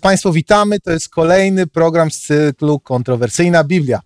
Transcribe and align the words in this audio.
Państwo, 0.00 0.32
witamy. 0.32 0.80
To 0.80 0.90
jest 0.90 1.08
kolejny 1.08 1.66
program 1.66 2.10
z 2.10 2.20
cyklu 2.20 2.80
Kontrowersyjna 2.80 3.64
Biblia. 3.64 4.00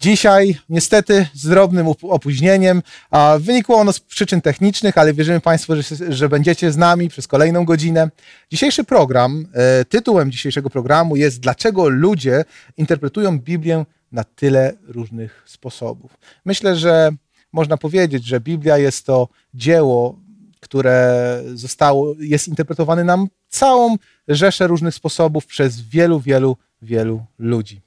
Dzisiaj, 0.00 0.58
niestety, 0.68 1.26
z 1.34 1.48
drobnym 1.48 1.86
opóźnieniem, 2.02 2.82
a 3.10 3.36
wynikło 3.40 3.76
ono 3.76 3.92
z 3.92 4.00
przyczyn 4.00 4.40
technicznych, 4.40 4.98
ale 4.98 5.14
wierzymy 5.14 5.40
Państwu, 5.40 5.76
że, 5.76 5.82
że 6.08 6.28
będziecie 6.28 6.72
z 6.72 6.76
nami 6.76 7.08
przez 7.08 7.28
kolejną 7.28 7.64
godzinę. 7.64 8.10
Dzisiejszy 8.50 8.84
program, 8.84 9.46
e, 9.54 9.84
tytułem 9.84 10.32
dzisiejszego 10.32 10.70
programu 10.70 11.16
jest 11.16 11.40
Dlaczego 11.40 11.88
ludzie 11.88 12.44
interpretują 12.76 13.38
Biblię 13.38 13.84
na 14.12 14.24
tyle 14.24 14.72
różnych 14.86 15.42
sposobów. 15.46 16.18
Myślę, 16.44 16.76
że 16.76 17.10
można 17.52 17.76
powiedzieć, 17.76 18.24
że 18.24 18.40
Biblia 18.40 18.78
jest 18.78 19.06
to 19.06 19.28
dzieło, 19.54 20.18
które 20.60 21.42
zostało, 21.54 22.14
jest 22.18 22.48
interpretowane 22.48 23.04
nam 23.04 23.28
całą 23.48 23.96
rzeszę 24.28 24.66
różnych 24.66 24.94
sposobów 24.94 25.46
przez 25.46 25.80
wielu, 25.80 26.20
wielu, 26.20 26.56
wielu 26.82 27.24
ludzi. 27.38 27.80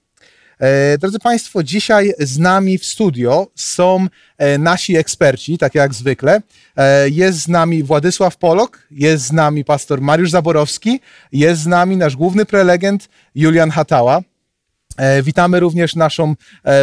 E, 0.60 0.98
drodzy 0.98 1.20
Państwo, 1.20 1.64
dzisiaj 1.64 2.14
z 2.20 2.38
nami 2.38 2.78
w 2.78 2.86
studio 2.86 3.48
są 3.56 4.08
e, 4.38 4.58
nasi 4.58 4.98
eksperci, 4.98 5.58
tak 5.58 5.76
jak 5.76 5.94
zwykle. 5.94 6.42
E, 6.78 7.10
jest 7.10 7.40
z 7.40 7.48
nami 7.48 7.84
Władysław 7.84 8.38
Polok, 8.38 8.88
jest 8.92 9.26
z 9.26 9.32
nami 9.32 9.66
pastor 9.66 10.02
Mariusz 10.02 10.32
Zaborowski, 10.32 11.00
jest 11.32 11.62
z 11.62 11.68
nami 11.68 11.98
nasz 11.98 12.16
główny 12.16 12.46
prelegent 12.46 13.10
Julian 13.36 13.72
Hatała. 13.72 14.22
Witamy 15.24 15.60
również 15.60 15.96
naszą 15.96 16.36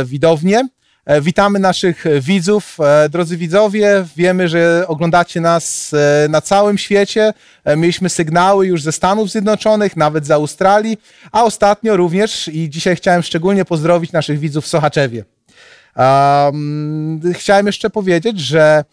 widownię. 0.04 0.68
E, 1.06 1.20
witamy 1.20 1.58
naszych 1.58 2.04
widzów. 2.20 2.78
E, 2.80 3.08
drodzy 3.08 3.36
widzowie, 3.36 4.04
wiemy, 4.16 4.48
że 4.48 4.84
oglądacie 4.88 5.40
nas 5.40 5.94
e, 5.94 6.28
na 6.28 6.40
całym 6.40 6.78
świecie. 6.78 7.32
Mieliśmy 7.76 8.08
sygnały 8.08 8.66
już 8.66 8.82
ze 8.82 8.92
Stanów 8.92 9.30
Zjednoczonych, 9.30 9.96
nawet 9.96 10.26
z 10.26 10.30
Australii, 10.30 10.98
a 11.32 11.44
ostatnio 11.44 11.96
również 11.96 12.48
i 12.48 12.70
dzisiaj 12.70 12.96
chciałem 12.96 13.22
szczególnie 13.22 13.64
pozdrowić 13.64 14.12
naszych 14.12 14.38
widzów 14.38 14.64
w 14.64 14.68
Sochaczewie. 14.68 15.24
Um, 15.96 17.20
chciałem 17.34 17.66
jeszcze 17.66 17.90
powiedzieć, 17.90 18.40
że 18.40 18.84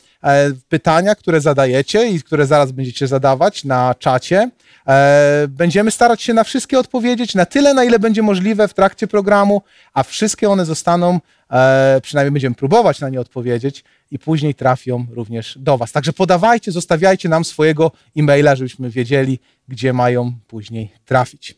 pytania, 0.70 1.16
które 1.16 1.42
zadajecie 1.42 2.10
i 2.10 2.24
które 2.24 2.46
zaraz 2.46 2.72
będziecie 2.72 3.08
zadawać 3.08 3.64
na 3.64 3.96
czacie, 4.00 4.50
E, 4.90 5.48
będziemy 5.50 5.92
starać 5.92 6.22
się 6.22 6.34
na 6.34 6.44
wszystkie 6.44 6.80
odpowiedzieć, 6.80 7.36
na 7.36 7.46
tyle, 7.46 7.74
na 7.74 7.84
ile 7.84 8.00
będzie 8.00 8.22
możliwe 8.22 8.68
w 8.68 8.74
trakcie 8.74 9.08
programu, 9.08 9.62
a 9.94 10.04
wszystkie 10.04 10.50
one 10.50 10.66
zostaną, 10.66 11.20
e, 11.52 12.00
przynajmniej 12.04 12.32
będziemy 12.32 12.56
próbować 12.56 13.00
na 13.00 13.10
nie 13.10 13.22
odpowiedzieć 13.22 13.84
i 14.12 14.20
później 14.20 14.56
trafią 14.56 15.06
również 15.12 15.58
do 15.58 15.78
Was. 15.78 15.92
Także 15.92 16.14
podawajcie, 16.14 16.72
zostawiajcie 16.72 17.30
nam 17.30 17.46
swojego 17.46 17.92
e-maila, 18.18 18.56
żebyśmy 18.56 18.90
wiedzieli, 18.90 19.40
gdzie 19.68 19.94
mają 19.94 20.34
później 20.48 20.94
trafić. 21.06 21.56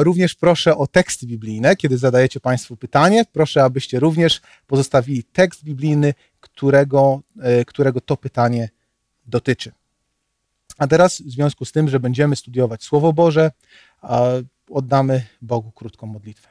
Również 0.00 0.34
proszę 0.34 0.76
o 0.76 0.86
teksty 0.86 1.26
biblijne, 1.26 1.76
kiedy 1.76 1.98
zadajecie 1.98 2.40
Państwu 2.40 2.76
pytanie. 2.76 3.24
Proszę, 3.32 3.64
abyście 3.64 4.00
również 4.00 4.40
pozostawili 4.66 5.24
tekst 5.24 5.64
biblijny, 5.64 6.14
którego, 6.40 7.20
e, 7.40 7.64
którego 7.64 8.00
to 8.00 8.16
pytanie 8.16 8.68
dotyczy. 9.26 9.72
A 10.78 10.86
teraz, 10.86 11.22
w 11.22 11.30
związku 11.30 11.64
z 11.64 11.72
tym, 11.72 11.88
że 11.88 12.00
będziemy 12.00 12.36
studiować 12.36 12.82
Słowo 12.82 13.12
Boże, 13.12 13.50
oddamy 14.70 15.26
Bogu 15.42 15.72
krótką 15.72 16.06
modlitwę. 16.06 16.48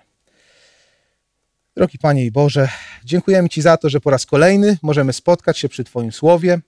Drogi 1.75 1.97
Panie 1.97 2.25
i 2.25 2.31
Boże, 2.31 2.69
dziękujemy 3.05 3.49
Ci 3.49 3.61
za 3.61 3.77
to, 3.77 3.89
że 3.89 3.99
po 3.99 4.09
raz 4.09 4.25
kolejny 4.25 4.77
możemy 4.81 5.13
spotkać 5.13 5.57
się 5.57 5.69
przy 5.69 5.83
Twoim 5.83 6.11
Słowie, 6.11 6.59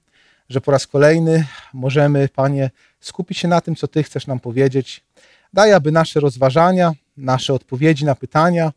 że 0.49 0.61
po 0.61 0.71
raz 0.71 0.87
kolejny 0.87 1.45
możemy, 1.73 2.29
Panie, 2.29 2.69
skupić 2.99 3.37
się 3.37 3.47
na 3.47 3.61
tym, 3.61 3.75
co 3.75 3.87
Ty 3.87 4.03
chcesz 4.03 4.27
nam 4.27 4.39
powiedzieć. 4.39 5.03
Daj, 5.53 5.73
aby 5.73 5.91
nasze 5.91 6.19
rozważania, 6.19 6.91
nasze 7.17 7.53
odpowiedzi 7.53 8.05
na 8.05 8.15
pytania, 8.15 8.71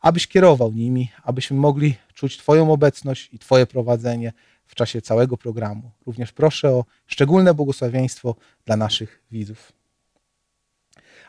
abyś 0.00 0.26
kierował 0.26 0.72
nimi, 0.72 1.10
abyśmy 1.22 1.56
mogli 1.56 1.94
czuć 2.14 2.38
Twoją 2.38 2.72
obecność 2.72 3.28
i 3.32 3.38
Twoje 3.38 3.66
prowadzenie 3.66 4.32
w 4.66 4.74
czasie 4.74 5.02
całego 5.02 5.36
programu. 5.36 5.90
Również 6.06 6.32
proszę 6.32 6.70
o 6.70 6.84
szczególne 7.06 7.54
błogosławieństwo 7.54 8.34
dla 8.64 8.76
naszych 8.76 9.22
widzów. 9.30 9.72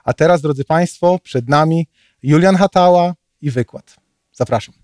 A 0.04 0.14
teraz, 0.14 0.42
drodzy 0.42 0.66
Państwo, 0.66 1.20
przed 1.24 1.50
nami 1.50 1.88
Julian 2.24 2.56
Hatała 2.56 3.16
i 3.42 3.52
wykład. 3.52 3.96
Zapraszam. 4.34 4.76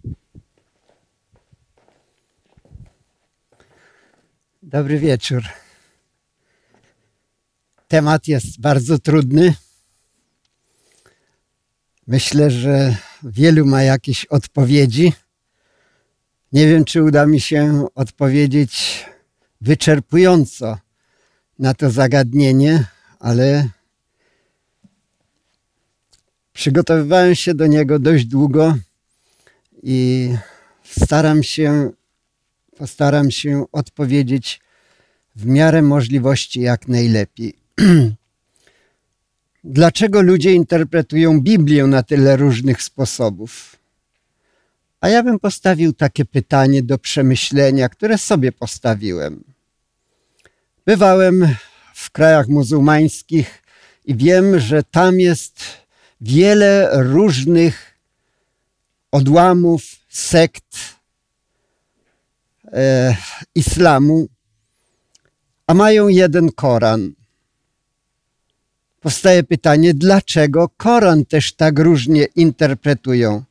Dobry 4.64 5.00
wieczór. 5.00 5.44
Temat 7.88 8.28
jest 8.28 8.62
bardzo 8.62 9.00
trudny. 9.00 9.54
Myślę, 12.08 12.52
że 12.52 12.96
wielu 13.24 13.66
ma 13.66 13.84
jakieś 13.84 14.26
odpowiedzi. 14.26 15.14
Nie 16.54 16.68
wiem, 16.68 16.86
czy 16.86 17.04
uda 17.04 17.26
mi 17.26 17.42
się 17.42 17.88
odpowiedzieć 17.96 19.06
wyczerpująco 19.62 20.78
na 21.60 21.74
to 21.74 21.90
zagadnienie, 21.90 22.86
ale 23.20 23.70
przygotowywałem 26.54 27.36
się 27.36 27.54
do 27.54 27.68
niego 27.68 28.00
dość 28.00 28.26
długo 28.26 28.78
i 29.84 30.30
staram 30.84 31.44
się, 31.44 31.92
postaram 32.78 33.32
się 33.32 33.66
odpowiedzieć 33.72 34.62
w 35.36 35.46
miarę 35.46 35.82
możliwości 35.82 36.62
jak 36.62 36.88
najlepiej. 36.88 37.56
Dlaczego 39.64 40.22
ludzie 40.22 40.54
interpretują 40.54 41.42
Biblię 41.42 41.88
na 41.88 42.04
tyle 42.04 42.38
różnych 42.38 42.84
sposobów? 42.84 43.76
A 45.02 45.10
ja 45.10 45.24
bym 45.24 45.40
postawił 45.40 45.94
takie 45.94 46.26
pytanie 46.26 46.84
do 46.84 46.98
przemyślenia, 46.98 47.90
które 47.90 48.18
sobie 48.18 48.52
postawiłem. 48.52 49.44
Bywałem 50.86 51.56
w 51.94 52.12
krajach 52.12 52.48
muzułmańskich 52.48 53.64
i 54.06 54.16
wiem, 54.16 54.60
że 54.60 54.84
tam 54.84 55.20
jest 55.20 55.64
wiele 56.22 56.90
różnych 56.94 57.98
odłamów, 59.12 59.84
sekt 60.10 60.78
e, 62.74 63.16
islamu, 63.56 64.28
a 65.68 65.74
mają 65.74 66.08
jeden 66.08 66.52
Koran. 66.52 67.14
Powstaje 69.04 69.44
pytanie, 69.44 69.94
dlaczego 69.94 70.70
Koran 70.78 71.26
też 71.26 71.54
tak 71.54 71.80
różnie 71.80 72.26
interpretują? 72.36 73.44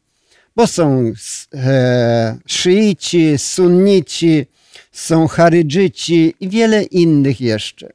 bo 0.56 0.66
są 0.66 1.12
e, 1.54 2.38
szyici, 2.46 3.38
sunnici, 3.38 4.46
są 4.92 5.28
charydżyci 5.28 6.34
i 6.40 6.48
wiele 6.48 6.82
innych 6.82 7.40
jeszcze. 7.40 7.92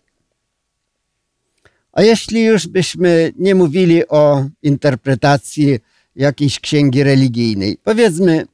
A 1.94 2.01
jeśli 2.01 2.44
już 2.44 2.68
byśmy 2.68 3.33
nie 3.38 3.56
mówili 3.56 4.07
o 4.07 4.45
interpretacji 4.63 5.80
jakiejś 6.15 6.59
księgi 6.59 7.04
religijnej, 7.04 7.77
powiedzmy, 7.83 8.45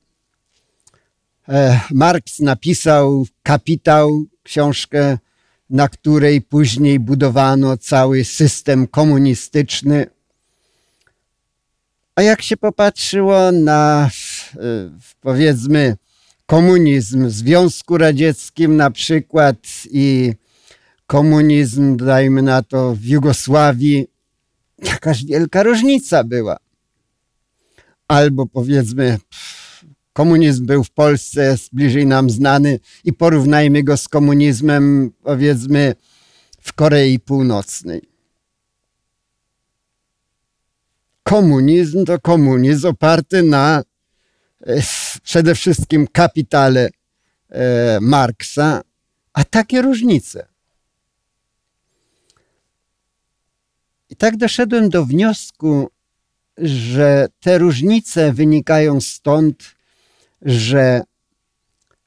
e, 1.49 1.79
Marx 1.91 2.39
napisał 2.39 3.27
Kapitał, 3.43 4.25
książkę, 4.43 5.17
na 5.69 5.89
której 5.89 6.41
później 6.41 6.99
budowano 6.99 7.77
cały 7.77 8.25
system 8.25 8.87
komunistyczny, 8.87 10.05
a 12.15 12.21
jak 12.21 12.41
się 12.41 12.57
popatrzyło 12.57 13.51
na 13.51 14.09
powiedzmy 15.21 15.97
komunizm 16.45 17.27
w 17.27 17.31
Związku 17.31 17.97
Radzieckim 17.97 18.75
na 18.75 18.91
przykład 18.91 19.57
i 19.91 20.33
komunizm, 21.07 21.97
dajmy 21.97 22.41
na 22.41 22.63
to, 22.63 22.95
w 22.95 23.05
Jugosławii, 23.05 24.07
jakaś 24.83 25.25
wielka 25.25 25.63
różnica 25.63 26.23
była. 26.23 26.57
Albo 28.07 28.45
powiedzmy, 28.45 29.19
komunizm 30.13 30.65
był 30.65 30.83
w 30.83 30.91
Polsce, 30.91 31.43
jest 31.43 31.69
bliżej 31.73 32.05
nam 32.05 32.29
znany 32.29 32.79
i 33.03 33.13
porównajmy 33.13 33.83
go 33.83 33.97
z 33.97 34.07
komunizmem, 34.07 35.11
powiedzmy, 35.23 35.95
w 36.61 36.73
Korei 36.73 37.19
Północnej. 37.19 38.13
komunizm 41.23 42.05
to 42.05 42.19
komunizm 42.19 42.87
oparty 42.87 43.43
na 43.43 43.83
e, 44.67 44.81
przede 45.23 45.55
wszystkim 45.55 46.07
kapitale 46.07 46.89
e, 47.49 47.99
Marksa, 48.01 48.81
a 49.33 49.43
takie 49.43 49.81
różnice. 49.81 50.47
I 54.09 54.15
tak 54.15 54.37
doszedłem 54.37 54.89
do 54.89 55.05
wniosku, 55.05 55.89
że 56.57 57.27
te 57.39 57.57
różnice 57.57 58.33
wynikają 58.33 59.01
stąd, 59.01 59.75
że 60.45 61.01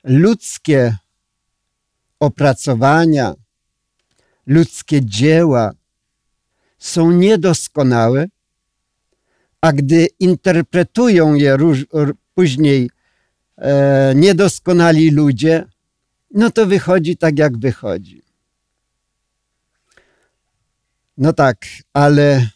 ludzkie 0.04 0.96
opracowania, 2.20 3.34
ludzkie 4.46 5.04
dzieła 5.04 5.72
są 6.78 7.10
niedoskonałe, 7.10 8.26
a 9.60 9.72
gdy 9.72 10.06
interpretują 10.20 11.34
je 11.34 11.56
róż, 11.56 11.86
później 12.34 12.90
e, 13.58 14.12
niedoskonali 14.16 15.10
ludzie, 15.10 15.64
no 16.30 16.50
to 16.50 16.66
wychodzi 16.66 17.16
tak, 17.16 17.38
jak 17.38 17.58
wychodzi. 17.58 18.22
No 21.18 21.32
tak, 21.32 21.66
ale 21.92 22.50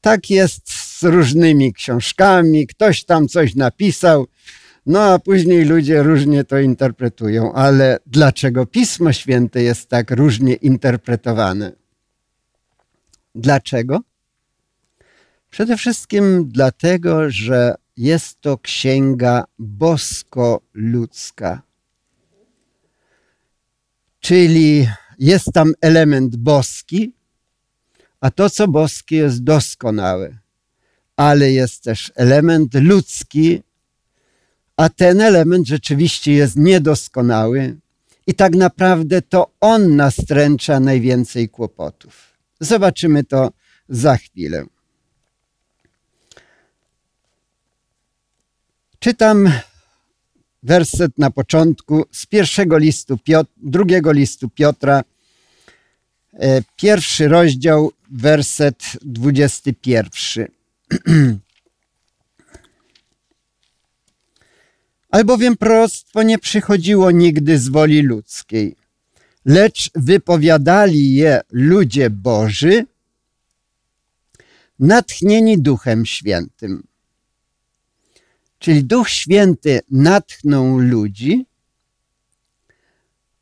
tak 0.00 0.30
jest 0.30 0.81
różnymi 1.02 1.72
książkami, 1.72 2.66
ktoś 2.66 3.04
tam 3.04 3.28
coś 3.28 3.54
napisał, 3.54 4.26
no 4.86 5.02
a 5.02 5.18
później 5.18 5.64
ludzie 5.64 6.02
różnie 6.02 6.44
to 6.44 6.58
interpretują. 6.58 7.52
Ale 7.52 7.98
dlaczego 8.06 8.66
Pismo 8.66 9.12
Święte 9.12 9.62
jest 9.62 9.88
tak 9.88 10.10
różnie 10.10 10.54
interpretowane? 10.54 11.72
Dlaczego? 13.34 14.00
Przede 15.50 15.76
wszystkim 15.76 16.48
dlatego, 16.48 17.30
że 17.30 17.74
jest 17.96 18.40
to 18.40 18.58
księga 18.58 19.44
bosko-ludzka. 19.58 21.62
Czyli 24.20 24.88
jest 25.18 25.46
tam 25.54 25.72
element 25.80 26.36
boski, 26.36 27.12
a 28.20 28.30
to, 28.30 28.50
co 28.50 28.68
boskie, 28.68 29.16
jest 29.16 29.44
doskonałe. 29.44 30.41
Ale 31.16 31.52
jest 31.52 31.82
też 31.82 32.12
element 32.14 32.74
ludzki, 32.74 33.62
a 34.76 34.88
ten 34.88 35.20
element 35.20 35.66
rzeczywiście 35.66 36.32
jest 36.32 36.56
niedoskonały 36.56 37.76
i 38.26 38.34
tak 38.34 38.54
naprawdę 38.54 39.22
to 39.22 39.50
on 39.60 39.96
nastręcza 39.96 40.80
najwięcej 40.80 41.48
kłopotów. 41.48 42.32
Zobaczymy 42.60 43.24
to 43.24 43.52
za 43.88 44.16
chwilę. 44.16 44.64
Czytam 48.98 49.52
werset 50.62 51.18
na 51.18 51.30
początku 51.30 52.04
z 52.12 52.26
pierwszego 52.26 52.78
listu, 52.78 53.18
drugiego 53.56 54.12
listu 54.12 54.48
Piotra, 54.48 55.04
e, 56.32 56.62
pierwszy 56.76 57.28
rozdział, 57.28 57.92
werset 58.10 58.82
dwudziesty 59.02 59.72
pierwszy. 59.72 60.48
Albowiem 65.10 65.56
proroctwo 65.56 66.22
nie 66.22 66.38
przychodziło 66.38 67.10
nigdy 67.10 67.58
z 67.58 67.68
woli 67.68 68.02
ludzkiej, 68.02 68.76
lecz 69.44 69.90
wypowiadali 69.94 71.14
je 71.14 71.40
ludzie 71.50 72.10
Boży, 72.10 72.86
natchnieni 74.78 75.62
Duchem 75.62 76.06
Świętym. 76.06 76.82
Czyli 78.58 78.84
Duch 78.84 79.08
Święty 79.08 79.80
natchnął 79.90 80.78
ludzi, 80.78 81.46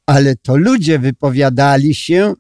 ale 0.07 0.37
to 0.37 0.57
ludzie 0.57 0.99
wypowiadali 0.99 1.95
się 1.95 2.35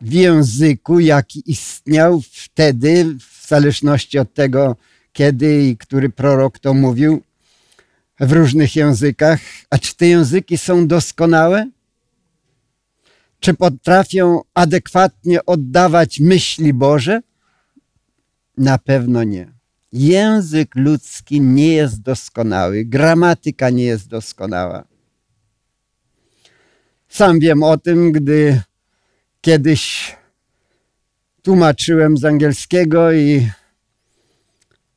w 0.00 0.12
języku, 0.12 1.00
jaki 1.00 1.42
istniał 1.46 2.22
wtedy, 2.32 3.16
w 3.20 3.41
zależności 3.52 4.18
od 4.18 4.34
tego, 4.34 4.76
kiedy 5.12 5.62
i 5.62 5.76
który 5.76 6.08
prorok 6.10 6.58
to 6.58 6.74
mówił, 6.74 7.22
w 8.20 8.32
różnych 8.32 8.76
językach. 8.76 9.40
A 9.70 9.78
czy 9.78 9.96
te 9.96 10.06
języki 10.06 10.58
są 10.58 10.86
doskonałe? 10.86 11.70
Czy 13.40 13.54
potrafią 13.54 14.40
adekwatnie 14.54 15.46
oddawać 15.46 16.20
myśli 16.20 16.72
Boże? 16.72 17.20
Na 18.58 18.78
pewno 18.78 19.24
nie. 19.24 19.52
Język 19.92 20.74
ludzki 20.74 21.40
nie 21.40 21.72
jest 21.74 22.02
doskonały, 22.02 22.84
gramatyka 22.84 23.70
nie 23.70 23.84
jest 23.84 24.08
doskonała. 24.08 24.84
Sam 27.08 27.40
wiem 27.40 27.62
o 27.62 27.78
tym, 27.78 28.12
gdy 28.12 28.60
kiedyś 29.40 30.16
tłumaczyłem 31.42 32.16
z 32.16 32.24
angielskiego 32.24 33.12
i 33.12 33.50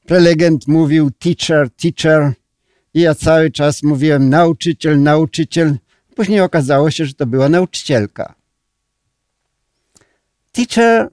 prelegent 0.06 0.68
mówił 0.68 1.12
teacher, 1.12 1.70
teacher 1.70 2.34
i 2.94 3.02
ja 3.02 3.16
cały 3.16 3.52
czas 3.52 3.84
mówiłem 3.84 4.30
nauczyciel, 4.30 5.02
nauczyciel. 5.02 5.78
Później 6.16 6.42
okazało 6.42 6.92
się, 6.92 7.06
że 7.06 7.14
to 7.14 7.26
była 7.26 7.50
nauczycielka. 7.50 8.36
Teacher 10.52 11.10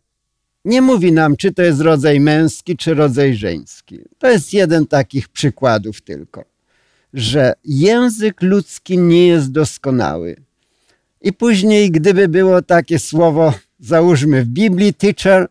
nie 0.65 0.83
mówi 0.83 1.13
nam, 1.13 1.37
czy 1.37 1.53
to 1.53 1.63
jest 1.63 1.81
rodzaj 1.81 2.21
męski, 2.21 2.77
czy 2.77 2.95
rodzaj 2.95 3.35
żeński. 3.35 3.99
To 4.19 4.31
jest 4.31 4.53
jeden 4.53 4.87
takich 4.87 5.29
przykładów 5.29 6.01
tylko, 6.01 6.45
że 7.15 7.53
język 7.65 8.43
ludzki 8.43 8.99
nie 8.99 9.27
jest 9.27 9.53
doskonały. 9.53 10.37
I 11.23 11.33
później, 11.33 11.91
gdyby 11.91 12.29
było 12.29 12.63
takie 12.63 12.99
słowo, 12.99 13.55
załóżmy 13.83 14.45
w 14.45 14.49
Biblii, 14.49 14.95
teacher, 14.95 15.49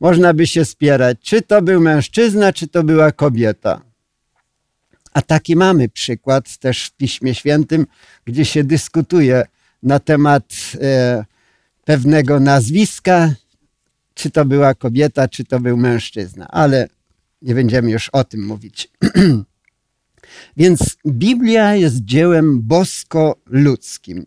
można 0.00 0.34
by 0.34 0.46
się 0.46 0.64
spierać, 0.64 1.18
czy 1.22 1.42
to 1.42 1.62
był 1.62 1.80
mężczyzna, 1.80 2.52
czy 2.52 2.68
to 2.68 2.82
była 2.82 3.12
kobieta. 3.12 3.80
A 5.12 5.22
taki 5.22 5.56
mamy 5.56 5.88
przykład 5.88 6.56
też 6.56 6.86
w 6.86 6.96
Piśmie 6.96 7.34
Świętym, 7.34 7.86
gdzie 8.24 8.44
się 8.44 8.64
dyskutuje 8.64 9.46
na 9.82 9.98
temat 9.98 10.44
e, 10.80 11.24
pewnego 11.84 12.40
nazwiska, 12.40 13.34
czy 14.14 14.30
to 14.30 14.44
była 14.44 14.74
kobieta, 14.74 15.28
czy 15.28 15.44
to 15.44 15.60
był 15.60 15.76
mężczyzna, 15.76 16.48
ale 16.48 16.88
nie 17.42 17.54
będziemy 17.54 17.90
już 17.90 18.08
o 18.08 18.24
tym 18.24 18.46
mówić. 18.46 18.88
Więc 20.56 20.96
Biblia 21.06 21.74
jest 21.74 22.04
dziełem 22.04 22.60
bosko-ludzkim. 22.62 24.26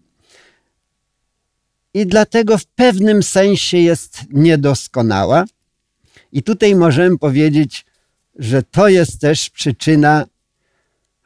I 1.98 2.06
dlatego 2.06 2.58
w 2.58 2.66
pewnym 2.66 3.24
sensie 3.24 3.78
jest 3.78 4.22
niedoskonała. 4.30 5.46
I 6.32 6.44
tutaj 6.44 6.76
możemy 6.76 7.18
powiedzieć, 7.18 7.86
że 8.36 8.64
to 8.64 8.88
jest 8.88 9.22
też 9.22 9.50
przyczyna 9.50 10.26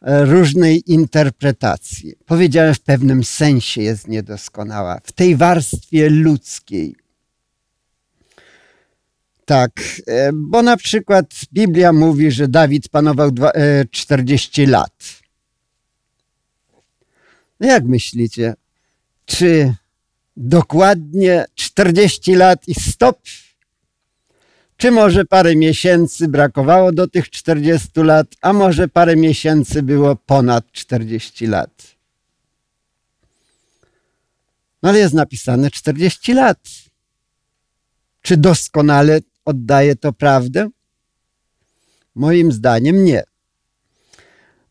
e, 0.01 0.25
różnej 0.25 0.91
interpretacji. 0.91 2.13
Powiedziałem, 2.25 2.73
w 2.73 2.79
pewnym 2.79 3.23
sensie 3.23 3.81
jest 3.81 4.07
niedoskonała. 4.07 4.99
W 5.03 5.11
tej 5.11 5.35
warstwie 5.35 6.09
ludzkiej. 6.09 6.95
Tak, 9.45 9.71
e, 10.07 10.29
bo 10.33 10.61
na 10.61 10.77
przykład 10.77 11.25
Biblia 11.53 11.93
mówi, 11.93 12.31
że 12.31 12.47
Dawid 12.47 12.89
panował 12.89 13.31
40 13.91 14.61
e, 14.61 14.67
lat. 14.67 14.93
No 17.59 17.67
jak 17.67 17.83
myślicie, 17.83 18.53
czy 19.25 19.73
dokładnie 20.41 21.45
40 21.55 22.35
lat 22.35 22.67
i 22.67 22.73
stop? 22.73 23.19
Czy 24.77 24.91
może 24.91 25.25
parę 25.25 25.55
miesięcy 25.55 26.27
brakowało 26.27 26.91
do 26.91 27.07
tych 27.07 27.29
40 27.29 27.89
lat, 27.95 28.27
a 28.41 28.53
może 28.53 28.87
parę 28.87 29.15
miesięcy 29.15 29.83
było 29.83 30.15
ponad 30.15 30.71
40 30.71 31.47
lat? 31.47 31.69
No 34.83 34.89
ale 34.89 34.99
jest 34.99 35.13
napisane 35.13 35.71
40 35.71 36.33
lat. 36.33 36.59
Czy 38.21 38.37
doskonale 38.37 39.19
oddaje 39.45 39.95
to 39.95 40.13
prawdę? 40.13 40.69
Moim 42.15 42.51
zdaniem 42.51 43.03
nie. 43.03 43.23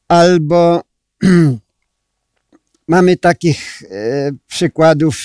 Albo 0.09 0.83
mamy 2.89 3.17
takich 3.17 3.83
e, 3.83 4.31
przykładów 4.47 5.17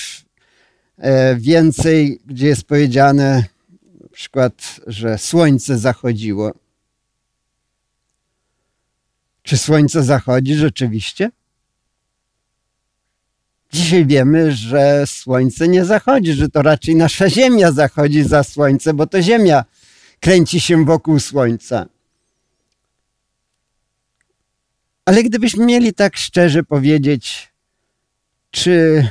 więcej, 1.36 2.20
gdzie 2.26 2.46
jest 2.46 2.64
powiedziane 2.64 3.44
na 4.00 4.08
przykład, 4.12 4.80
że 4.86 5.18
słońce 5.18 5.78
zachodziło. 5.78 6.52
Czy 9.42 9.58
słońce 9.58 10.02
zachodzi 10.02 10.54
rzeczywiście? 10.54 11.30
Dzisiaj 13.72 14.06
wiemy, 14.06 14.52
że 14.52 15.06
Słońce 15.06 15.68
nie 15.68 15.84
zachodzi, 15.84 16.32
że 16.32 16.48
to 16.48 16.62
raczej 16.62 16.96
nasza 16.96 17.30
Ziemia 17.30 17.72
zachodzi 17.72 18.22
za 18.22 18.44
Słońce, 18.44 18.94
bo 18.94 19.06
to 19.06 19.22
Ziemia 19.22 19.64
kręci 20.20 20.60
się 20.60 20.84
wokół 20.84 21.20
Słońca. 21.20 21.86
Ale 25.04 25.22
gdybyśmy 25.22 25.64
mieli 25.66 25.94
tak 25.94 26.16
szczerze 26.16 26.62
powiedzieć, 26.62 27.48
czy 28.50 29.08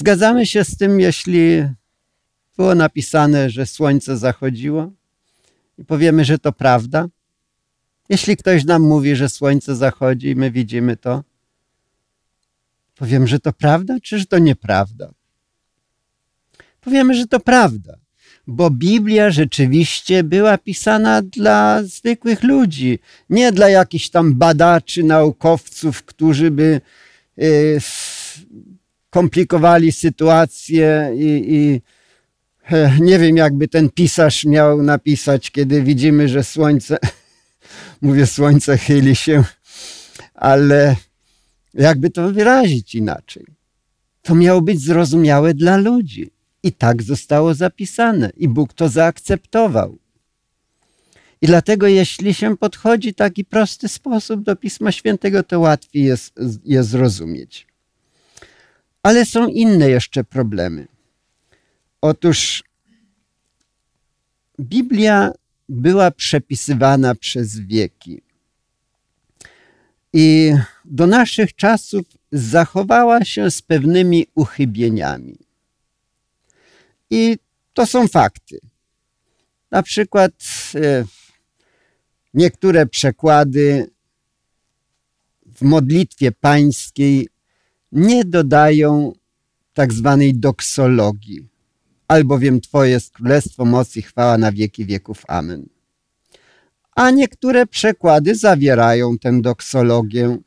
zgadzamy 0.00 0.46
się 0.46 0.64
z 0.64 0.76
tym, 0.76 1.00
jeśli 1.00 1.64
było 2.56 2.74
napisane, 2.74 3.50
że 3.50 3.66
Słońce 3.66 4.18
zachodziło 4.18 4.92
i 5.78 5.84
powiemy, 5.84 6.24
że 6.24 6.38
to 6.38 6.52
prawda? 6.52 7.08
Jeśli 8.08 8.36
ktoś 8.36 8.64
nam 8.64 8.82
mówi, 8.82 9.16
że 9.16 9.28
Słońce 9.28 9.76
zachodzi 9.76 10.28
i 10.28 10.36
my 10.36 10.50
widzimy 10.50 10.96
to, 10.96 11.22
Powiemy, 13.00 13.26
że 13.26 13.40
to 13.40 13.52
prawda, 13.52 13.96
czy 14.02 14.18
że 14.18 14.26
to 14.26 14.38
nieprawda? 14.38 15.10
Powiemy, 16.80 17.14
że 17.14 17.26
to 17.26 17.40
prawda. 17.40 17.96
bo 18.46 18.70
Biblia 18.70 19.30
rzeczywiście 19.30 20.24
była 20.24 20.58
pisana 20.58 21.22
dla 21.22 21.82
zwykłych 21.82 22.42
ludzi, 22.42 22.98
nie 23.30 23.52
dla 23.52 23.68
jakichś 23.68 24.08
tam 24.08 24.34
badaczy, 24.34 25.02
naukowców, 25.02 26.02
którzy 26.02 26.50
by 26.50 26.80
y, 27.38 27.78
komplikowali 29.10 29.92
sytuację 29.92 31.12
i, 31.14 31.54
i 31.54 31.80
nie 33.00 33.18
wiem, 33.18 33.36
jakby 33.36 33.68
ten 33.68 33.90
pisarz 33.90 34.44
miał 34.44 34.82
napisać, 34.82 35.50
kiedy 35.50 35.82
widzimy, 35.82 36.28
że 36.28 36.44
słońce, 36.44 36.98
mówię, 38.02 38.26
słońce 38.26 38.78
chyli 38.78 39.16
się, 39.16 39.44
ale 40.34 40.96
jakby 41.74 42.10
to 42.10 42.32
wyrazić 42.32 42.94
inaczej. 42.94 43.46
To 44.22 44.34
miało 44.34 44.60
być 44.60 44.80
zrozumiałe 44.80 45.54
dla 45.54 45.76
ludzi. 45.76 46.30
I 46.62 46.72
tak 46.72 47.02
zostało 47.02 47.54
zapisane, 47.54 48.30
i 48.36 48.48
Bóg 48.48 48.72
to 48.72 48.88
zaakceptował. 48.88 49.98
I 51.42 51.46
dlatego, 51.46 51.86
jeśli 51.86 52.34
się 52.34 52.56
podchodzi 52.56 53.14
taki 53.14 53.44
prosty 53.44 53.88
sposób 53.88 54.42
do 54.42 54.56
Pisma 54.56 54.92
Świętego, 54.92 55.42
to 55.42 55.60
łatwiej 55.60 56.04
jest 56.04 56.32
je 56.64 56.84
zrozumieć. 56.84 57.69
Ale 59.02 59.26
są 59.26 59.46
inne 59.46 59.90
jeszcze 59.90 60.24
problemy. 60.24 60.86
Otóż 62.00 62.64
Biblia 64.60 65.32
była 65.68 66.10
przepisywana 66.10 67.14
przez 67.14 67.58
wieki. 67.58 68.22
I 70.12 70.52
do 70.84 71.06
naszych 71.06 71.56
czasów 71.56 72.06
zachowała 72.32 73.24
się 73.24 73.50
z 73.50 73.62
pewnymi 73.62 74.26
uchybieniami. 74.34 75.36
I 77.10 77.38
to 77.74 77.86
są 77.86 78.08
fakty. 78.08 78.60
Na 79.70 79.82
przykład 79.82 80.32
e, 80.74 81.04
niektóre 82.34 82.86
przekłady 82.86 83.90
w 85.46 85.62
modlitwie 85.62 86.32
pańskiej 86.32 87.28
nie 87.92 88.24
dodają 88.24 89.12
tak 89.74 89.92
zwanej 89.92 90.34
doksologii, 90.34 91.48
albowiem 92.08 92.60
Twoje 92.60 92.90
jest 92.90 93.12
królestwo, 93.12 93.64
moc 93.64 93.96
i 93.96 94.02
chwała 94.02 94.38
na 94.38 94.52
wieki 94.52 94.84
wieków. 94.84 95.22
Amen. 95.28 95.66
A 96.94 97.10
niektóre 97.10 97.66
przekłady 97.66 98.34
zawierają 98.34 99.18
tę 99.18 99.40
doksologię. 99.40 100.38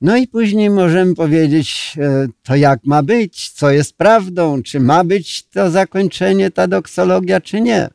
No 0.00 0.16
i 0.16 0.28
później 0.28 0.70
możemy 0.70 1.14
powiedzieć, 1.14 1.96
e, 1.98 2.26
to 2.42 2.56
jak 2.56 2.84
ma 2.84 3.02
być, 3.02 3.50
co 3.50 3.70
jest 3.70 3.96
prawdą, 3.96 4.62
czy 4.62 4.80
ma 4.80 5.04
być 5.04 5.42
to 5.42 5.70
zakończenie, 5.70 6.50
ta 6.50 6.66
doksologia, 6.68 7.40
czy 7.40 7.60
nie. 7.60 7.88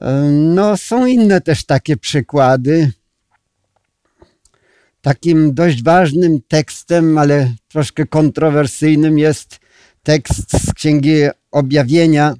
E, 0.00 0.12
no, 0.30 0.76
są 0.76 1.06
inne 1.06 1.40
też 1.40 1.64
takie 1.64 1.96
przykłady. 1.96 2.92
Takim 5.06 5.54
dość 5.54 5.82
ważnym 5.82 6.40
tekstem, 6.48 7.18
ale 7.18 7.52
troszkę 7.68 8.06
kontrowersyjnym 8.06 9.18
jest 9.18 9.58
tekst 10.02 10.66
z 10.66 10.74
Księgi 10.74 11.14
Objawienia, 11.50 12.34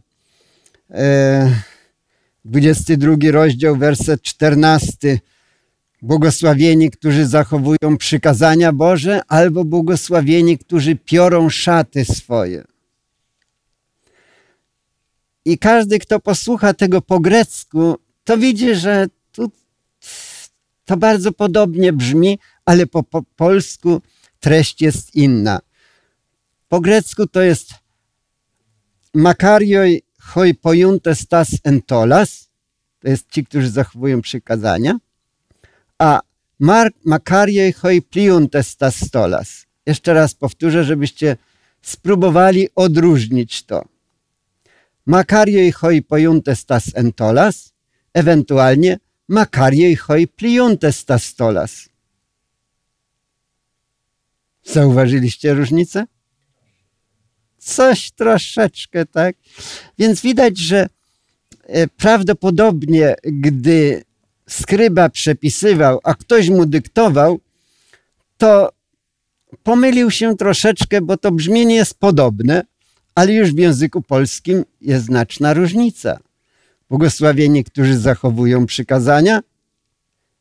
22 2.45 3.13
e, 3.13 3.33
rozdział, 3.33 3.77
werset 3.77 4.23
14. 4.23 5.19
Błogosławieni, 6.03 6.91
którzy 6.91 7.27
zachowują 7.27 7.97
przykazania 7.99 8.73
Boże, 8.73 9.21
albo 9.29 9.65
błogosławieni, 9.65 10.59
którzy 10.59 10.97
piorą 10.97 11.51
szaty 11.51 12.05
swoje. 12.05 12.65
I 15.45 15.59
każdy, 15.59 15.99
kto 15.99 16.21
posłucha 16.21 16.75
tego 16.75 17.03
po 17.03 17.21
grecku, 17.21 17.99
to 18.25 18.39
widzi, 18.39 18.75
że 18.75 19.07
tu 19.33 19.51
to 20.85 20.97
bardzo 20.97 21.33
podobnie 21.33 21.93
brzmi, 21.93 22.39
ale 22.67 22.87
po, 22.87 23.03
po 23.03 23.23
polsku 23.23 24.03
treść 24.41 24.83
jest 24.83 25.15
inna. 25.15 25.61
Po 26.69 26.81
grecku 26.81 27.27
to 27.27 27.43
jest 27.43 27.75
makarioi 29.15 30.03
hoi 30.19 30.55
pojuntes 30.55 31.27
tas 31.27 31.49
entolas, 31.65 32.49
to 33.01 33.09
jest 33.09 33.31
ci, 33.31 33.45
którzy 33.45 33.71
zachowują 33.71 34.23
przykazania, 34.23 34.99
a 35.99 36.21
mar 36.59 36.93
makarioi 37.05 37.73
hoi 37.73 38.03
pliuntes 38.03 38.77
tas 38.77 38.97
stolas. 38.97 39.67
Jeszcze 39.87 40.15
raz 40.15 40.35
powtórzę, 40.35 40.85
żebyście 40.85 41.37
spróbowali 41.83 42.69
odróżnić 42.75 43.63
to. 43.63 43.85
Makarioi 45.07 45.73
hoi 45.73 46.03
pojuntes 46.03 46.65
tas 46.65 46.85
entolas, 46.95 47.73
ewentualnie 48.15 48.99
makarioi 49.29 49.97
hoi 49.97 50.27
pliuntes 50.27 51.05
tas 51.05 51.25
stolas. 51.25 51.96
Zauważyliście 54.67 55.55
różnicę? 55.55 56.07
Coś 57.59 58.11
troszeczkę, 58.11 59.07
tak? 59.07 59.37
Więc 59.99 60.21
widać, 60.21 60.59
że 60.59 60.89
e, 61.63 61.89
prawdopodobnie, 61.89 63.15
gdy 63.25 64.05
skryba 64.49 65.09
przepisywał, 65.09 66.01
a 66.05 66.15
ktoś 66.15 66.49
mu 66.49 66.67
dyktował, 66.67 67.41
to 68.39 68.73
pomylił 69.63 70.11
się 70.11 70.37
troszeczkę, 70.37 71.01
bo 71.01 71.17
to 71.17 71.33
brzmienie 71.33 71.75
jest 71.75 71.95
podobne, 71.95 72.63
ale 73.15 73.33
już 73.33 73.55
w 73.55 73.59
języku 73.59 74.03
polskim 74.03 74.65
jest 74.81 75.05
znaczna 75.05 75.55
różnica. 75.55 76.19
Błogosławieni, 76.89 77.65
którzy 77.65 77.99
zachowują 77.99 78.67
przykazania, 78.67 79.41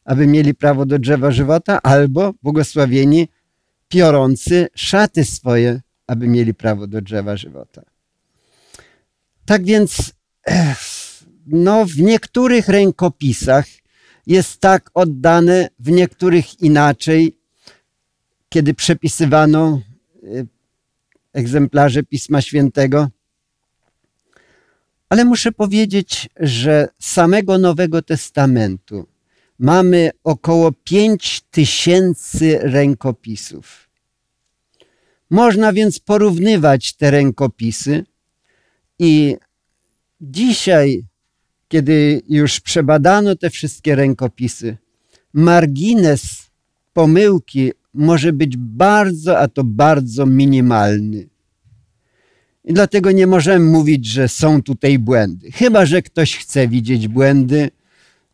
aby 0.05 0.27
mieli 0.27 0.53
prawo 0.53 0.85
do 0.85 0.99
drzewa 0.99 1.31
żywota, 1.31 1.81
albo 1.81 2.33
błogosławieni, 2.43 3.27
piorący 3.87 4.67
szaty 4.75 5.25
swoje, 5.25 5.81
aby 6.07 6.27
mieli 6.27 6.53
prawo 6.53 6.87
do 6.87 7.01
drzewa 7.01 7.37
żywota. 7.37 7.81
Tak 9.45 9.65
więc 9.65 10.13
no, 11.45 11.85
w 11.85 11.97
niektórych 11.97 12.67
rękopisach 12.67 13.65
jest 14.27 14.59
tak 14.59 14.91
oddane, 14.93 15.69
w 15.79 15.91
niektórych 15.91 16.61
inaczej. 16.61 17.37
Kiedy 18.49 18.73
przepisywano 18.73 19.81
y, 20.23 20.47
egzemplarze 21.33 22.03
Pisma 22.03 22.41
Świętego. 22.41 23.09
Ale 25.09 25.25
muszę 25.25 25.51
powiedzieć, 25.51 26.29
że 26.39 26.87
samego 26.99 27.57
Nowego 27.57 28.01
Testamentu 28.01 29.07
mamy 29.59 30.11
około 30.23 30.71
5 30.71 31.41
tysięcy 31.51 32.59
rękopisów. 32.61 33.89
Można 35.29 35.73
więc 35.73 35.99
porównywać 35.99 36.93
te 36.93 37.11
rękopisy 37.11 38.05
i 38.99 39.35
dzisiaj, 40.21 41.03
kiedy 41.67 42.21
już 42.29 42.59
przebadano 42.59 43.35
te 43.35 43.49
wszystkie 43.49 43.95
rękopisy, 43.95 44.77
margines 45.33 46.21
pomyłki 46.93 47.71
może 47.93 48.33
być 48.33 48.57
bardzo, 48.57 49.39
a 49.39 49.47
to 49.47 49.63
bardzo 49.63 50.25
minimalny. 50.25 51.27
I 52.65 52.73
dlatego 52.73 53.11
nie 53.11 53.27
możemy 53.27 53.65
mówić, 53.65 54.05
że 54.05 54.27
są 54.27 54.63
tutaj 54.63 54.99
błędy. 54.99 55.51
Chyba, 55.51 55.85
że 55.85 56.01
ktoś 56.01 56.37
chce 56.37 56.67
widzieć 56.67 57.07
błędy, 57.07 57.69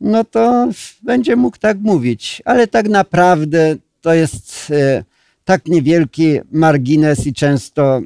no 0.01 0.23
to 0.23 0.69
będzie 1.03 1.35
mógł 1.35 1.57
tak 1.57 1.77
mówić. 1.79 2.41
Ale 2.45 2.67
tak 2.67 2.89
naprawdę 2.89 3.75
to 4.01 4.13
jest 4.13 4.71
e, 4.71 5.03
tak 5.45 5.65
niewielki 5.65 6.39
margines 6.51 7.27
i 7.27 7.33
często 7.33 8.01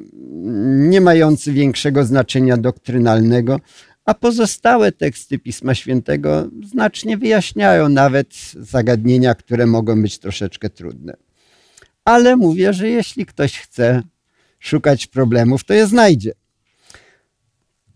nie 0.66 1.00
mający 1.00 1.52
większego 1.52 2.04
znaczenia 2.04 2.56
doktrynalnego, 2.56 3.60
a 4.04 4.14
pozostałe 4.14 4.92
teksty 4.92 5.38
Pisma 5.38 5.74
Świętego 5.74 6.48
znacznie 6.72 7.16
wyjaśniają 7.16 7.88
nawet 7.88 8.28
zagadnienia, 8.60 9.34
które 9.34 9.66
mogą 9.66 10.02
być 10.02 10.18
troszeczkę 10.18 10.70
trudne. 10.70 11.16
Ale 12.04 12.36
mówię, 12.36 12.72
że 12.72 12.88
jeśli 12.88 13.26
ktoś 13.26 13.58
chce 13.58 14.02
szukać 14.58 15.06
problemów, 15.06 15.64
to 15.64 15.74
je 15.74 15.86
znajdzie. 15.86 16.32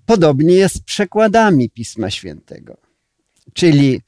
Podobnie 0.07 0.55
jest 0.55 0.75
z 0.75 0.81
przekładami 0.81 1.71
Pisma 1.71 2.11
Świętego. 2.11 2.90
Czyli 3.53 4.01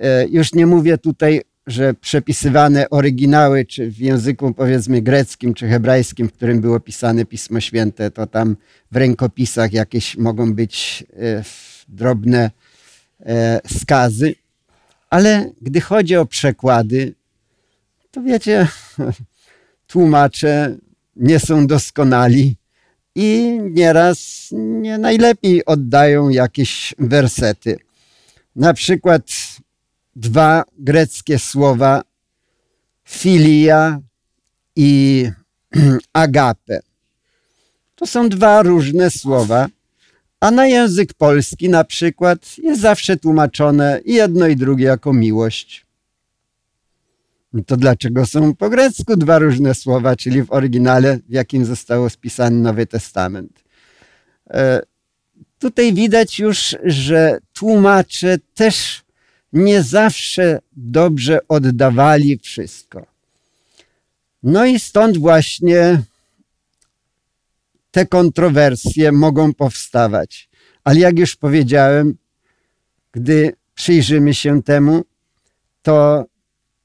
e, 0.00 0.26
już 0.28 0.52
nie 0.52 0.66
mówię 0.66 0.98
tutaj 0.98 1.42
że 1.66 1.94
przepisywane 1.94 2.90
oryginały, 2.90 3.64
czy 3.64 3.90
w 3.90 3.98
języku 3.98 4.54
powiedzmy 4.54 5.02
greckim, 5.02 5.54
czy 5.54 5.68
hebrajskim, 5.68 6.28
w 6.28 6.32
którym 6.32 6.60
było 6.60 6.80
pisane 6.80 7.24
Pismo 7.24 7.60
Święte, 7.60 8.10
to 8.10 8.26
tam 8.26 8.56
w 8.92 8.96
rękopisach 8.96 9.72
jakieś 9.72 10.16
mogą 10.16 10.54
być 10.54 11.04
e, 11.16 11.44
drobne 11.88 12.50
e, 13.20 13.60
skazy. 13.80 14.34
Ale 15.10 15.50
gdy 15.62 15.80
chodzi 15.80 16.16
o 16.16 16.26
przekłady, 16.26 17.14
to 18.10 18.22
wiecie, 18.22 18.68
tłumacze 19.86 20.76
nie 21.16 21.40
są 21.40 21.66
doskonali 21.66 22.56
i 23.14 23.58
nieraz 23.70 24.48
nie 24.52 24.98
najlepiej 24.98 25.64
oddają 25.64 26.28
jakieś 26.28 26.94
wersety. 26.98 27.78
Na 28.56 28.74
przykład 28.74 29.22
dwa 30.16 30.64
greckie 30.78 31.38
słowa 31.38 32.02
filia 33.08 34.00
i 34.76 35.24
agape. 36.12 36.80
To 37.94 38.06
są 38.06 38.28
dwa 38.28 38.62
różne 38.62 39.10
słowa, 39.10 39.66
a 40.40 40.50
na 40.50 40.66
język 40.66 41.14
polski 41.14 41.68
na 41.68 41.84
przykład 41.84 42.58
jest 42.58 42.80
zawsze 42.80 43.16
tłumaczone 43.16 44.00
jedno 44.04 44.46
i 44.46 44.56
drugie 44.56 44.84
jako 44.84 45.12
miłość. 45.12 45.86
To 47.66 47.76
dlaczego 47.76 48.26
są 48.26 48.54
po 48.54 48.70
grecku 48.70 49.16
dwa 49.16 49.38
różne 49.38 49.74
słowa, 49.74 50.16
czyli 50.16 50.42
w 50.42 50.52
oryginale, 50.52 51.18
w 51.28 51.32
jakim 51.32 51.64
został 51.64 52.10
spisany 52.10 52.56
Nowy 52.56 52.86
Testament? 52.86 53.64
Tutaj 55.58 55.94
widać 55.94 56.38
już, 56.38 56.76
że 56.84 57.38
tłumacze 57.52 58.38
też 58.54 59.04
nie 59.52 59.82
zawsze 59.82 60.58
dobrze 60.76 61.38
oddawali 61.48 62.38
wszystko. 62.38 63.06
No 64.42 64.64
i 64.66 64.80
stąd 64.80 65.18
właśnie 65.18 66.02
te 67.90 68.06
kontrowersje 68.06 69.12
mogą 69.12 69.54
powstawać. 69.54 70.48
Ale 70.84 71.00
jak 71.00 71.18
już 71.18 71.36
powiedziałem, 71.36 72.16
gdy 73.12 73.52
przyjrzymy 73.74 74.34
się 74.34 74.62
temu, 74.62 75.04
to 75.82 76.24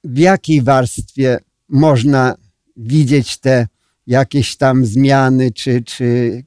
w 0.04 0.18
jakiej 0.18 0.62
warstwie 0.62 1.40
można 1.70 2.36
widzieć 2.78 3.38
te 3.38 3.68
jakieś 4.08 4.58
tam 4.58 4.86
zmiany 4.86 5.52
czy, 5.52 5.84
czy 5.84 6.44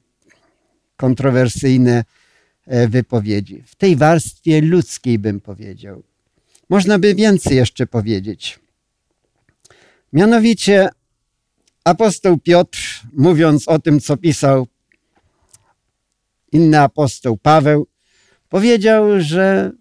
kontrowersyjne 0.97 2.03
e, 2.65 2.87
wypowiedzi. 2.87 3.63
W 3.65 3.75
tej 3.75 3.95
warstwie 3.95 4.61
ludzkiej 4.61 5.19
bym 5.19 5.41
powiedział. 5.41 6.03
Można 6.69 6.99
by 6.99 7.15
więcej 7.15 7.57
jeszcze 7.57 7.87
powiedzieć. 7.87 8.59
Mianowicie 10.13 10.89
apostoł 11.83 12.37
Piotr, 12.37 12.79
mówiąc 13.13 13.67
o 13.67 13.79
tym, 13.79 13.99
co 13.99 14.17
pisał 14.17 14.67
inny 16.51 16.79
apostoł 16.79 17.37
Paweł, 17.37 17.87
powiedział, 18.49 19.21
że 19.21 19.71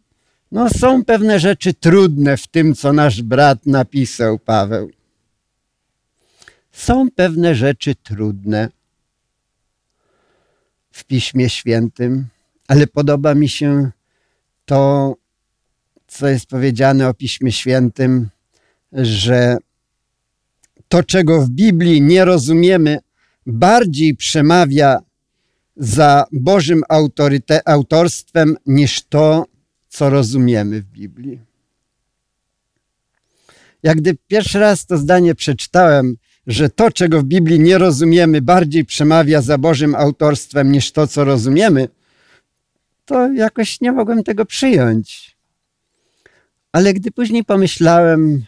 no, 0.53 0.71
są 0.71 1.05
pewne 1.05 1.41
rzeczy 1.41 1.75
trudne 1.75 2.37
w 2.37 2.47
tym, 2.47 2.75
co 2.75 2.93
nasz 2.93 3.23
brat 3.23 3.67
napisał, 3.67 4.39
Paweł. 4.39 4.91
Są 6.73 7.11
pewne 7.11 7.55
rzeczy 7.55 7.95
trudne 7.95 8.69
w 10.93 11.05
Piśmie 11.05 11.49
Świętym, 11.51 12.27
ale 12.69 12.87
podoba 12.87 13.35
mi 13.35 13.49
się 13.49 13.91
to, 14.65 15.15
co 16.07 16.29
jest 16.29 16.47
powiedziane 16.47 17.09
o 17.09 17.15
Piśmie 17.15 17.53
Świętym, 17.53 18.29
że 18.93 19.57
to, 20.89 21.03
czego 21.03 21.43
w 21.43 21.51
Biblii 21.51 22.03
nie 22.03 22.25
rozumiemy, 22.25 22.99
bardziej 23.47 24.17
przemawia 24.17 24.99
za 25.77 26.25
Bożym 26.33 26.83
autorstwem 27.65 28.57
niż 28.67 29.03
to, 29.03 29.47
co 29.89 30.11
rozumiemy 30.11 30.81
w 30.81 30.85
Biblii. 30.85 31.41
Jak 33.83 33.99
gdy 33.99 34.17
pierwszy 34.29 34.59
raz 34.59 34.87
to 34.87 34.99
zdanie 34.99 35.35
przeczytałem, 35.35 36.17
że 36.47 36.71
to, 36.71 36.91
czego 36.91 37.21
w 37.21 37.25
Biblii 37.25 37.61
nie 37.61 37.79
rozumiemy, 37.79 38.43
bardziej 38.43 38.85
przemawia 38.85 39.43
za 39.43 39.59
Bożym 39.59 39.95
autorstwem 39.95 40.73
niż 40.73 40.93
to, 40.93 41.07
co 41.07 41.25
rozumiemy, 41.25 41.89
to 43.05 43.33
jakoś 43.33 43.81
nie 43.81 43.93
mogłem 43.93 44.25
tego 44.25 44.45
przyjąć. 44.45 45.37
Ale 46.73 46.95
gdy 46.95 47.11
później 47.11 47.45
pomyślałem 47.45 48.45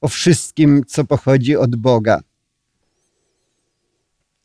o 0.00 0.08
wszystkim, 0.08 0.82
co 0.86 1.04
pochodzi 1.04 1.56
od 1.56 1.76
Boga, 1.76 2.20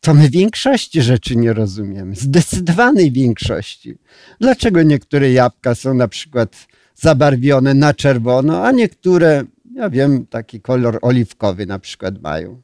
to 0.01 0.13
my 0.13 0.29
większości 0.29 1.01
rzeczy 1.01 1.35
nie 1.35 1.53
rozumiemy, 1.53 2.15
zdecydowanej 2.15 3.11
większości. 3.11 3.97
Dlaczego 4.39 4.83
niektóre 4.83 5.31
jabłka 5.31 5.75
są 5.75 5.93
na 5.93 6.07
przykład 6.07 6.67
zabarwione 6.95 7.73
na 7.73 7.93
czerwono, 7.93 8.65
a 8.65 8.71
niektóre, 8.71 9.43
ja 9.75 9.89
wiem, 9.89 10.25
taki 10.27 10.61
kolor 10.61 10.99
oliwkowy 11.01 11.65
na 11.65 11.79
przykład 11.79 12.21
mają? 12.21 12.61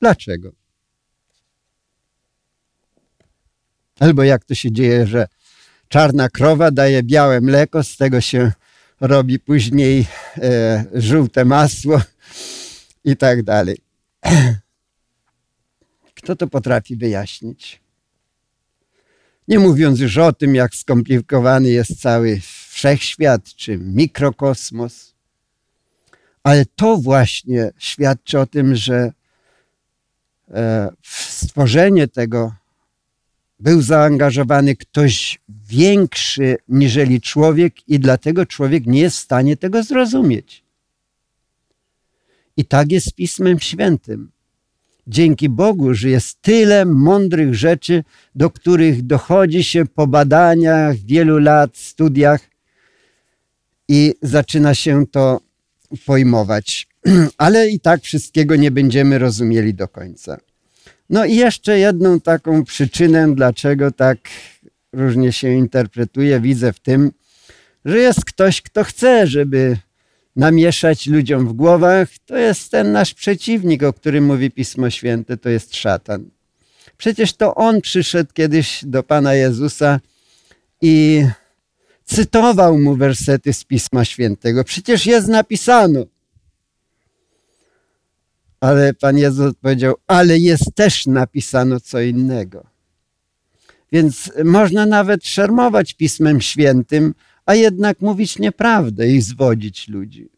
Dlaczego? 0.00 0.52
Albo 4.00 4.22
jak 4.22 4.44
to 4.44 4.54
się 4.54 4.72
dzieje, 4.72 5.06
że 5.06 5.28
czarna 5.88 6.28
krowa 6.28 6.70
daje 6.70 7.02
białe 7.02 7.40
mleko, 7.40 7.84
z 7.84 7.96
tego 7.96 8.20
się 8.20 8.52
robi 9.00 9.38
później 9.38 10.06
e, 10.36 10.84
żółte 10.94 11.44
masło 11.44 12.02
i 13.04 13.16
tak 13.16 13.42
dalej. 13.42 13.78
Kto 16.14 16.36
to 16.36 16.46
potrafi 16.46 16.96
wyjaśnić? 16.96 17.80
Nie 19.48 19.58
mówiąc 19.58 20.00
już 20.00 20.18
o 20.18 20.32
tym, 20.32 20.54
jak 20.54 20.74
skomplikowany 20.74 21.68
jest 21.68 22.00
cały 22.00 22.40
wszechświat 22.68 23.44
czy 23.44 23.78
mikrokosmos. 23.78 25.14
Ale 26.42 26.66
to 26.76 26.96
właśnie 26.96 27.70
świadczy 27.78 28.40
o 28.40 28.46
tym, 28.46 28.76
że 28.76 29.12
w 31.02 31.32
stworzenie 31.32 32.08
tego 32.08 32.52
był 33.60 33.82
zaangażowany 33.82 34.76
ktoś 34.76 35.40
większy 35.68 36.56
niżeli 36.68 37.20
człowiek 37.20 37.88
i 37.88 38.00
dlatego 38.00 38.46
człowiek 38.46 38.86
nie 38.86 39.00
jest 39.00 39.16
w 39.16 39.20
stanie 39.20 39.56
tego 39.56 39.82
zrozumieć. 39.82 40.62
I 42.56 42.64
tak 42.64 42.92
jest 42.92 43.06
z 43.06 43.12
Pismem 43.12 43.60
Świętym 43.60 44.30
dzięki 45.08 45.48
Bogu, 45.48 45.94
że 45.94 46.08
jest 46.08 46.42
tyle 46.42 46.84
mądrych 46.84 47.54
rzeczy, 47.54 48.04
do 48.34 48.50
których 48.50 49.02
dochodzi 49.02 49.64
się 49.64 49.86
po 49.86 50.06
badaniach, 50.06 50.96
wielu 50.96 51.38
lat, 51.38 51.76
studiach 51.76 52.40
i 53.88 54.14
zaczyna 54.22 54.74
się 54.74 55.06
to 55.06 55.40
pojmować. 56.06 56.87
Ale 57.36 57.68
i 57.68 57.80
tak 57.80 58.02
wszystkiego 58.02 58.56
nie 58.56 58.70
będziemy 58.70 59.18
rozumieli 59.18 59.74
do 59.74 59.88
końca. 59.88 60.38
No 61.10 61.24
i 61.24 61.36
jeszcze 61.36 61.78
jedną 61.78 62.20
taką 62.20 62.64
przyczynę, 62.64 63.34
dlaczego 63.34 63.90
tak 63.90 64.18
różnie 64.92 65.32
się 65.32 65.52
interpretuje, 65.52 66.40
widzę 66.40 66.72
w 66.72 66.80
tym, 66.80 67.12
że 67.84 67.98
jest 67.98 68.24
ktoś, 68.24 68.62
kto 68.62 68.84
chce, 68.84 69.26
żeby 69.26 69.76
namieszać 70.36 71.06
ludziom 71.06 71.48
w 71.48 71.52
głowach, 71.52 72.08
to 72.26 72.36
jest 72.36 72.70
ten 72.70 72.92
nasz 72.92 73.14
przeciwnik, 73.14 73.82
o 73.82 73.92
którym 73.92 74.24
mówi 74.24 74.50
Pismo 74.50 74.90
Święte, 74.90 75.36
to 75.36 75.48
jest 75.48 75.76
szatan. 75.76 76.30
Przecież 76.98 77.32
to 77.32 77.54
on 77.54 77.80
przyszedł 77.80 78.30
kiedyś 78.34 78.84
do 78.84 79.02
Pana 79.02 79.34
Jezusa 79.34 80.00
i 80.82 81.24
cytował 82.04 82.78
mu 82.78 82.96
wersety 82.96 83.52
z 83.52 83.64
Pisma 83.64 84.04
Świętego. 84.04 84.64
Przecież 84.64 85.06
jest 85.06 85.28
napisano. 85.28 86.04
Ale 88.60 88.94
Pan 88.94 89.18
Jezus 89.18 89.46
odpowiedział, 89.46 89.94
ale 90.06 90.38
jest 90.38 90.74
też 90.74 91.06
napisano 91.06 91.80
co 91.80 92.00
innego. 92.00 92.66
Więc 93.92 94.32
można 94.44 94.86
nawet 94.86 95.26
szermować 95.26 95.94
Pismem 95.94 96.40
Świętym, 96.40 97.14
a 97.46 97.54
jednak 97.54 98.00
mówić 98.00 98.38
nieprawdę 98.38 99.08
i 99.08 99.20
zwodzić 99.20 99.88
ludzi. 99.88 100.28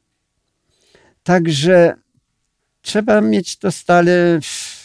Także 1.22 1.94
trzeba 2.82 3.20
mieć 3.20 3.56
to 3.56 3.72
stale 3.72 4.40
w 4.40 4.80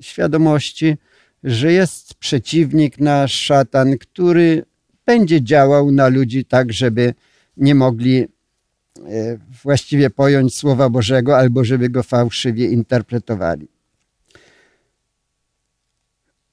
świadomości, 0.00 0.96
że 1.44 1.72
jest 1.72 2.14
przeciwnik 2.14 2.98
nasz 2.98 3.32
szatan, 3.32 3.98
który 3.98 4.64
będzie 5.06 5.42
działał 5.42 5.90
na 5.90 6.08
ludzi 6.08 6.44
tak, 6.44 6.72
żeby 6.72 7.14
nie 7.56 7.74
mogli 7.74 8.26
właściwie 9.64 10.10
pojąć 10.10 10.54
Słowa 10.54 10.88
Bożego 10.88 11.38
albo 11.38 11.64
żeby 11.64 11.88
go 11.90 12.02
fałszywie 12.02 12.66
interpretowali. 12.68 13.68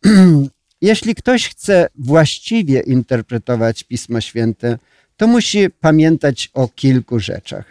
Jeśli 0.81 1.15
ktoś 1.15 1.49
chce 1.49 1.87
właściwie 1.95 2.79
interpretować 2.79 3.83
Pismo 3.83 4.21
Święte, 4.21 4.77
to 5.17 5.27
musi 5.27 5.69
pamiętać 5.69 6.49
o 6.53 6.67
kilku 6.67 7.19
rzeczach. 7.19 7.65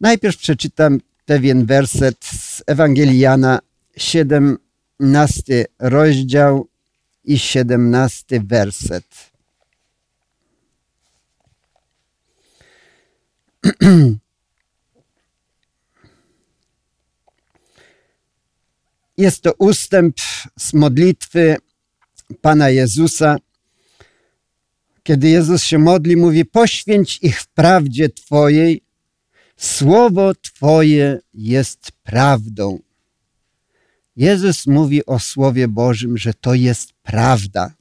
Najpierw 0.00 0.36
przeczytam 0.36 1.00
pewien 1.26 1.66
werset 1.66 2.24
z 2.24 2.62
Ewangelii 2.66 3.18
Jana, 3.18 3.58
17 3.96 5.66
rozdział 5.78 6.68
i 7.24 7.38
17 7.38 8.40
werset. 8.40 9.27
Jest 19.16 19.42
to 19.42 19.52
ustęp 19.52 20.16
z 20.58 20.72
modlitwy 20.74 21.56
Pana 22.40 22.70
Jezusa, 22.70 23.36
kiedy 25.02 25.28
Jezus 25.28 25.62
się 25.62 25.78
modli, 25.78 26.16
mówi: 26.16 26.44
Poświęć 26.44 27.18
ich 27.22 27.40
w 27.40 27.46
prawdzie 27.46 28.08
Twojej, 28.08 28.82
słowo 29.56 30.34
Twoje 30.34 31.18
jest 31.34 31.92
prawdą. 32.02 32.78
Jezus 34.16 34.66
mówi 34.66 35.06
o 35.06 35.18
Słowie 35.18 35.68
Bożym, 35.68 36.18
że 36.18 36.34
to 36.34 36.54
jest 36.54 36.92
prawda. 37.02 37.74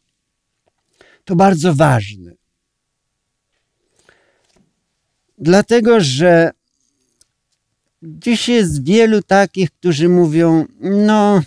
To 1.26 1.36
bardzo 1.36 1.76
ważne. 1.76 2.37
Dlatego, 5.38 6.02
że 6.02 6.52
dziś 8.04 8.50
jest 8.50 8.84
wielu 8.84 9.22
takich, 9.22 9.72
którzy 9.72 10.10
mówią: 10.10 10.66
No, 10.80 11.42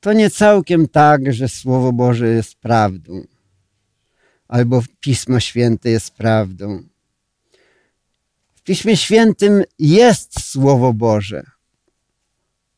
to 0.00 0.12
nie 0.12 0.30
całkiem 0.30 0.88
tak, 0.88 1.32
że 1.32 1.48
Słowo 1.48 1.92
Boże 1.92 2.28
jest 2.28 2.54
prawdą, 2.54 3.24
albo 4.48 4.82
Pismo 5.00 5.40
Święte 5.40 5.90
jest 5.90 6.10
prawdą. 6.10 6.82
W 8.54 8.62
Piśmie 8.62 8.96
Świętym 8.96 9.62
jest 9.78 10.40
Słowo 10.40 10.92
Boże. 10.92 11.42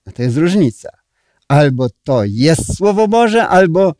No 0.06 0.12
to 0.12 0.22
jest 0.22 0.36
różnica. 0.36 0.88
Albo 1.48 1.88
to 2.04 2.24
jest 2.24 2.76
Słowo 2.76 3.08
Boże, 3.08 3.48
albo 3.48 3.94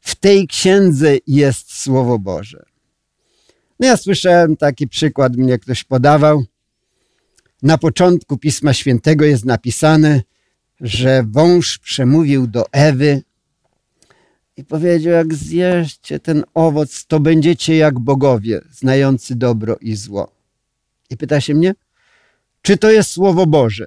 w 0.00 0.14
tej 0.14 0.46
księdze 0.46 1.16
jest 1.26 1.72
Słowo 1.72 2.18
Boże. 2.18 2.71
No 3.82 3.88
ja 3.88 3.96
słyszałem 3.96 4.56
taki 4.56 4.88
przykład, 4.88 5.36
mnie 5.36 5.58
ktoś 5.58 5.84
podawał. 5.84 6.44
Na 7.62 7.78
początku 7.78 8.38
Pisma 8.38 8.72
Świętego 8.72 9.24
jest 9.24 9.44
napisane, 9.44 10.22
że 10.80 11.22
wąż 11.30 11.78
przemówił 11.78 12.46
do 12.46 12.72
Ewy 12.72 13.22
i 14.56 14.64
powiedział, 14.64 15.12
jak 15.12 15.34
zjeście 15.34 16.20
ten 16.20 16.44
owoc, 16.54 17.06
to 17.06 17.20
będziecie 17.20 17.76
jak 17.76 17.98
bogowie, 17.98 18.60
znający 18.70 19.34
dobro 19.34 19.76
i 19.80 19.96
zło. 19.96 20.32
I 21.10 21.16
pyta 21.16 21.40
się 21.40 21.54
mnie, 21.54 21.74
czy 22.62 22.76
to 22.76 22.90
jest 22.90 23.10
Słowo 23.10 23.46
Boże? 23.46 23.86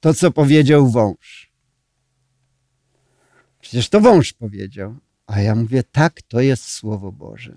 To, 0.00 0.14
co 0.14 0.30
powiedział 0.30 0.90
wąż. 0.90 1.50
Przecież 3.60 3.88
to 3.88 4.00
wąż 4.00 4.32
powiedział. 4.32 4.96
A 5.26 5.40
ja 5.40 5.54
mówię, 5.54 5.82
tak, 5.92 6.22
to 6.22 6.40
jest 6.40 6.72
Słowo 6.72 7.12
Boże. 7.12 7.56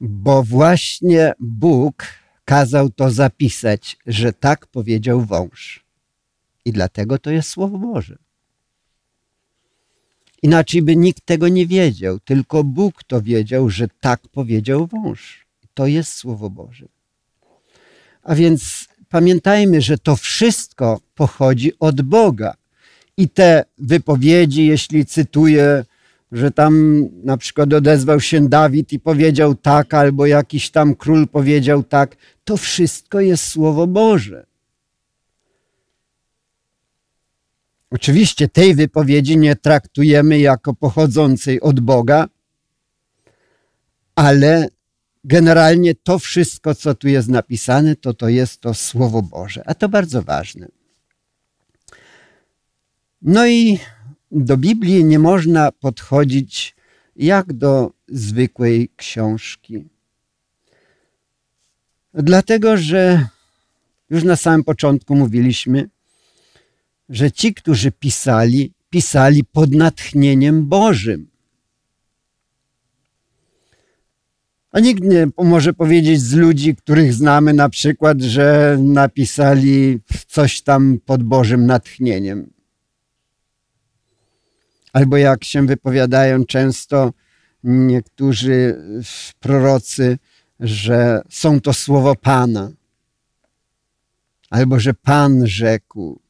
Bo 0.00 0.42
właśnie 0.42 1.32
Bóg 1.40 2.06
kazał 2.44 2.90
to 2.90 3.10
zapisać, 3.10 3.96
że 4.06 4.32
tak 4.32 4.66
powiedział 4.66 5.24
wąż. 5.24 5.84
I 6.64 6.72
dlatego 6.72 7.18
to 7.18 7.30
jest 7.30 7.50
Słowo 7.50 7.78
Boże. 7.78 8.18
Inaczej 10.42 10.82
by 10.82 10.96
nikt 10.96 11.26
tego 11.26 11.48
nie 11.48 11.66
wiedział, 11.66 12.20
tylko 12.20 12.64
Bóg 12.64 13.04
to 13.04 13.22
wiedział, 13.22 13.70
że 13.70 13.88
tak 14.00 14.20
powiedział 14.28 14.86
wąż. 14.86 15.46
To 15.74 15.86
jest 15.86 16.12
Słowo 16.12 16.50
Boże. 16.50 16.86
A 18.22 18.34
więc 18.34 18.88
pamiętajmy, 19.08 19.80
że 19.80 19.98
to 19.98 20.16
wszystko 20.16 21.00
pochodzi 21.14 21.72
od 21.78 22.02
Boga. 22.02 22.54
I 23.16 23.28
te 23.28 23.64
wypowiedzi, 23.78 24.66
jeśli 24.66 25.06
cytuję, 25.06 25.84
że 26.32 26.50
tam 26.50 27.04
na 27.24 27.36
przykład 27.36 27.72
odezwał 27.72 28.20
się 28.20 28.48
Dawid 28.48 28.92
i 28.92 29.00
powiedział 29.00 29.54
tak, 29.54 29.94
albo 29.94 30.26
jakiś 30.26 30.70
tam 30.70 30.94
król 30.94 31.28
powiedział 31.28 31.82
tak, 31.82 32.16
to 32.44 32.56
wszystko 32.56 33.20
jest 33.20 33.44
Słowo 33.44 33.86
Boże. 33.86 34.46
Oczywiście 37.90 38.48
tej 38.48 38.74
wypowiedzi 38.74 39.36
nie 39.36 39.56
traktujemy 39.56 40.38
jako 40.38 40.74
pochodzącej 40.74 41.60
od 41.60 41.80
Boga, 41.80 42.28
ale 44.14 44.68
generalnie 45.24 45.94
to 45.94 46.18
wszystko, 46.18 46.74
co 46.74 46.94
tu 46.94 47.08
jest 47.08 47.28
napisane, 47.28 47.96
to 47.96 48.14
to 48.14 48.28
jest 48.28 48.60
to 48.60 48.74
Słowo 48.74 49.22
Boże, 49.22 49.62
a 49.66 49.74
to 49.74 49.88
bardzo 49.88 50.22
ważne. 50.22 50.79
No 53.22 53.46
i 53.46 53.78
do 54.30 54.56
Biblii 54.56 55.04
nie 55.04 55.18
można 55.18 55.72
podchodzić 55.72 56.74
jak 57.16 57.52
do 57.52 57.92
zwykłej 58.08 58.90
książki. 58.96 59.84
Dlatego, 62.14 62.76
że 62.76 63.26
już 64.10 64.24
na 64.24 64.36
samym 64.36 64.64
początku 64.64 65.14
mówiliśmy, 65.14 65.88
że 67.08 67.32
ci, 67.32 67.54
którzy 67.54 67.92
pisali, 67.92 68.72
pisali 68.90 69.44
pod 69.44 69.74
natchnieniem 69.74 70.66
Bożym. 70.66 71.30
A 74.72 74.80
nikt 74.80 75.02
nie 75.02 75.28
może 75.38 75.72
powiedzieć 75.72 76.20
z 76.20 76.34
ludzi, 76.34 76.76
których 76.76 77.14
znamy 77.14 77.52
na 77.52 77.68
przykład, 77.68 78.20
że 78.20 78.78
napisali 78.80 79.98
coś 80.28 80.60
tam 80.60 80.98
pod 81.06 81.22
Bożym 81.22 81.66
natchnieniem. 81.66 82.59
Albo 84.92 85.16
jak 85.16 85.44
się 85.44 85.66
wypowiadają 85.66 86.44
często 86.44 87.12
niektórzy 87.64 88.82
prorocy, 89.40 90.18
że 90.60 91.22
są 91.30 91.60
to 91.60 91.72
słowo 91.72 92.14
Pana. 92.16 92.70
Albo 94.50 94.80
że 94.80 94.94
Pan 94.94 95.46
rzekł. 95.46 96.20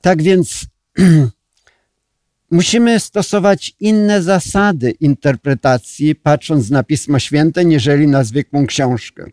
Tak 0.00 0.22
więc 0.22 0.66
musimy 2.50 3.00
stosować 3.00 3.76
inne 3.80 4.22
zasady 4.22 4.90
interpretacji, 4.90 6.14
patrząc 6.14 6.70
na 6.70 6.82
Pismo 6.82 7.18
Święte, 7.18 7.64
niżeli 7.64 8.06
na 8.06 8.24
zwykłą 8.24 8.66
książkę. 8.66 9.30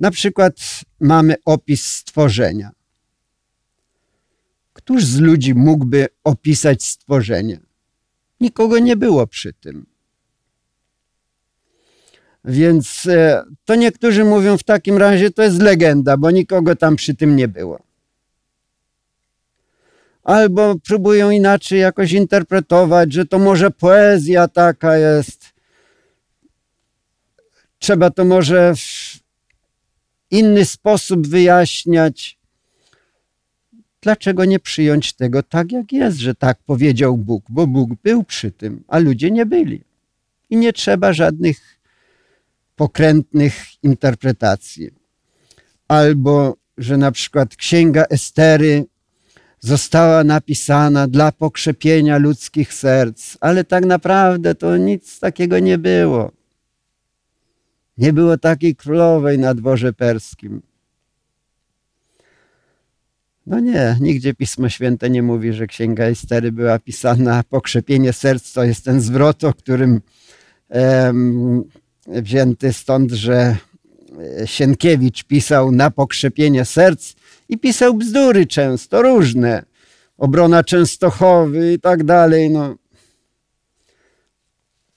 Na 0.00 0.10
przykład 0.10 0.54
mamy 1.00 1.34
opis 1.44 1.86
stworzenia. 1.86 2.70
Któż 4.72 5.04
z 5.04 5.20
ludzi 5.20 5.54
mógłby 5.54 6.06
opisać 6.24 6.84
stworzenie? 6.84 7.60
Nikogo 8.40 8.78
nie 8.78 8.96
było 8.96 9.26
przy 9.26 9.52
tym. 9.52 9.86
Więc 12.44 13.06
e, 13.06 13.44
to 13.64 13.74
niektórzy 13.74 14.24
mówią 14.24 14.58
w 14.58 14.62
takim 14.62 14.98
razie, 14.98 15.30
to 15.30 15.42
jest 15.42 15.62
legenda, 15.62 16.16
bo 16.16 16.30
nikogo 16.30 16.76
tam 16.76 16.96
przy 16.96 17.14
tym 17.14 17.36
nie 17.36 17.48
było. 17.48 17.82
Albo 20.24 20.74
próbują 20.86 21.30
inaczej 21.30 21.80
jakoś 21.80 22.12
interpretować, 22.12 23.12
że 23.12 23.26
to 23.26 23.38
może 23.38 23.70
poezja 23.70 24.48
taka 24.48 24.96
jest. 24.96 25.44
Trzeba 27.78 28.10
to 28.10 28.24
może 28.24 28.72
inny 30.30 30.64
sposób 30.64 31.26
wyjaśniać. 31.26 32.38
Dlaczego 34.02 34.44
nie 34.44 34.58
przyjąć 34.58 35.12
tego 35.12 35.42
tak, 35.42 35.72
jak 35.72 35.92
jest, 35.92 36.18
że 36.18 36.34
tak 36.34 36.58
powiedział 36.66 37.16
Bóg? 37.16 37.44
Bo 37.48 37.66
Bóg 37.66 37.90
był 38.02 38.24
przy 38.24 38.50
tym, 38.50 38.84
a 38.88 38.98
ludzie 38.98 39.30
nie 39.30 39.46
byli. 39.46 39.80
I 40.50 40.56
nie 40.56 40.72
trzeba 40.72 41.12
żadnych 41.12 41.78
pokrętnych 42.76 43.54
interpretacji. 43.82 44.90
Albo, 45.88 46.56
że 46.78 46.96
na 46.96 47.12
przykład 47.12 47.56
księga 47.56 48.04
Estery 48.10 48.84
została 49.60 50.24
napisana 50.24 51.08
dla 51.08 51.32
pokrzepienia 51.32 52.18
ludzkich 52.18 52.74
serc, 52.74 53.36
ale 53.40 53.64
tak 53.64 53.84
naprawdę 53.84 54.54
to 54.54 54.76
nic 54.76 55.20
takiego 55.20 55.58
nie 55.58 55.78
było. 55.78 56.37
Nie 57.98 58.12
było 58.12 58.38
takiej 58.38 58.76
królowej 58.76 59.38
na 59.38 59.54
dworze 59.54 59.92
perskim. 59.92 60.62
No 63.46 63.60
nie, 63.60 63.96
nigdzie 64.00 64.34
Pismo 64.34 64.68
Święte 64.68 65.10
nie 65.10 65.22
mówi, 65.22 65.52
że 65.52 65.66
Księga 65.66 66.04
Estery 66.04 66.52
była 66.52 66.78
pisana 66.78 67.42
pokrzepienie 67.50 68.12
serc. 68.12 68.52
To 68.52 68.64
jest 68.64 68.84
ten 68.84 69.00
zwrot, 69.00 69.44
o 69.44 69.54
którym 69.54 70.00
wzięty 72.06 72.72
stąd, 72.72 73.12
że 73.12 73.56
e, 74.40 74.46
Sienkiewicz 74.46 75.24
pisał 75.24 75.72
na 75.72 75.90
pokrzepienie 75.90 76.64
serc 76.64 77.14
i 77.48 77.58
pisał 77.58 77.94
bzdury 77.94 78.46
często, 78.46 79.02
różne. 79.02 79.62
Obrona 80.18 80.64
Częstochowy 80.64 81.72
i 81.72 81.80
tak 81.80 82.04
dalej. 82.04 82.50
No. 82.50 82.76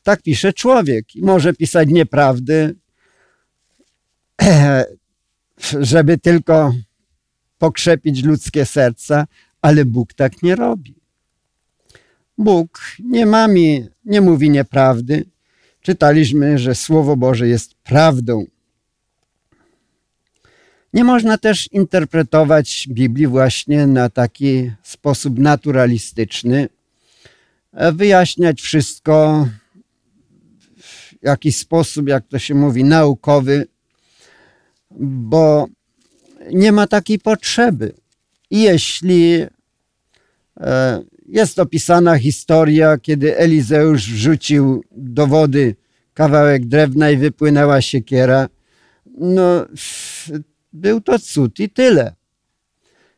Tak 0.03 0.21
pisze 0.21 0.53
człowiek 0.53 1.05
może 1.15 1.53
pisać 1.53 1.89
nieprawdy, 1.89 2.75
żeby 5.79 6.17
tylko 6.17 6.73
pokrzepić 7.57 8.23
ludzkie 8.23 8.65
serca, 8.65 9.27
ale 9.61 9.85
Bóg 9.85 10.13
tak 10.13 10.43
nie 10.43 10.55
robi. 10.55 10.95
Bóg 12.37 12.81
nie 12.99 13.25
mami, 13.25 13.87
nie 14.05 14.21
mówi 14.21 14.49
nieprawdy, 14.49 15.25
czytaliśmy, 15.81 16.57
że 16.57 16.75
Słowo 16.75 17.17
Boże 17.17 17.47
jest 17.47 17.73
prawdą. 17.73 18.45
Nie 20.93 21.03
można 21.03 21.37
też 21.37 21.71
interpretować 21.71 22.87
Biblii 22.89 23.27
właśnie 23.27 23.87
na 23.87 24.09
taki 24.09 24.71
sposób 24.83 25.39
naturalistyczny, 25.39 26.69
e, 27.73 27.91
wyjaśniać 27.91 28.61
wszystko 28.61 29.47
w 30.77 31.15
jakiś 31.21 31.57
sposób, 31.57 32.07
jak 32.07 32.27
to 32.27 32.39
się 32.39 32.55
mówi, 32.55 32.83
naukowy, 32.83 33.67
bo 34.99 35.67
nie 36.51 36.71
ma 36.71 36.87
takiej 36.87 37.19
potrzeby. 37.19 37.93
I 38.49 38.61
jeśli 38.61 39.45
e, 40.59 41.01
jest 41.27 41.59
opisana 41.59 42.17
historia, 42.17 42.97
kiedy 42.97 43.37
Elizeusz 43.37 44.11
wrzucił 44.11 44.83
do 44.91 45.27
wody 45.27 45.75
kawałek 46.13 46.65
drewna 46.65 47.11
i 47.11 47.17
wypłynęła 47.17 47.81
siekiera, 47.81 48.49
no 49.17 49.65
był 50.73 51.01
to 51.01 51.19
cud 51.19 51.59
i 51.59 51.69
tyle. 51.69 52.15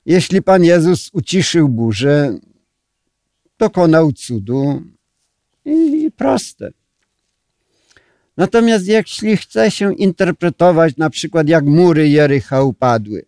Jeśli 0.06 0.42
Pan 0.42 0.64
Jezus 0.64 1.10
uciszył 1.14 1.70
burzę, 1.70 2.40
dokonał 3.60 4.12
cudu 4.12 4.82
i 5.66 6.12
proste. 6.18 6.72
Natomiast 8.38 8.88
jeśli 8.88 9.38
chce 9.38 9.72
się 9.72 9.93
interpretować 9.96 10.98
na 10.98 11.10
przykład 11.10 11.48
jak 11.48 11.65
mury 11.65 12.10
Jericha 12.10 12.62
upadły, 12.62 13.26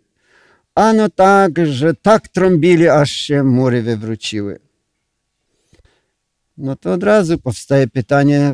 ano 0.75 1.09
tak, 1.09 1.67
że 1.67 1.93
tak 1.93 2.27
trąbili, 2.27 2.89
aż 2.89 3.11
się 3.11 3.43
mury 3.43 3.81
wywróciły. 3.81 4.59
No 6.57 6.75
to 6.75 6.93
od 6.93 7.03
razu 7.03 7.37
powstaje 7.37 7.87
pytanie, 7.87 8.53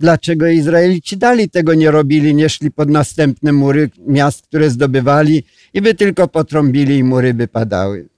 dlaczego 0.00 0.46
Izraelici 0.46 1.16
dali 1.16 1.50
tego 1.50 1.74
nie 1.74 1.90
robili, 1.90 2.34
nie 2.34 2.48
szli 2.48 2.70
pod 2.70 2.90
następne 2.90 3.52
mury 3.52 3.90
miast, 4.06 4.46
które 4.46 4.70
zdobywali 4.70 5.44
i 5.74 5.80
by 5.82 5.94
tylko 5.94 6.28
potrąbili 6.28 6.98
i 6.98 7.04
mury 7.04 7.34
by 7.34 7.48
padały. 7.48 8.08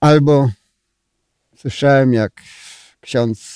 Albo 0.00 0.50
słyszałem, 1.56 2.12
jak 2.12 2.32
ksiądz 3.00 3.55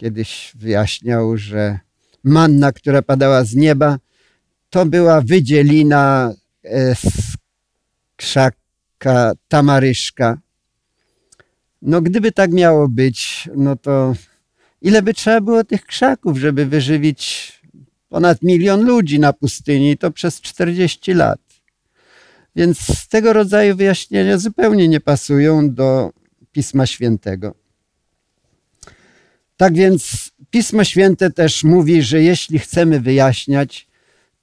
kiedyś 0.00 0.52
wyjaśniał, 0.54 1.36
że 1.36 1.78
manna, 2.24 2.72
która 2.72 3.02
padała 3.02 3.44
z 3.44 3.54
nieba, 3.54 3.98
to 4.70 4.86
była 4.86 5.20
wydzielina 5.20 6.34
e, 6.64 6.94
z 6.94 7.36
krzaka 8.16 9.32
tamaryszka. 9.48 10.38
No 11.82 12.00
gdyby 12.02 12.32
tak 12.32 12.52
miało 12.52 12.88
być, 12.88 13.48
no 13.56 13.76
to 13.76 14.14
ile 14.82 15.02
by 15.02 15.14
trzeba 15.14 15.40
było 15.40 15.64
tych 15.64 15.84
krzaków, 15.84 16.38
żeby 16.38 16.66
wyżywić 16.66 17.52
ponad 18.08 18.42
milion 18.42 18.80
ludzi 18.80 19.18
na 19.18 19.32
pustyni, 19.32 19.98
to 19.98 20.10
przez 20.10 20.40
40 20.40 21.14
lat. 21.14 21.40
Więc 22.56 23.08
tego 23.08 23.32
rodzaju 23.32 23.76
wyjaśnienia 23.76 24.38
zupełnie 24.38 24.88
nie 24.88 25.00
pasują 25.00 25.74
do 25.74 26.12
Pisma 26.52 26.86
Świętego. 26.86 27.59
Tak 29.60 29.74
więc 29.74 30.30
Pismo 30.50 30.84
Święte 30.84 31.30
też 31.30 31.64
mówi, 31.64 32.02
że 32.02 32.22
jeśli 32.22 32.58
chcemy 32.58 33.00
wyjaśniać 33.00 33.86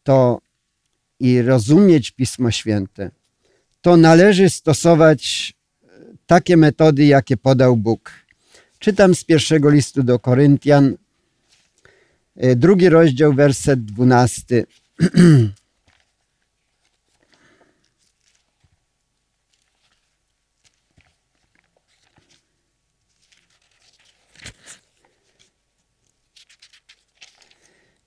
to 0.03 0.41
i 1.19 1.41
rozumieć 1.41 2.11
Pismo 2.11 2.51
Święte, 2.51 3.11
to 3.81 3.97
należy 3.97 4.49
stosować 4.49 5.53
takie 6.27 6.57
metody, 6.57 7.05
jakie 7.05 7.37
podał 7.37 7.77
Bóg. 7.77 8.11
Czytam 8.79 9.15
z 9.15 9.23
pierwszego 9.23 9.69
listu 9.69 10.03
do 10.03 10.19
Koryntian, 10.19 10.95
e, 12.35 12.55
drugi 12.55 12.89
rozdział, 12.89 13.33
werset 13.33 13.85
dwunasty. 13.85 14.65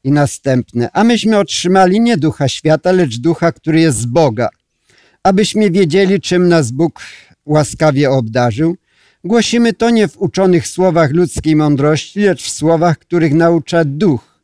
I 0.05 0.13
następne. 0.13 0.89
A 0.93 1.05
myśmy 1.05 1.39
otrzymali 1.39 2.01
nie 2.01 2.17
ducha 2.17 2.49
świata, 2.49 2.93
lecz 2.93 3.17
ducha, 3.19 3.53
który 3.53 3.81
jest 3.81 3.99
z 3.99 4.07
Boga, 4.07 4.49
abyśmy 5.23 5.71
wiedzieli, 5.71 6.21
czym 6.21 6.49
nas 6.49 6.71
Bóg 6.71 7.01
łaskawie 7.47 8.11
obdarzył. 8.11 8.77
Głosimy 9.25 9.73
to 9.73 9.91
nie 9.91 10.09
w 10.09 10.19
uczonych 10.19 10.69
słowach 10.69 11.11
ludzkiej 11.11 11.57
mądrości, 11.57 12.21
lecz 12.21 12.43
w 12.43 12.51
słowach, 12.51 12.99
których 12.99 13.35
naucza 13.35 13.85
duch, 13.85 14.41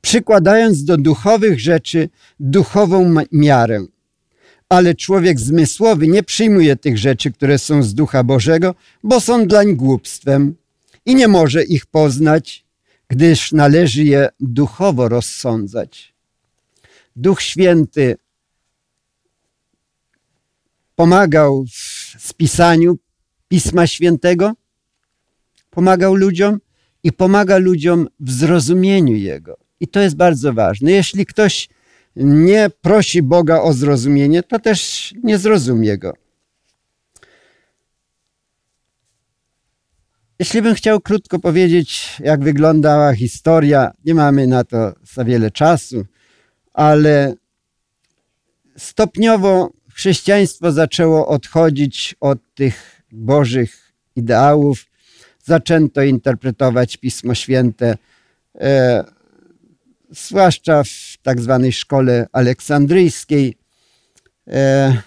przykładając 0.00 0.84
do 0.84 0.96
duchowych 0.96 1.60
rzeczy 1.60 2.08
duchową 2.40 3.14
miarę. 3.32 3.86
Ale 4.68 4.94
człowiek 4.94 5.40
zmysłowy 5.40 6.08
nie 6.08 6.22
przyjmuje 6.22 6.76
tych 6.76 6.98
rzeczy, 6.98 7.32
które 7.32 7.58
są 7.58 7.82
z 7.82 7.94
ducha 7.94 8.24
Bożego, 8.24 8.74
bo 9.02 9.20
są 9.20 9.46
dlań 9.46 9.76
głupstwem 9.76 10.54
i 11.06 11.14
nie 11.14 11.28
może 11.28 11.64
ich 11.64 11.86
poznać, 11.86 12.64
gdyż 13.10 13.52
należy 13.52 14.04
je 14.04 14.28
duchowo 14.40 15.08
rozsądzać. 15.08 16.14
Duch 17.16 17.42
Święty 17.42 18.16
pomagał 20.96 21.64
w 22.16 22.26
spisaniu 22.26 22.98
Pisma 23.48 23.86
Świętego, 23.86 24.52
pomagał 25.70 26.14
ludziom 26.14 26.58
i 27.02 27.12
pomaga 27.12 27.58
ludziom 27.58 28.08
w 28.20 28.30
zrozumieniu 28.30 29.16
Jego. 29.16 29.56
I 29.80 29.88
to 29.88 30.00
jest 30.00 30.16
bardzo 30.16 30.52
ważne. 30.52 30.92
Jeśli 30.92 31.26
ktoś 31.26 31.68
nie 32.16 32.70
prosi 32.80 33.22
Boga 33.22 33.62
o 33.62 33.72
zrozumienie, 33.72 34.42
to 34.42 34.58
też 34.58 35.14
nie 35.22 35.38
zrozumie 35.38 35.98
Go. 35.98 36.12
Jeśli 40.40 40.62
bym 40.62 40.74
chciał 40.74 41.00
krótko 41.00 41.38
powiedzieć, 41.38 42.16
jak 42.20 42.44
wyglądała 42.44 43.14
historia, 43.14 43.90
nie 44.04 44.14
mamy 44.14 44.46
na 44.46 44.64
to 44.64 44.92
za 45.14 45.24
wiele 45.24 45.50
czasu, 45.50 46.06
ale 46.72 47.34
stopniowo 48.76 49.70
chrześcijaństwo 49.94 50.72
zaczęło 50.72 51.28
odchodzić 51.28 52.14
od 52.20 52.38
tych 52.54 53.02
bożych 53.12 53.92
ideałów, 54.16 54.86
zaczęto 55.44 56.02
interpretować 56.02 56.96
Pismo 56.96 57.34
Święte, 57.34 57.96
e, 58.60 59.04
zwłaszcza 60.10 60.84
w 60.84 61.16
tak 61.22 61.40
zwanej 61.40 61.72
szkole 61.72 62.26
aleksandryjskiej, 62.32 63.56
e, 64.48 65.02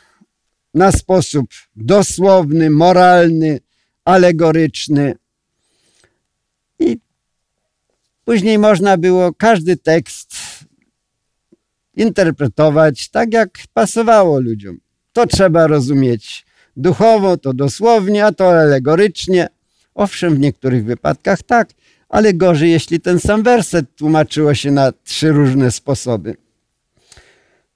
na 0.74 0.91
sposób 0.91 1.46
dosłowny, 1.76 2.69
moralny, 2.69 3.60
alegoryczny. 4.06 5.15
I 6.80 6.98
później 8.26 8.60
można 8.60 8.98
było 8.98 9.34
każdy 9.34 9.78
tekst 9.78 10.36
interpretować 11.96 13.10
tak, 13.10 13.34
jak 13.34 13.50
pasowało 13.74 14.40
ludziom. 14.40 14.80
To 15.14 15.28
trzeba 15.28 15.68
rozumieć 15.68 16.46
duchowo, 16.78 17.38
to 17.38 17.54
dosłownie, 17.54 18.26
a 18.26 18.32
to 18.32 18.60
alegorycznie. 18.60 19.48
Owszem, 19.96 20.36
w 20.36 20.40
niektórych 20.40 20.86
wypadkach 20.86 21.44
tak, 21.44 21.70
ale 22.10 22.34
gorzej, 22.34 22.72
jeśli 22.72 23.00
ten 23.00 23.20
sam 23.20 23.44
werset 23.44 23.96
tłumaczyło 23.96 24.54
się 24.54 24.72
na 24.72 24.92
trzy 25.04 25.32
różne 25.32 25.72
sposoby. 25.72 26.36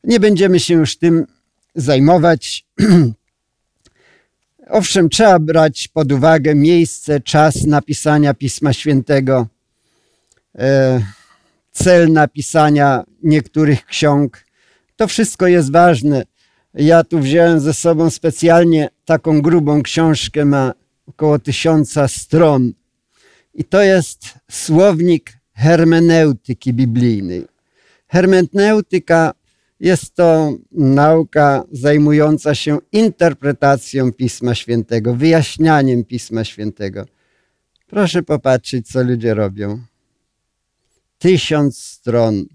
Nie 0.04 0.20
będziemy 0.20 0.60
się 0.60 0.74
już 0.74 0.98
tym 0.98 1.26
zajmować. 1.76 2.66
Owszem, 4.70 5.10
trzeba 5.10 5.40
brać 5.40 5.88
pod 5.88 6.12
uwagę 6.12 6.56
miejsce, 6.56 7.20
czas 7.20 7.64
napisania 7.64 8.34
Pisma 8.34 8.74
Świętego, 8.74 9.48
cel 11.72 12.12
napisania 12.12 13.04
niektórych 13.24 13.86
ksiąg. 13.86 14.44
To 14.96 15.08
wszystko 15.08 15.48
jest 15.48 15.72
ważne. 15.72 16.24
Ja 16.74 17.04
tu 17.04 17.20
wziąłem 17.20 17.60
ze 17.60 17.74
sobą 17.74 18.10
specjalnie 18.10 18.90
taką 19.06 19.42
grubą 19.42 19.84
książkę, 19.84 20.46
ma 20.46 20.74
około 21.08 21.40
tysiąca 21.40 22.08
stron. 22.08 22.74
I 23.54 23.64
to 23.64 23.82
jest 23.82 24.40
słownik 24.52 25.38
hermeneutyki 25.54 26.74
biblijnej. 26.74 27.46
Hermeneutyka 28.08 29.34
jest 29.80 30.16
to 30.16 30.54
nauka 30.72 31.64
zajmująca 31.72 32.56
się 32.56 32.78
interpretacją 32.92 34.14
Pisma 34.14 34.56
Świętego, 34.56 35.14
wyjaśnianiem 35.14 36.04
Pisma 36.04 36.44
Świętego. 36.44 37.06
Proszę 37.88 38.24
popatrzeć, 38.24 38.88
co 38.88 39.04
ludzie 39.04 39.34
robią. 39.34 39.80
Tysiąc 41.18 41.78
stron. 41.78 42.46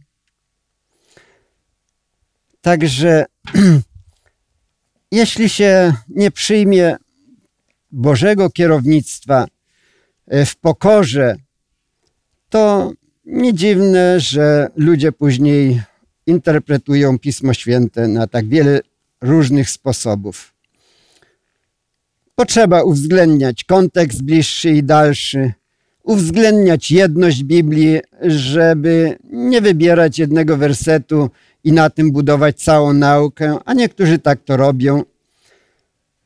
Także 2.60 3.24
jeśli 5.12 5.48
się 5.48 5.94
nie 6.08 6.30
przyjmie 6.30 6.96
Bożego 7.92 8.50
kierownictwa 8.50 9.46
e, 10.28 10.46
w 10.46 10.56
pokorze, 10.56 11.36
to 12.48 12.92
nie 13.24 13.54
dziwne, 13.54 14.20
że 14.20 14.68
ludzie 14.76 15.12
później 15.12 15.82
interpretują 16.26 17.18
Pismo 17.18 17.54
Święte 17.54 18.08
na 18.08 18.26
tak 18.26 18.48
wiele 18.48 18.80
różnych 19.20 19.70
sposobów. 19.70 20.54
Potrzeba 22.34 22.82
uwzględniać 22.82 23.64
kontekst 23.64 24.22
bliższy 24.22 24.70
i 24.70 24.82
dalszy, 24.82 25.52
uwzględniać 26.02 26.90
jedność 26.90 27.44
Biblii, 27.44 28.00
żeby 28.22 29.18
nie 29.30 29.60
wybierać 29.60 30.18
jednego 30.18 30.56
wersetu 30.56 31.30
i 31.64 31.72
na 31.72 31.90
tym 31.90 32.12
budować 32.12 32.62
całą 32.62 32.92
naukę, 32.92 33.58
a 33.64 33.74
niektórzy 33.74 34.18
tak 34.18 34.44
to 34.44 34.56
robią. 34.56 35.02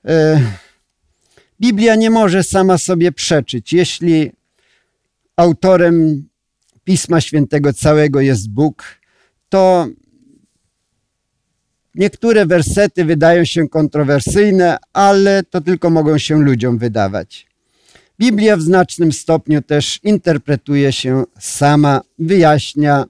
E, 0.04 0.40
Biblia 1.60 1.94
nie 1.94 2.10
może 2.10 2.42
sama 2.42 2.78
sobie 2.78 3.12
przeczyć. 3.12 3.72
Jeśli 3.72 4.32
autorem 5.36 6.24
Pisma 6.84 7.20
Świętego 7.20 7.72
całego 7.72 8.20
jest 8.20 8.50
Bóg, 8.50 8.84
to 9.48 9.86
niektóre 11.94 12.46
wersety 12.46 13.04
wydają 13.04 13.44
się 13.44 13.68
kontrowersyjne, 13.68 14.76
ale 14.92 15.42
to 15.42 15.60
tylko 15.60 15.90
mogą 15.90 16.18
się 16.18 16.42
ludziom 16.42 16.78
wydawać. 16.78 17.46
Biblia 18.18 18.56
w 18.56 18.62
znacznym 18.62 19.12
stopniu 19.12 19.62
też 19.62 20.00
interpretuje 20.02 20.92
się 20.92 21.24
sama, 21.38 22.00
wyjaśnia 22.18 23.04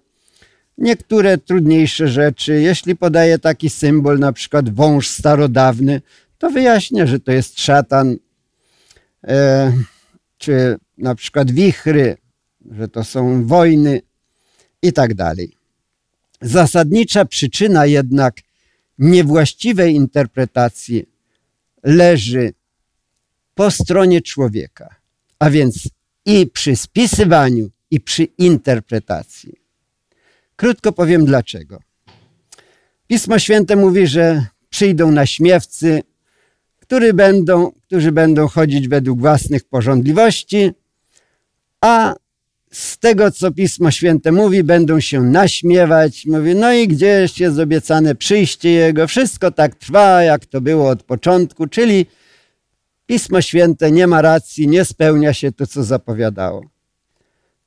niektóre 0.79 1.39
trudniejsze 1.39 2.09
rzeczy. 2.09 2.61
Jeśli 2.61 2.97
podaje 2.97 3.39
taki 3.39 3.71
symbol, 3.71 4.19
na 4.19 4.33
przykład 4.33 4.75
wąż 4.75 5.09
starodawny, 5.09 6.03
to 6.39 6.51
wyjaśnia, 6.51 7.07
że 7.07 7.21
to 7.21 7.33
jest 7.33 7.61
szatan, 7.61 8.17
e, 9.25 9.73
czy 10.39 10.77
na 10.99 11.15
przykład 11.15 11.51
wichry, 11.51 12.17
że 12.71 12.89
to 12.89 13.05
są 13.05 13.47
wojny 13.47 14.03
i 14.83 14.93
tak 14.93 15.15
dalej. 15.15 15.57
Zasadnicza 16.41 17.25
przyczyna 17.25 17.87
jednak 17.87 18.35
niewłaściwej 18.99 19.95
interpretacji 19.95 21.09
leży 21.83 22.53
po 23.55 23.71
stronie 23.71 24.23
człowieka, 24.23 24.96
a 25.39 25.51
więc 25.51 25.89
i 26.27 26.47
przy 26.47 26.77
spisywaniu, 26.77 27.71
i 27.91 28.01
przy 28.01 28.25
interpretacji. 28.25 29.53
Krótko 30.57 30.93
powiem 30.93 31.25
dlaczego. 31.25 31.79
Pismo 33.07 33.39
Święte 33.39 33.77
mówi, 33.77 34.07
że 34.07 34.47
przyjdą 34.71 35.11
naśmiewcy, 35.11 36.03
którzy 36.77 37.15
będą, 37.15 37.73
którzy 37.73 38.13
będą 38.13 38.49
chodzić 38.49 38.89
według 38.89 39.21
własnych 39.21 39.65
porządliwości, 39.65 40.71
a 41.81 42.15
z 42.73 42.99
tego, 42.99 43.31
co 43.31 43.51
Pismo 43.51 43.91
Święte 43.91 44.33
mówi, 44.33 44.65
będą 44.65 45.01
się 45.01 45.23
naśmiewać. 45.23 46.27
Mówi, 46.27 46.55
no 46.55 46.73
i 46.73 46.89
gdzieś 46.89 47.41
jest 47.41 47.59
obiecane 47.59 48.15
przyjście 48.15 48.71
Jego. 48.71 49.09
Wszystko 49.09 49.51
tak 49.51 49.75
trwa, 49.75 50.23
jak 50.23 50.47
to 50.47 50.61
było 50.61 50.91
od 50.91 51.03
początku, 51.03 51.67
czyli 51.67 52.07
Pismo 53.07 53.43
Święte 53.43 53.91
nie 53.91 54.07
ma 54.07 54.23
racji, 54.23 54.69
nie 54.69 54.85
spełnia 54.85 55.35
się 55.35 55.53
to, 55.53 55.67
co 55.67 55.85
zapowiadało. 55.85 56.63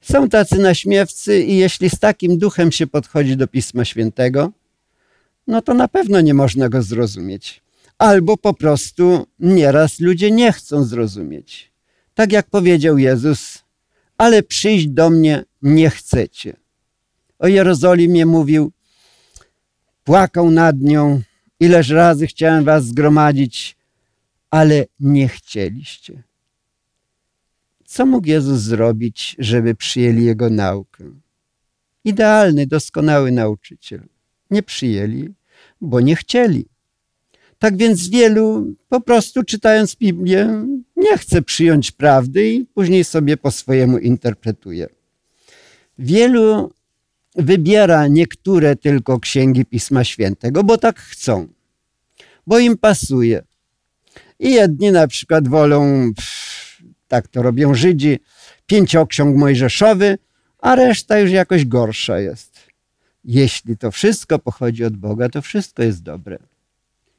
Są 0.01 0.29
tacy 0.29 0.57
naśmiewcy 0.57 1.39
i 1.43 1.57
jeśli 1.57 1.89
z 1.89 1.99
takim 1.99 2.37
duchem 2.37 2.71
się 2.71 2.87
podchodzi 2.87 3.37
do 3.37 3.47
Pisma 3.47 3.85
Świętego, 3.85 4.51
no 5.47 5.61
to 5.61 5.73
na 5.73 5.87
pewno 5.87 6.21
nie 6.21 6.33
można 6.33 6.69
go 6.69 6.81
zrozumieć. 6.81 7.61
Albo 7.97 8.37
po 8.37 8.53
prostu 8.53 9.27
nieraz 9.39 9.99
ludzie 9.99 10.31
nie 10.31 10.51
chcą 10.51 10.83
zrozumieć. 10.83 11.71
Tak 12.13 12.31
jak 12.31 12.49
powiedział 12.49 12.97
Jezus, 12.97 13.63
ale 14.17 14.43
przyjść 14.43 14.87
do 14.87 15.09
mnie 15.09 15.45
nie 15.61 15.89
chcecie. 15.89 16.55
O 17.39 17.47
Jerozolimie 17.47 18.25
mówił, 18.25 18.71
płakał 20.03 20.51
nad 20.51 20.79
nią, 20.79 21.21
ileż 21.59 21.89
razy 21.89 22.27
chciałem 22.27 22.63
was 22.63 22.85
zgromadzić, 22.85 23.78
ale 24.51 24.85
nie 24.99 25.27
chcieliście. 25.27 26.23
Co 27.85 28.05
mógł 28.05 28.27
Jezus 28.27 28.59
zrobić, 28.59 29.35
żeby 29.39 29.75
przyjęli 29.75 30.23
Jego 30.23 30.49
naukę? 30.49 31.03
Idealny, 32.05 32.67
doskonały 32.67 33.31
nauczyciel. 33.31 34.01
Nie 34.51 34.63
przyjęli, 34.63 35.29
bo 35.81 36.01
nie 36.01 36.15
chcieli. 36.15 36.65
Tak 37.59 37.77
więc 37.77 38.09
wielu 38.09 38.73
po 38.89 39.01
prostu 39.01 39.43
czytając 39.43 39.95
Biblię 39.95 40.65
nie 40.95 41.17
chce 41.17 41.41
przyjąć 41.41 41.91
prawdy 41.91 42.53
i 42.53 42.65
później 42.65 43.03
sobie 43.03 43.37
po 43.37 43.51
swojemu 43.51 43.97
interpretuje. 43.97 44.87
Wielu 45.99 46.73
wybiera 47.35 48.07
niektóre 48.07 48.75
tylko 48.75 49.19
księgi 49.19 49.65
Pisma 49.65 50.03
Świętego, 50.03 50.63
bo 50.63 50.77
tak 50.77 50.99
chcą, 50.99 51.47
bo 52.47 52.59
im 52.59 52.77
pasuje. 52.77 53.48
I 54.39 54.53
jedni 54.53 54.91
na 54.91 55.07
przykład 55.07 55.47
wolą, 55.47 56.11
tak 57.07 57.27
to 57.27 57.41
robią 57.41 57.73
Żydzi, 57.73 58.19
pięcioksiąg 58.67 59.37
mojżeszowy, 59.37 60.17
a 60.59 60.75
reszta 60.75 61.19
już 61.19 61.31
jakoś 61.31 61.65
gorsza 61.65 62.19
jest. 62.19 62.59
Jeśli 63.25 63.77
to 63.77 63.91
wszystko 63.91 64.39
pochodzi 64.39 64.85
od 64.85 64.97
Boga, 64.97 65.29
to 65.29 65.41
wszystko 65.41 65.83
jest 65.83 66.03
dobre. 66.03 66.37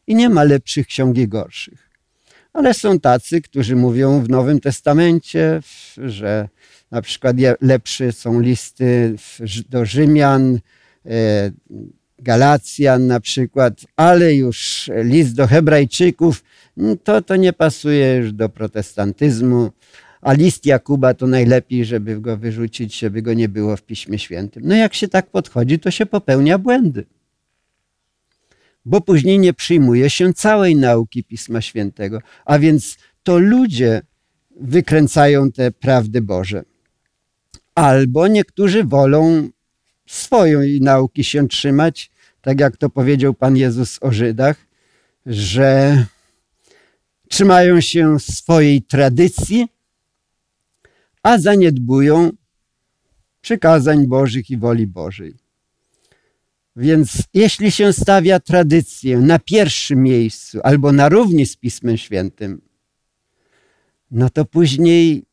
I 0.06 0.14
nie 0.14 0.28
ma 0.28 0.44
lepszych 0.44 0.86
ksiąg 0.86 1.18
i 1.18 1.28
gorszych. 1.28 1.90
Ale 2.52 2.74
są 2.74 3.00
tacy, 3.00 3.42
którzy 3.42 3.76
mówią 3.76 4.20
w 4.20 4.28
Nowym 4.28 4.60
Testamencie, 4.60 5.60
że 5.96 6.48
na 6.90 7.02
przykład 7.02 7.36
lepsze 7.60 8.12
są 8.12 8.40
listy 8.40 9.16
do 9.68 9.84
Rzymian, 9.84 10.58
e, 11.06 11.50
Galacjan 12.22 13.06
na 13.06 13.20
przykład, 13.20 13.86
ale 13.96 14.34
już 14.34 14.90
list 15.04 15.34
do 15.34 15.46
Hebrajczyków, 15.46 16.44
mm, 16.78 16.98
to, 16.98 17.22
to 17.22 17.36
nie 17.36 17.52
pasuje 17.52 18.16
już 18.16 18.32
do 18.32 18.48
protestantyzmu, 18.48 19.70
a 20.20 20.32
list 20.32 20.66
Jakuba 20.66 21.14
to 21.14 21.26
najlepiej, 21.26 21.84
żeby 21.84 22.20
go 22.20 22.36
wyrzucić, 22.36 22.98
żeby 22.98 23.22
go 23.22 23.34
nie 23.34 23.48
było 23.48 23.76
w 23.76 23.82
Piśmie 23.82 24.18
Świętym. 24.18 24.62
No 24.66 24.74
jak 24.74 24.94
się 24.94 25.08
tak 25.08 25.30
podchodzi, 25.30 25.78
to 25.78 25.90
się 25.90 26.06
popełnia 26.06 26.58
błędy. 26.58 27.06
Bo 28.84 29.00
później 29.00 29.38
nie 29.38 29.52
przyjmuje 29.52 30.10
się 30.10 30.34
całej 30.34 30.76
nauki 30.76 31.24
Pisma 31.24 31.60
Świętego, 31.60 32.20
a 32.44 32.58
więc 32.58 32.98
to 33.22 33.38
ludzie 33.38 34.02
wykręcają 34.60 35.52
te 35.52 35.70
prawdy 35.70 36.22
Boże. 36.22 36.62
Albo 37.74 38.28
niektórzy 38.28 38.84
wolą 38.84 39.48
swojej 40.06 40.80
nauki 40.80 41.24
się 41.24 41.48
trzymać, 41.48 42.09
tak 42.42 42.60
jak 42.60 42.76
to 42.76 42.90
powiedział 42.90 43.34
Pan 43.34 43.56
Jezus 43.56 43.98
o 44.00 44.12
Żydach, 44.12 44.56
że 45.26 46.06
trzymają 47.28 47.80
się 47.80 48.20
swojej 48.20 48.82
tradycji, 48.82 49.68
a 51.22 51.38
zaniedbują 51.38 52.30
przykazań 53.40 54.06
Bożych 54.06 54.50
i 54.50 54.56
woli 54.56 54.86
Bożej. 54.86 55.34
Więc 56.76 57.22
jeśli 57.34 57.70
się 57.70 57.92
stawia 57.92 58.40
tradycję 58.40 59.18
na 59.18 59.38
pierwszym 59.38 60.02
miejscu 60.02 60.60
albo 60.62 60.92
na 60.92 61.08
równi 61.08 61.46
z 61.46 61.56
Pismem 61.56 61.96
Świętym, 61.96 62.60
no 64.10 64.30
to 64.30 64.44
później 64.44 65.24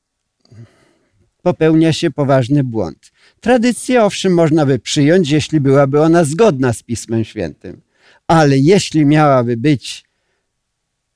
popełnia 1.41 1.93
się 1.93 2.11
poważny 2.11 2.63
błąd. 2.63 3.11
Tradycję 3.41 4.03
owszem 4.03 4.33
można 4.33 4.65
by 4.65 4.79
przyjąć, 4.79 5.29
jeśli 5.29 5.59
byłaby 5.59 6.01
ona 6.01 6.23
zgodna 6.23 6.73
z 6.73 6.83
Pismem 6.83 7.23
Świętym, 7.23 7.81
ale 8.27 8.57
jeśli 8.57 9.05
miałaby 9.05 9.57
być 9.57 10.03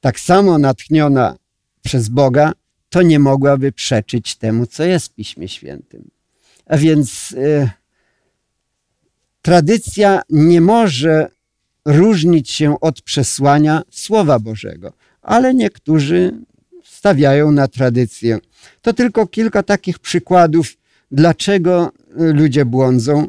tak 0.02 0.20
samo 0.20 0.58
natchniona 0.58 1.36
przez 1.84 2.10
Boga, 2.10 2.52
to 2.90 3.02
nie 3.02 3.20
mogłaby 3.20 3.72
przeczyć 3.72 4.36
temu, 4.36 4.66
co 4.66 4.84
jest 4.84 5.08
w 5.08 5.16
Piśmie 5.16 5.48
Świętym. 5.48 6.10
A 6.66 6.78
więc 6.78 7.32
y, 7.32 7.70
tradycja 9.42 10.22
nie 10.30 10.62
może 10.62 11.32
różnić 11.86 12.52
się 12.52 12.80
od 12.80 13.02
przesłania 13.02 13.82
Słowa 13.90 14.40
Bożego, 14.40 14.94
ale 15.22 15.54
niektórzy 15.54 16.32
stawiają 16.84 17.52
na 17.52 17.68
tradycję. 17.68 18.40
To 18.82 18.94
tylko 18.94 19.28
kilka 19.28 19.64
takich 19.64 20.00
przykładów, 20.00 20.78
dlaczego 21.12 21.92
ludzie 22.16 22.66
błądzą, 22.66 23.28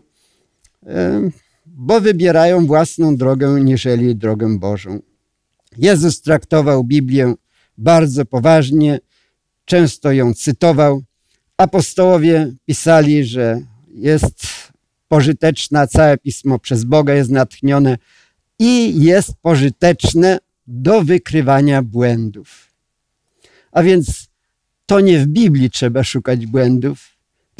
bo 1.66 2.01
wybierają 2.01 2.66
własną 2.66 3.16
drogę 3.16 3.61
niżeli 3.61 4.16
drogę 4.16 4.59
Bożą. 4.59 5.01
Jezus 5.78 6.20
traktował 6.20 6.85
Biblię 6.85 7.35
bardzo 7.78 8.24
poważnie, 8.24 9.01
często 9.64 10.12
ją 10.12 10.35
cytował. 10.35 11.03
Apostołowie 11.57 12.53
pisali, 12.66 13.24
że 13.24 13.61
jest 13.95 14.45
pożyteczna, 15.09 15.87
całe 15.87 16.18
pismo 16.18 16.59
przez 16.59 16.85
Boga 16.85 17.14
jest 17.14 17.30
natchnione 17.30 17.99
i 18.59 19.05
jest 19.05 19.33
pożyteczne 19.43 20.39
do 20.66 21.03
wykrywania 21.03 21.83
błędów. 21.83 22.68
A 23.72 23.83
więc 23.83 24.28
to 24.87 25.01
nie 25.01 25.18
w 25.18 25.26
Biblii 25.26 25.70
trzeba 25.70 26.05
szukać 26.05 26.47
błędów, 26.47 27.11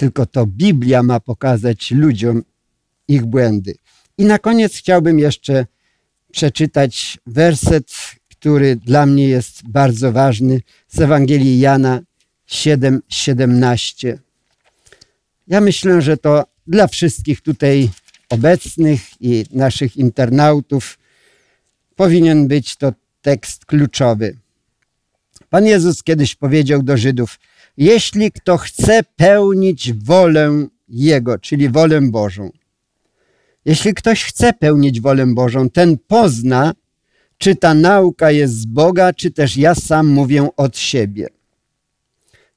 tylko 0.03 0.27
to 0.27 0.47
Biblia 0.47 1.03
ma 1.03 1.21
pokazać 1.21 1.91
ludziom 1.91 2.43
ich 3.09 3.25
błędy. 3.25 3.75
I 4.19 4.25
na 4.25 4.39
koniec 4.39 4.77
chciałbym 4.77 5.19
jeszcze 5.19 5.67
przeczytać 6.33 7.19
werset, 7.27 7.93
który 8.31 8.77
dla 8.77 9.07
mnie 9.07 9.29
jest 9.29 9.69
bardzo 9.69 10.13
ważny 10.13 10.61
z 10.89 11.01
Ewangelii 11.01 11.61
Jana 11.61 12.01
7:17. 12.49 14.19
Ja 15.49 15.61
myślę, 15.61 16.03
że 16.03 16.17
to 16.17 16.45
dla 16.67 16.87
wszystkich 16.87 17.41
tutaj 17.41 17.91
obecnych 18.29 19.01
i 19.21 19.45
naszych 19.51 19.97
internautów 19.97 20.99
powinien 21.97 22.49
być 22.49 22.77
to 22.77 22.93
tekst 23.21 23.65
kluczowy. 23.65 24.37
Pan 25.51 25.67
Jezus 25.67 26.03
kiedyś 26.03 26.35
powiedział 26.35 26.83
do 26.83 26.97
Żydów: 26.97 27.39
Jeśli 27.77 28.33
kto 28.33 28.59
chce 28.59 29.01
pełnić 29.17 29.93
wolę 29.93 30.67
Jego, 30.89 31.39
czyli 31.39 31.69
wolę 31.69 32.01
Bożą, 32.01 32.51
jeśli 33.65 33.95
ktoś 33.95 34.25
chce 34.25 34.53
pełnić 34.53 35.01
wolę 35.01 35.27
Bożą, 35.27 35.71
ten 35.71 35.99
pozna, 35.99 36.75
czy 37.39 37.57
ta 37.57 37.75
nauka 37.75 38.31
jest 38.31 38.55
z 38.55 38.67
Boga, 38.67 39.13
czy 39.13 39.31
też 39.31 39.57
ja 39.57 39.75
sam 39.75 40.09
mówię 40.09 40.49
od 40.57 40.79
siebie. 40.79 41.29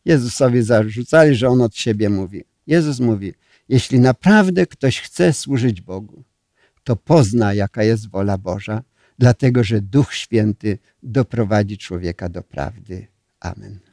Jezusowi 0.05 0.63
zarzucali, 0.63 1.35
że 1.35 1.49
on 1.49 1.61
od 1.61 1.75
siebie 1.75 2.09
mówi. 2.09 2.43
Jezus 2.67 2.99
mówi: 2.99 3.33
Jeśli 3.69 3.99
naprawdę 3.99 4.65
ktoś 4.65 5.01
chce 5.01 5.33
służyć 5.33 5.81
Bogu, 5.81 6.23
to 6.83 6.95
pozna, 6.95 7.53
jaka 7.53 7.83
jest 7.83 8.09
wola 8.09 8.37
Boża, 8.37 8.83
dlatego 9.19 9.63
że 9.63 9.81
Duch 9.81 10.13
Święty 10.13 10.77
doprowadzi 11.03 11.77
człowieka 11.77 12.29
do 12.29 12.43
prawdy. 12.43 13.07
Amen. 13.39 13.84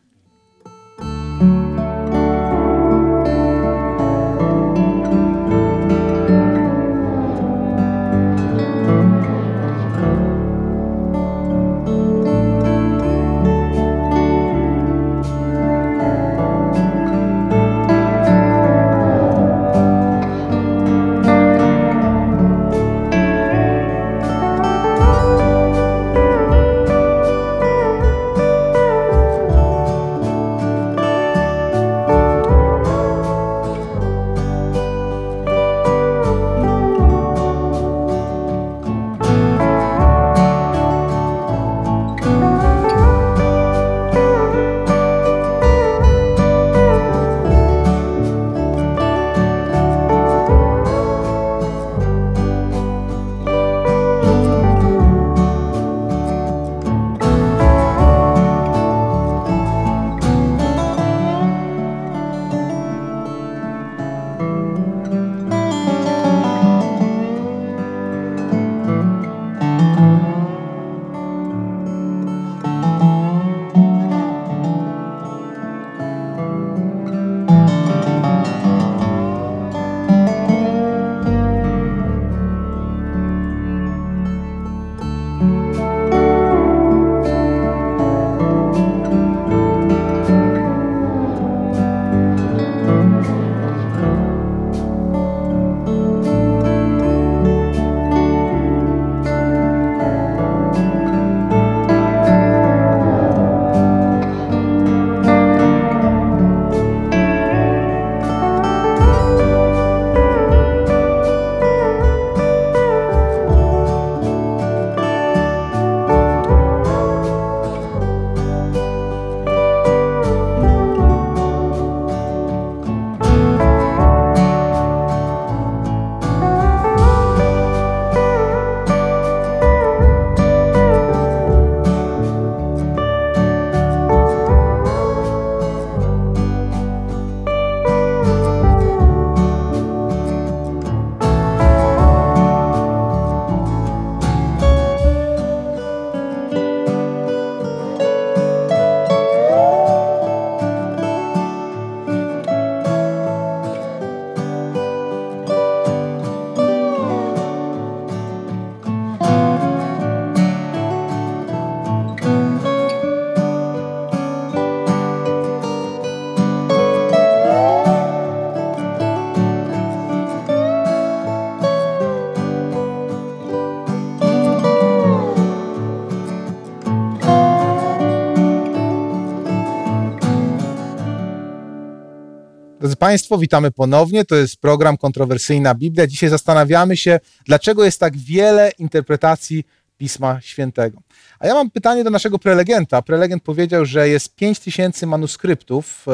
Państwo, 183.13 183.39
witamy 183.39 183.71
ponownie. 183.71 184.25
To 184.25 184.35
jest 184.37 184.57
program 184.57 184.97
Kontrowersyjna 184.97 185.75
Biblia. 185.75 186.07
Dzisiaj 186.07 186.31
zastanawiamy 186.31 186.97
się, 186.97 187.21
dlaczego 187.47 187.85
jest 187.85 188.01
tak 188.01 188.17
wiele 188.17 188.71
interpretacji 188.79 189.65
Pisma 189.99 190.41
Świętego. 190.41 191.03
A 191.39 191.47
ja 191.47 191.55
mam 191.55 191.71
pytanie 191.71 192.05
do 192.05 192.11
naszego 192.11 192.39
prelegenta. 192.39 193.03
Prelegent 193.03 193.43
powiedział, 193.43 193.85
że 193.85 194.09
jest 194.09 194.35
5000 194.35 195.07
manuskryptów 195.07 196.07
e, 196.09 196.13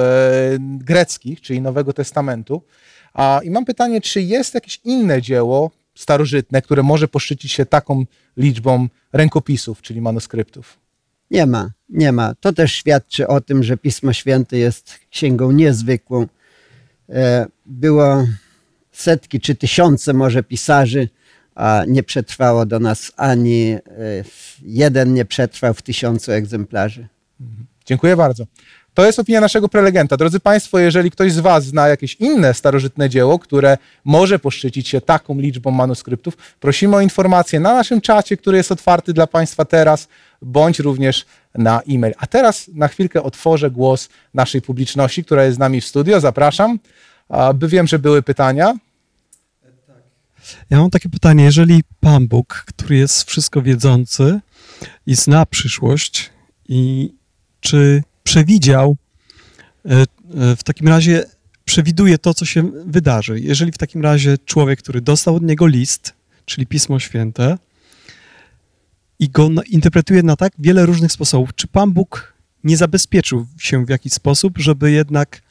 greckich, 0.61 1.40
czyli 1.40 1.61
Nowego 1.61 1.92
Testamentu. 1.92 2.62
A, 3.14 3.40
I 3.44 3.51
mam 3.51 3.64
pytanie, 3.64 4.01
czy 4.01 4.22
jest 4.22 4.55
jakieś 4.55 4.80
inne 4.84 5.22
dzieło 5.22 5.70
starożytne, 5.94 6.62
które 6.62 6.82
może 6.82 7.09
poszczycić 7.09 7.53
się 7.53 7.66
taką 7.66 8.05
liczbą 8.36 8.88
rękopisów, 9.12 9.82
czyli 9.82 10.01
manuskryptów? 10.01 10.78
Nie 11.30 11.46
ma, 11.46 11.70
nie 11.88 12.12
ma. 12.12 12.34
To 12.40 12.53
też 12.53 12.72
świadczy 12.72 13.26
o 13.28 13.40
tym, 13.40 13.62
że 13.62 13.76
Pismo 13.76 14.12
Święte 14.12 14.59
jest 14.59 14.99
księgą 15.11 15.53
niezwykłą. 15.53 16.26
E, 17.11 17.47
było 17.67 18.27
setki 18.93 19.41
czy 19.41 19.55
tysiące 19.55 20.13
może 20.13 20.43
pisarzy, 20.43 21.09
a 21.55 21.83
nie 21.87 22.03
przetrwało 22.03 22.67
do 22.67 22.81
nas 22.81 23.13
ani 23.17 23.71
e, 23.71 23.81
jeden 24.63 25.15
nie 25.15 25.25
przetrwał 25.25 25.75
w 25.75 25.83
tysiącu 25.83 26.33
egzemplarzy. 26.33 27.09
Dziękuję 27.87 28.17
bardzo. 28.17 28.45
To 28.95 29.07
jest 29.07 29.19
opinia 29.19 29.41
naszego 29.41 29.69
prelegenta. 29.69 30.17
Drodzy 30.17 30.41
Państwo, 30.41 30.79
jeżeli 30.79 31.11
ktoś 31.11 31.33
z 31.33 31.39
Was 31.39 31.65
zna 31.65 31.89
jakieś 31.89 32.15
inne 32.15 32.55
starożytne 32.55 33.11
dzieło, 33.11 33.39
które 33.39 33.79
może 34.05 34.39
poszczycić 34.39 34.89
się 34.89 35.01
taką 35.01 35.41
liczbą 35.41 35.71
manuskryptów, 35.71 36.37
prosimy 36.61 36.97
o 36.97 37.01
informacje 37.01 37.61
na 37.61 37.75
naszym 37.75 38.01
czacie, 38.01 38.37
który 38.37 38.57
jest 38.57 38.73
otwarty 38.73 39.13
dla 39.13 39.27
Państwa 39.27 39.65
teraz, 39.65 40.09
bądź 40.43 40.78
również 40.78 41.26
na 41.55 41.80
e-mail. 41.80 42.14
A 42.18 42.26
teraz 42.26 42.70
na 42.74 42.89
chwilkę 42.89 43.22
otworzę 43.22 43.70
głos 43.70 44.09
naszej 44.34 44.62
publiczności, 44.62 45.24
która 45.24 45.45
jest 45.45 45.57
z 45.57 45.59
nami 45.59 45.80
w 45.80 45.86
studio. 45.86 46.20
Zapraszam. 46.20 46.78
by 47.55 47.68
wiem, 47.68 47.86
że 47.86 47.99
były 47.99 48.22
pytania. 48.22 48.74
Ja 50.70 50.78
mam 50.78 50.91
takie 50.91 51.09
pytanie, 51.09 51.45
jeżeli 51.45 51.82
Pan 52.01 52.28
Bóg, 52.28 52.64
który 52.66 52.97
jest 52.97 53.24
wszystko 53.24 53.62
wiedzący 53.62 54.41
i 55.07 55.14
zna 55.14 55.47
przyszłość, 55.47 56.30
i 56.68 57.12
czy 57.61 58.03
przewidział, 58.22 58.97
e, 59.84 60.01
e, 60.01 60.07
w 60.57 60.62
takim 60.62 60.89
razie 60.89 61.24
przewiduje 61.64 62.18
to, 62.18 62.34
co 62.34 62.45
się 62.45 62.70
wydarzy. 62.86 63.41
Jeżeli 63.41 63.72
w 63.72 63.78
takim 63.78 64.03
razie 64.03 64.39
człowiek, 64.45 64.78
który 64.78 65.01
dostał 65.01 65.36
od 65.36 65.43
niego 65.43 65.66
list, 65.66 66.12
czyli 66.45 66.66
Pismo 66.66 66.99
Święte, 66.99 67.59
i 69.19 69.29
go 69.29 69.49
interpretuje 69.66 70.23
na 70.23 70.37
tak 70.37 70.53
wiele 70.59 70.87
różnych 70.87 71.12
sposobów, 71.12 71.55
czy 71.55 71.66
Pan 71.66 71.93
Bóg 71.93 72.35
nie 72.64 72.77
zabezpieczył 72.77 73.47
się 73.59 73.85
w 73.87 73.89
jakiś 73.89 74.12
sposób, 74.12 74.59
żeby 74.59 74.91
jednak 74.91 75.43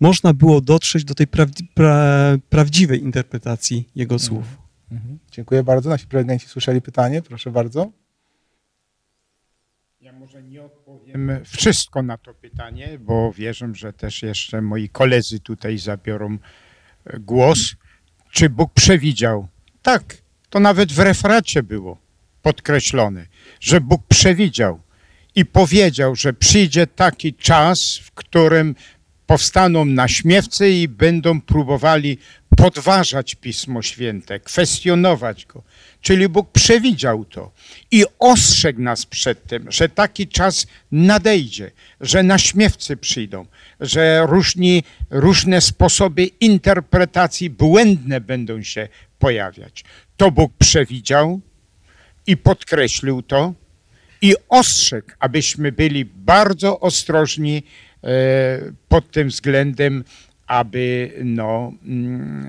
można 0.00 0.34
było 0.34 0.60
dotrzeć 0.60 1.04
do 1.04 1.14
tej 1.14 1.26
prawdi- 1.26 1.66
pra- 1.76 2.38
prawdziwej 2.50 3.02
interpretacji 3.02 3.88
jego 3.94 4.18
słów? 4.18 4.44
Mhm. 4.92 5.18
Dziękuję 5.30 5.62
bardzo. 5.62 5.90
Nasi 5.90 6.06
prelegenci 6.06 6.48
słyszeli 6.48 6.80
pytanie, 6.82 7.22
proszę 7.22 7.50
bardzo. 7.50 7.90
Ja 10.00 10.12
może 10.12 10.42
nie 10.42 10.62
odpowiem 10.62 11.30
wszystko 11.44 12.02
na 12.02 12.18
to 12.18 12.34
pytanie, 12.34 12.98
bo 12.98 13.32
wierzę, 13.32 13.68
że 13.74 13.92
też 13.92 14.22
jeszcze 14.22 14.62
moi 14.62 14.88
koledzy 14.88 15.40
tutaj 15.40 15.78
zabiorą 15.78 16.38
e, 17.04 17.18
głos. 17.18 17.74
Czy 18.30 18.50
Bóg 18.50 18.72
przewidział? 18.72 19.48
Tak, 19.82 20.16
to 20.50 20.60
nawet 20.60 20.92
w 20.92 20.98
referacie 20.98 21.62
było 21.62 22.03
podkreślone, 22.44 23.26
że 23.60 23.80
Bóg 23.80 24.02
przewidział 24.08 24.80
i 25.34 25.44
powiedział, 25.44 26.16
że 26.16 26.32
przyjdzie 26.32 26.86
taki 26.86 27.34
czas, 27.34 27.96
w 27.96 28.12
którym 28.12 28.74
powstaną 29.26 29.84
naśmiewcy 29.84 30.70
i 30.70 30.88
będą 30.88 31.40
próbowali 31.40 32.18
podważać 32.56 33.34
Pismo 33.34 33.82
Święte, 33.82 34.40
kwestionować 34.40 35.46
go. 35.46 35.62
Czyli 36.00 36.28
Bóg 36.28 36.52
przewidział 36.52 37.24
to 37.24 37.52
i 37.90 38.04
ostrzegł 38.18 38.80
nas 38.80 39.06
przed 39.06 39.46
tym, 39.46 39.72
że 39.72 39.88
taki 39.88 40.28
czas 40.28 40.66
nadejdzie, 40.92 41.70
że 42.00 42.22
naśmiewcy 42.22 42.96
przyjdą, 42.96 43.46
że 43.80 44.26
różni, 44.26 44.82
różne 45.10 45.60
sposoby 45.60 46.24
interpretacji 46.24 47.50
błędne 47.50 48.20
będą 48.20 48.62
się 48.62 48.88
pojawiać. 49.18 49.84
To 50.16 50.30
Bóg 50.30 50.52
przewidział 50.58 51.40
i 52.26 52.36
podkreślił 52.36 53.22
to 53.22 53.54
i 54.22 54.34
ostrzegł, 54.48 55.08
abyśmy 55.18 55.72
byli 55.72 56.04
bardzo 56.04 56.80
ostrożni 56.80 57.62
e, 58.04 58.08
pod 58.88 59.10
tym 59.10 59.28
względem, 59.28 60.04
aby 60.46 61.12
no, 61.24 61.72
mm, 61.84 62.46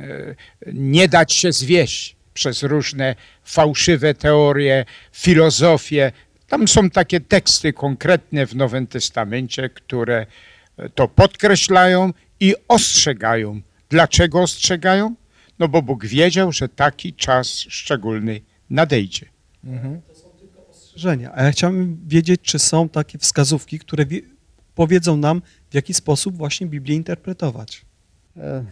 e, 0.67 0.73
nie 0.73 1.07
dać 1.07 1.33
się 1.33 1.51
zwieść 1.51 2.15
przez 2.33 2.63
różne 2.63 3.15
fałszywe 3.43 4.13
teorie, 4.13 4.85
filozofie. 5.11 6.11
Tam 6.47 6.67
są 6.67 6.89
takie 6.89 7.19
teksty 7.19 7.73
konkretne 7.73 8.47
w 8.47 8.55
Nowym 8.55 8.87
Testamencie, 8.87 9.69
które 9.69 10.25
to 10.95 11.07
podkreślają 11.07 12.13
i 12.39 12.55
ostrzegają. 12.67 13.61
Dlaczego 13.89 14.41
ostrzegają? 14.41 15.15
No 15.59 15.67
bo 15.67 15.81
Bóg 15.81 16.05
wiedział, 16.05 16.51
że 16.51 16.69
taki 16.69 17.13
czas 17.13 17.65
szczególny 17.69 18.41
nadejdzie. 18.69 19.34
Mhm. 19.65 20.01
Ostrzeżenia. 20.69 21.31
A 21.35 21.43
ja 21.43 21.51
chciałbym 21.51 21.99
wiedzieć, 22.07 22.41
czy 22.41 22.59
są 22.59 22.89
takie 22.89 23.17
wskazówki, 23.17 23.79
które 23.79 24.05
wie, 24.05 24.21
powiedzą 24.75 25.17
nam, 25.17 25.41
w 25.69 25.73
jaki 25.73 25.93
sposób 25.93 26.37
właśnie 26.37 26.67
Biblię 26.67 26.95
interpretować. 26.95 27.85
E, 28.37 28.65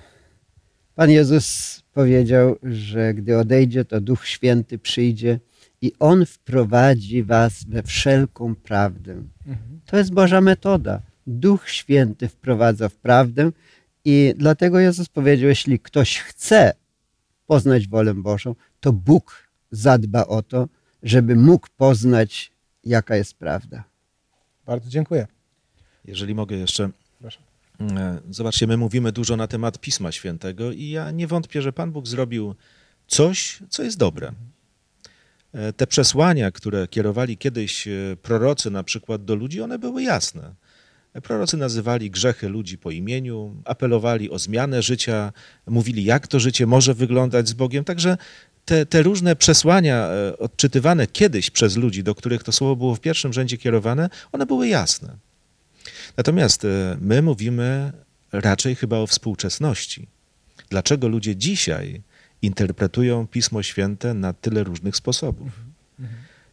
Pan 0.96 1.12
Jezus 1.12 1.80
powiedział, 1.94 2.56
że 2.64 3.14
gdy 3.14 3.38
odejdzie, 3.38 3.86
to 3.86 4.02
Duch 4.02 4.28
Święty 4.28 4.78
przyjdzie 4.78 5.40
i 5.82 5.92
On 6.00 6.26
wprowadzi 6.26 7.24
was 7.24 7.64
we 7.64 7.84
wszelką 7.84 8.56
prawdę. 8.56 9.12
Mhm. 9.48 9.80
To 9.86 9.98
jest 9.98 10.14
Boża 10.14 10.42
metoda. 10.42 11.02
Duch 11.28 11.70
Święty 11.70 12.28
wprowadza 12.30 12.90
w 12.90 12.96
prawdę 12.96 13.52
i 14.06 14.34
dlatego 14.38 14.80
Jezus 14.80 15.10
powiedział, 15.10 15.50
jeśli 15.50 15.80
ktoś 15.80 16.20
chce 16.20 16.74
poznać 17.48 17.88
wolę 17.88 18.14
Bożą, 18.14 18.56
to 18.80 18.94
Bóg 18.94 19.48
zadba 19.72 20.26
o 20.26 20.42
to, 20.42 20.68
żeby 21.04 21.36
mógł 21.36 21.68
poznać, 21.78 22.52
jaka 22.84 23.16
jest 23.16 23.34
prawda. 23.34 23.84
Bardzo 24.66 24.90
dziękuję. 24.90 25.28
Jeżeli 26.06 26.36
mogę 26.36 26.56
jeszcze. 26.56 26.90
Proszę. 27.22 27.40
E, 27.82 28.20
Zobaczcie, 28.30 28.68
my 28.68 28.78
mówimy 28.78 29.12
dużo 29.12 29.38
na 29.38 29.48
temat 29.48 29.80
Pisma 29.80 30.12
Świętego 30.12 30.72
i 30.72 30.90
ja 30.90 31.12
nie 31.12 31.28
wątpię, 31.28 31.62
że 31.62 31.74
Pan 31.74 31.92
Bóg 31.92 32.08
zrobił 32.08 32.56
coś, 33.08 33.60
co 33.70 33.84
jest 33.84 33.98
dobre. 33.98 34.32
E, 35.54 35.74
Te 35.74 35.88
przesłania, 35.88 36.52
które 36.52 36.88
kierowali 36.88 37.38
kiedyś 37.38 37.88
e, 37.88 37.92
prorocy 38.22 38.72
na 38.72 38.84
przykład 38.84 39.26
do 39.26 39.36
ludzi, 39.36 39.62
one 39.62 39.80
były 39.80 40.04
jasne. 40.04 40.54
Prorocy 41.24 41.58
nazywali 41.58 42.12
grzechy 42.12 42.50
ludzi 42.50 42.78
po 42.78 42.92
imieniu, 42.92 43.56
apelowali 43.66 44.30
o 44.30 44.40
zmianę 44.40 44.82
życia, 44.82 45.34
mówili, 45.68 46.04
jak 46.04 46.28
to 46.28 46.40
życie 46.40 46.66
może 46.66 46.94
wyglądać 46.94 47.50
z 47.50 47.54
Bogiem. 47.54 47.84
Także 47.84 48.18
te, 48.66 48.86
te 48.86 49.02
różne 49.02 49.36
przesłania 49.36 49.96
e, 49.96 50.38
odczytywane 50.38 51.08
kiedyś 51.08 51.50
przez 51.50 51.78
ludzi, 51.78 52.04
do 52.04 52.16
których 52.16 52.44
to 52.44 52.52
słowo 52.52 52.76
było 52.76 52.96
w 52.96 53.00
pierwszym 53.00 53.34
rzędzie 53.34 53.58
kierowane, 53.58 54.10
one 54.32 54.46
były 54.46 54.68
jasne. 54.68 55.16
Natomiast 56.18 56.66
e, 56.66 56.98
my 57.02 57.22
mówimy 57.22 57.92
raczej 58.32 58.76
chyba 58.76 58.98
o 58.98 59.08
współczesności. 59.08 60.08
Dlaczego 60.70 61.08
ludzie 61.08 61.36
dzisiaj 61.36 62.02
interpretują 62.42 63.28
Pismo 63.28 63.64
Święte 63.64 64.14
na 64.14 64.34
tyle 64.34 64.64
różnych 64.64 64.96
sposobów? 64.96 65.52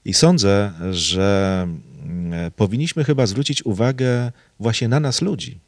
I 0.05 0.15
sądzę, 0.15 0.73
że 0.93 1.69
mm, 2.03 2.51
powinniśmy 2.51 3.05
chyba 3.05 3.27
zwrócić 3.27 3.63
uwagę 3.67 4.33
właśnie 4.61 4.89
na 4.89 5.01
nas, 5.01 5.23
ludzi. 5.23 5.59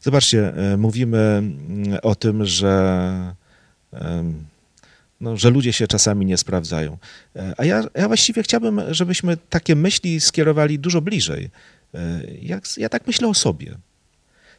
Zobaczcie, 0.00 0.54
e, 0.56 0.76
mówimy 0.76 1.18
mm, 1.18 1.98
o 2.02 2.14
tym, 2.14 2.44
że, 2.44 3.34
no, 5.20 5.36
że 5.36 5.50
ludzie 5.50 5.72
się 5.72 5.86
czasami 5.86 6.26
nie 6.26 6.36
sprawdzają. 6.36 6.98
E, 7.36 7.54
A 7.56 7.64
ja, 7.64 7.84
ja 7.94 8.08
właściwie 8.08 8.42
chciałbym, 8.42 8.80
żebyśmy 8.90 9.36
takie 9.36 9.76
myśli 9.76 10.20
skierowali 10.20 10.78
dużo 10.78 11.00
bliżej. 11.00 11.50
E, 11.94 12.20
Jak, 12.42 12.64
ja 12.76 12.88
tak 12.88 13.06
myślę 13.06 13.28
o 13.28 13.34
sobie. 13.34 13.78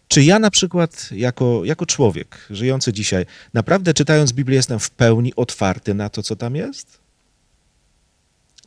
Czy 0.08 0.24
ja 0.24 0.40
na 0.40 0.52
przykład 0.52 1.10
jako, 1.12 1.62
jako 1.66 1.86
człowiek 1.86 2.38
żyjący 2.50 2.94
dzisiaj, 2.94 3.26
naprawdę 3.54 3.94
czytając 3.94 4.34
Biblię 4.34 4.56
jestem 4.56 4.80
w 4.80 4.90
pełni 4.90 5.36
otwarty 5.36 5.94
na 5.94 6.10
to, 6.10 6.24
co 6.24 6.36
tam 6.36 6.56
jest? 6.56 7.00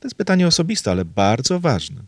To 0.01 0.07
jest 0.07 0.16
pytanie 0.16 0.47
osobiste, 0.47 0.90
ale 0.90 1.05
bardzo 1.05 1.61
ważne. 1.61 2.01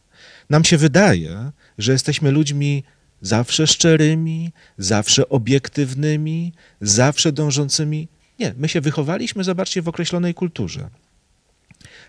Nam 0.50 0.64
się 0.64 0.76
wydaje, 0.76 1.50
że 1.78 1.92
jesteśmy 1.92 2.30
ludźmi 2.30 2.84
zawsze 3.20 3.66
szczerymi, 3.66 4.52
zawsze 4.78 5.28
obiektywnymi, 5.28 6.52
zawsze 6.80 7.32
dążącymi. 7.32 8.08
Nie, 8.38 8.54
my 8.56 8.68
się 8.68 8.80
wychowaliśmy, 8.80 9.44
zobaczcie, 9.44 9.82
w 9.82 9.88
określonej 9.88 10.34
kulturze. 10.34 10.88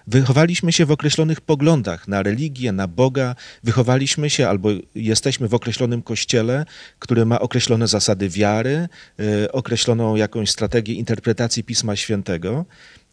Wychowaliśmy 0.07 0.73
się 0.73 0.85
w 0.85 0.91
określonych 0.91 1.41
poglądach 1.41 2.07
na 2.07 2.23
religię, 2.23 2.71
na 2.71 2.87
Boga, 2.87 3.35
wychowaliśmy 3.63 4.29
się 4.29 4.49
albo 4.49 4.69
jesteśmy 4.95 5.47
w 5.47 5.53
określonym 5.53 6.01
kościele, 6.01 6.65
który 6.99 7.25
ma 7.25 7.39
określone 7.39 7.87
zasady 7.87 8.29
wiary, 8.29 8.89
y, 9.19 9.51
określoną 9.51 10.15
jakąś 10.15 10.49
strategię 10.49 10.93
interpretacji 10.93 11.63
Pisma 11.63 11.95
Świętego 11.95 12.65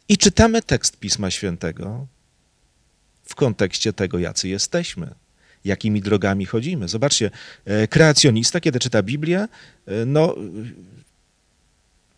i 0.08 0.18
czytamy 0.18 0.62
tekst 0.62 0.98
Pisma 0.98 1.30
Świętego 1.30 2.06
w 3.24 3.34
kontekście 3.34 3.92
tego, 3.92 4.18
jacy 4.18 4.48
jesteśmy, 4.48 5.14
jakimi 5.64 6.00
drogami 6.00 6.46
chodzimy. 6.46 6.88
Zobaczcie, 6.88 7.30
e, 7.64 7.88
kreacjonista, 7.88 8.60
kiedy 8.60 8.78
czyta 8.78 9.02
Biblię, 9.02 9.38
e, 9.40 9.48
no 10.06 10.34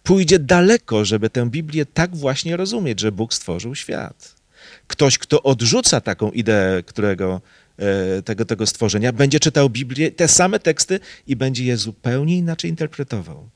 pójdzie 0.04 0.38
daleko, 0.38 1.04
żeby 1.04 1.30
tę 1.30 1.50
Biblię 1.50 1.86
tak 1.86 2.16
właśnie 2.16 2.56
rozumieć, 2.56 3.00
że 3.00 3.12
Bóg 3.12 3.34
stworzył 3.34 3.74
świat. 3.74 4.34
Ktoś, 4.86 5.18
kto 5.18 5.42
odrzuca 5.42 6.00
taką 6.00 6.30
ideę 6.30 6.82
którego, 6.82 7.40
e, 7.78 8.22
tego, 8.22 8.44
tego 8.44 8.66
stworzenia, 8.66 9.12
będzie 9.12 9.40
czytał 9.40 9.70
Biblię, 9.70 10.12
te 10.12 10.28
same 10.28 10.60
teksty 10.60 11.00
i 11.26 11.36
będzie 11.36 11.64
je 11.64 11.76
zupełnie 11.76 12.36
inaczej 12.36 12.70
interpretował. 12.70 13.48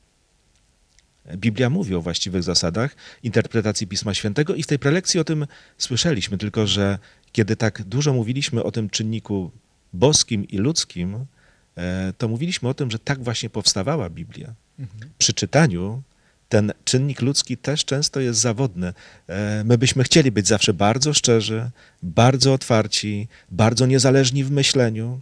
Biblia 1.35 1.69
mówi 1.69 1.95
o 1.95 2.01
właściwych 2.01 2.43
zasadach 2.43 2.95
interpretacji 3.23 3.87
Pisma 3.87 4.13
Świętego 4.13 4.55
i 4.55 4.63
w 4.63 4.67
tej 4.67 4.79
prelekcji 4.79 5.19
o 5.19 5.23
tym 5.23 5.47
słyszeliśmy, 5.77 6.37
tylko 6.37 6.67
że 6.67 6.99
kiedy 7.31 7.55
tak 7.55 7.83
dużo 7.83 8.13
mówiliśmy 8.13 8.63
o 8.63 8.71
tym 8.71 8.89
czynniku 8.89 9.51
boskim 9.93 10.47
i 10.47 10.57
ludzkim, 10.57 11.25
e, 11.77 12.13
to 12.17 12.27
mówiliśmy 12.27 12.69
o 12.69 12.73
tym, 12.73 12.91
że 12.91 12.99
tak 12.99 13.23
właśnie 13.23 13.49
powstawała 13.49 14.09
Biblia. 14.09 14.53
Przy 15.17 15.33
czytaniu 15.33 16.01
ten 16.49 16.73
czynnik 16.83 17.21
ludzki 17.21 17.57
też 17.57 17.85
często 17.85 18.19
jest 18.19 18.39
zawodny. 18.39 18.93
E, 19.27 19.63
My 19.63 19.77
byśmy 19.77 20.03
chcieli 20.03 20.31
być 20.31 20.47
zawsze 20.47 20.73
bardzo 20.73 21.13
szczerzy, 21.13 21.69
bardzo 22.03 22.53
otwarci, 22.53 23.27
bardzo 23.51 23.85
niezależni 23.85 24.43
w 24.43 24.51
myśleniu, 24.51 25.19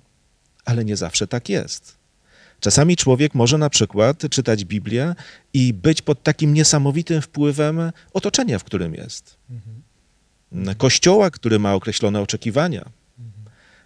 ale 0.66 0.86
nie 0.86 0.98
zawsze 0.98 1.28
tak 1.28 1.50
jest. 1.50 1.98
Czasami 2.60 2.96
człowiek 2.96 3.36
może 3.36 3.58
na 3.58 3.70
przykład 3.70 4.30
czytać 4.30 4.66
Biblię 4.66 5.16
i 5.54 5.74
być 5.74 6.02
pod 6.02 6.24
takim 6.24 6.54
niesamowitym 6.54 7.22
wpływem 7.22 7.92
otoczenia, 8.14 8.60
w 8.60 8.64
którym 8.64 8.94
jest. 8.94 9.36
Kościoła, 10.78 11.32
który 11.32 11.60
ma 11.60 11.74
określone 11.74 12.22
oczekiwania, 12.22 12.86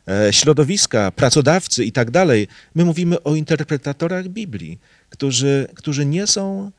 e, 0.08 0.34
środowiska, 0.34 1.12
pracodawcy 1.12 1.86
i 1.86 1.92
tak 1.92 2.12
dalej. 2.12 2.48
My 2.76 2.86
mówimy 2.86 3.24
o 3.24 3.36
interpretatorach 3.36 4.28
Biblii, 4.28 4.80
którzy, 5.10 5.68
którzy 5.76 6.06
nie 6.06 6.28
są 6.28 6.72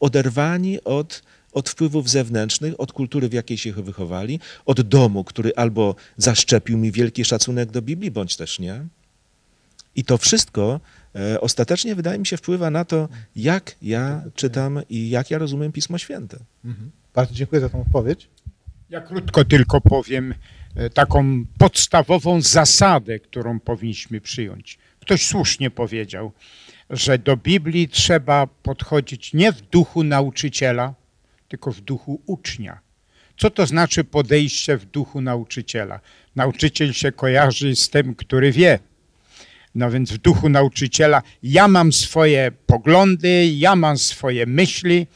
oderwani 0.00 0.84
od, 0.84 1.22
od 1.52 1.68
wpływów 1.68 2.10
zewnętrznych, 2.10 2.80
od 2.80 2.92
kultury, 2.92 3.28
w 3.28 3.32
jakiej 3.32 3.58
się 3.58 3.72
wychowali, 3.72 4.40
od 4.66 4.80
domu, 4.80 5.24
który 5.24 5.52
albo 5.56 5.94
zaszczepił 6.16 6.78
mi 6.78 6.92
wielki 6.92 7.24
szacunek 7.24 7.70
do 7.70 7.82
Biblii, 7.82 8.10
bądź 8.10 8.36
też 8.36 8.58
nie. 8.58 8.84
I 9.96 10.04
to 10.04 10.18
wszystko 10.18 10.80
e, 11.14 11.40
ostatecznie, 11.40 11.94
wydaje 11.94 12.18
mi 12.18 12.26
się, 12.26 12.36
wpływa 12.36 12.70
na 12.70 12.84
to, 12.84 13.08
jak 13.36 13.76
ja 13.82 14.22
czytam 14.34 14.82
i 14.90 15.10
jak 15.10 15.30
ja 15.30 15.38
rozumiem 15.38 15.72
Pismo 15.72 15.98
Święte. 15.98 16.38
Bardzo 17.14 17.34
dziękuję 17.34 17.60
za 17.60 17.68
tą 17.68 17.80
odpowiedź. 17.80 18.28
Ja 18.90 19.00
krótko 19.00 19.44
tylko 19.44 19.80
powiem 19.80 20.34
e, 20.74 20.90
taką 20.90 21.44
podstawową 21.58 22.42
zasadę, 22.42 23.18
którą 23.18 23.60
powinniśmy 23.60 24.20
przyjąć. 24.20 24.78
Ktoś 25.00 25.26
słusznie 25.26 25.70
powiedział, 25.70 26.32
że 26.90 27.18
do 27.18 27.36
Biblii 27.36 27.88
trzeba 27.88 28.46
podchodzić 28.46 29.34
nie 29.34 29.52
w 29.52 29.60
duchu 29.60 30.04
nauczyciela, 30.04 30.94
tylko 31.48 31.72
w 31.72 31.80
duchu 31.80 32.20
ucznia. 32.26 32.78
Co 33.38 33.50
to 33.50 33.66
znaczy 33.66 34.04
podejście 34.04 34.76
w 34.76 34.84
duchu 34.84 35.20
nauczyciela? 35.20 36.00
Nauczyciel 36.36 36.92
się 36.92 37.12
kojarzy 37.12 37.76
z 37.76 37.90
tym, 37.90 38.14
który 38.14 38.52
wie. 38.52 38.78
No 39.74 39.90
więc 39.90 40.12
w 40.12 40.18
duchu 40.18 40.48
nauczyciela 40.48 41.22
ja 41.42 41.68
mam 41.68 41.92
swoje 41.92 42.52
poglądy, 42.66 43.46
ja 43.46 43.76
mam 43.76 43.98
swoje 43.98 44.46
myśli 44.46 45.06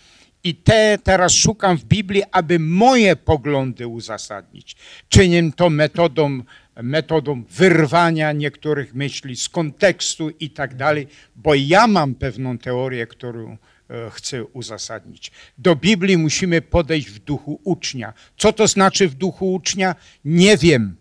i 0.45 0.55
te 0.55 0.99
teraz 1.03 1.33
szukam 1.33 1.79
w 1.79 1.85
Biblii, 1.85 2.23
aby 2.33 2.59
moje 2.59 3.17
poglądy 3.17 3.87
uzasadnić. 3.87 4.77
Czynię 5.09 5.53
to 5.57 5.71
metodą, 5.71 6.43
metodą 6.83 7.43
wyrwania 7.51 8.33
niektórych 8.33 8.95
myśli 8.95 9.37
z 9.37 9.49
kontekstu 9.49 10.31
i 10.31 10.51
tak 10.51 10.75
dalej, 10.75 11.07
bo 11.37 11.55
ja 11.55 11.87
mam 11.87 12.15
pewną 12.15 12.59
teorię, 12.59 13.07
którą 13.07 13.57
e, 13.91 14.11
chcę 14.11 14.45
uzasadnić. 14.45 15.31
Do 15.59 15.77
Biblii 15.77 16.17
musimy 16.17 16.63
podejść 16.63 17.11
w 17.11 17.19
duchu 17.19 17.61
ucznia. 17.65 18.13
Co 18.37 18.53
to 18.53 18.69
znaczy 18.69 19.09
w 19.09 19.15
duchu 19.15 19.55
ucznia? 19.55 19.95
Nie 20.25 20.57
wiem. 20.57 20.97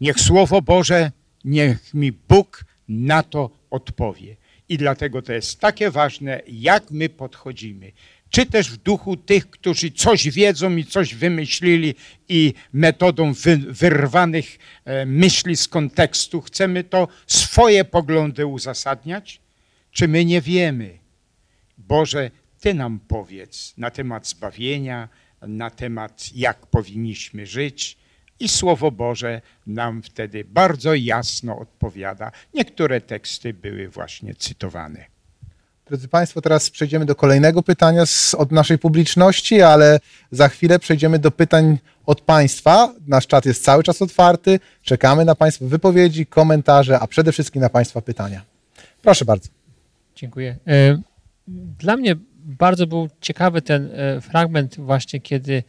Niech 0.00 0.20
Słowo 0.20 0.62
Boże, 0.62 1.12
niech 1.44 1.94
mi 1.94 2.12
Bóg 2.12 2.64
na 2.88 3.22
to 3.22 3.50
odpowie. 3.70 4.36
I 4.68 4.78
dlatego 4.78 5.22
to 5.22 5.32
jest 5.32 5.60
takie 5.60 5.90
ważne, 5.90 6.42
jak 6.46 6.90
my 6.90 7.08
podchodzimy. 7.08 7.92
Czy 8.30 8.46
też 8.46 8.70
w 8.70 8.76
duchu 8.76 9.16
tych, 9.16 9.50
którzy 9.50 9.90
coś 9.90 10.30
wiedzą 10.30 10.76
i 10.76 10.84
coś 10.84 11.14
wymyślili 11.14 11.94
i 12.28 12.54
metodą 12.72 13.32
wy, 13.32 13.56
wyrwanych 13.56 14.58
e, 14.84 15.06
myśli 15.06 15.56
z 15.56 15.68
kontekstu 15.68 16.40
chcemy 16.40 16.84
to 16.84 17.08
swoje 17.26 17.84
poglądy 17.84 18.46
uzasadniać? 18.46 19.40
Czy 19.92 20.08
my 20.08 20.24
nie 20.24 20.40
wiemy? 20.40 20.98
Boże, 21.78 22.30
Ty 22.60 22.74
nam 22.74 23.00
powiedz 23.08 23.74
na 23.76 23.90
temat 23.90 24.28
zbawienia, 24.28 25.08
na 25.42 25.70
temat 25.70 26.30
jak 26.34 26.66
powinniśmy 26.66 27.46
żyć, 27.46 27.96
i 28.40 28.48
Słowo 28.48 28.90
Boże 28.90 29.40
nam 29.66 30.02
wtedy 30.02 30.44
bardzo 30.44 30.94
jasno 30.94 31.58
odpowiada. 31.58 32.32
Niektóre 32.54 33.00
teksty 33.00 33.54
były 33.54 33.88
właśnie 33.88 34.34
cytowane. 34.34 35.19
Drodzy 35.90 36.08
Państwo, 36.08 36.40
teraz 36.40 36.70
przejdziemy 36.70 37.06
do 37.06 37.14
kolejnego 37.14 37.62
pytania 37.62 38.06
z, 38.06 38.34
od 38.34 38.52
naszej 38.52 38.78
publiczności, 38.78 39.62
ale 39.62 40.00
za 40.30 40.48
chwilę 40.48 40.78
przejdziemy 40.78 41.18
do 41.18 41.30
pytań 41.30 41.78
od 42.06 42.20
Państwa. 42.20 42.94
Nasz 43.06 43.26
czat 43.26 43.46
jest 43.46 43.64
cały 43.64 43.82
czas 43.82 44.02
otwarty. 44.02 44.60
Czekamy 44.82 45.24
na 45.24 45.34
Państwa 45.34 45.64
wypowiedzi, 45.66 46.26
komentarze, 46.26 47.00
a 47.00 47.06
przede 47.06 47.32
wszystkim 47.32 47.62
na 47.62 47.68
Państwa 47.68 48.00
pytania. 48.00 48.42
Proszę 49.02 49.24
bardzo. 49.24 49.48
Dziękuję. 50.16 50.56
E, 50.66 50.98
Dla 51.78 51.96
mnie 51.96 52.16
bardzo 52.44 52.86
był 52.86 53.08
ciekawy 53.20 53.62
ten 53.62 53.90
e, 53.94 54.20
fragment 54.20 54.76
właśnie, 54.80 55.20
kiedy 55.20 55.62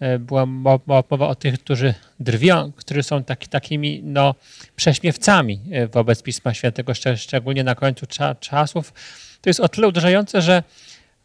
e, 0.00 0.18
była 0.18 0.46
mo- 0.46 0.80
mo- 0.86 1.04
mowa 1.10 1.28
o 1.28 1.34
tych, 1.34 1.58
którzy 1.58 1.94
drwią, 2.20 2.72
którzy 2.76 3.02
są 3.02 3.24
taki, 3.24 3.48
takimi 3.48 4.00
no, 4.04 4.34
prześmiewcami 4.76 5.60
wobec 5.92 6.22
Pisma 6.22 6.54
Świętego, 6.54 6.92
szczeg- 6.92 7.16
szczególnie 7.16 7.64
na 7.64 7.74
końcu 7.74 8.06
cza- 8.06 8.36
czasów. 8.40 8.92
To 9.42 9.50
jest 9.50 9.60
o 9.60 9.68
tyle 9.68 9.88
uderzające, 9.88 10.42
że 10.42 10.62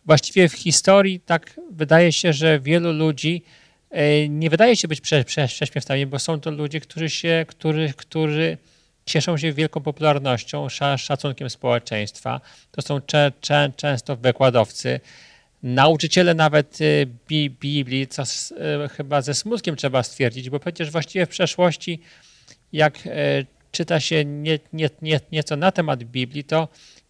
właściwie 0.05 0.49
w 0.49 0.53
historii 0.53 1.19
tak 1.19 1.59
wydaje 1.71 2.11
się, 2.11 2.33
że 2.33 2.59
wielu 2.59 2.91
ludzi 2.93 3.43
e, 3.91 4.29
nie 4.29 4.49
wydaje 4.49 4.75
się 4.75 4.87
być 4.87 5.01
prze, 5.01 5.23
prze, 5.23 5.47
prześmiewcami, 5.47 6.05
bo 6.05 6.19
są 6.19 6.39
to 6.39 6.51
ludzie, 6.51 6.79
którzy 6.79 7.09
się, 7.09 7.45
którzy, 7.47 7.93
którzy 7.97 8.57
cieszą 9.05 9.37
się 9.37 9.53
wielką 9.53 9.81
popularnością, 9.81 10.67
sza- 10.67 10.97
szacunkiem 10.97 11.49
społeczeństwa. 11.49 12.41
To 12.71 12.81
są 12.81 13.01
cze, 13.01 13.31
cze, 13.41 13.71
często 13.75 14.15
wykładowcy, 14.15 14.99
nauczyciele 15.63 16.33
nawet 16.33 16.77
Bi- 17.27 17.49
Biblii, 17.49 18.07
co 18.07 18.23
y, 18.23 18.89
chyba 18.89 19.21
ze 19.21 19.33
smutkiem 19.33 19.75
trzeba 19.75 20.03
stwierdzić, 20.03 20.49
bo 20.49 20.59
przecież 20.59 20.91
właściwie 20.91 21.25
w 21.25 21.29
przeszłości, 21.29 21.99
jak 22.73 22.99
e, 23.05 23.09
czyta 23.71 23.99
się 23.99 24.25
nie, 24.25 24.59
nie, 24.73 24.89
nie, 25.01 25.19
nieco 25.31 25.55
na 25.55 25.71
temat 25.71 26.03
Biblii, 26.03 26.43
to 26.43 26.67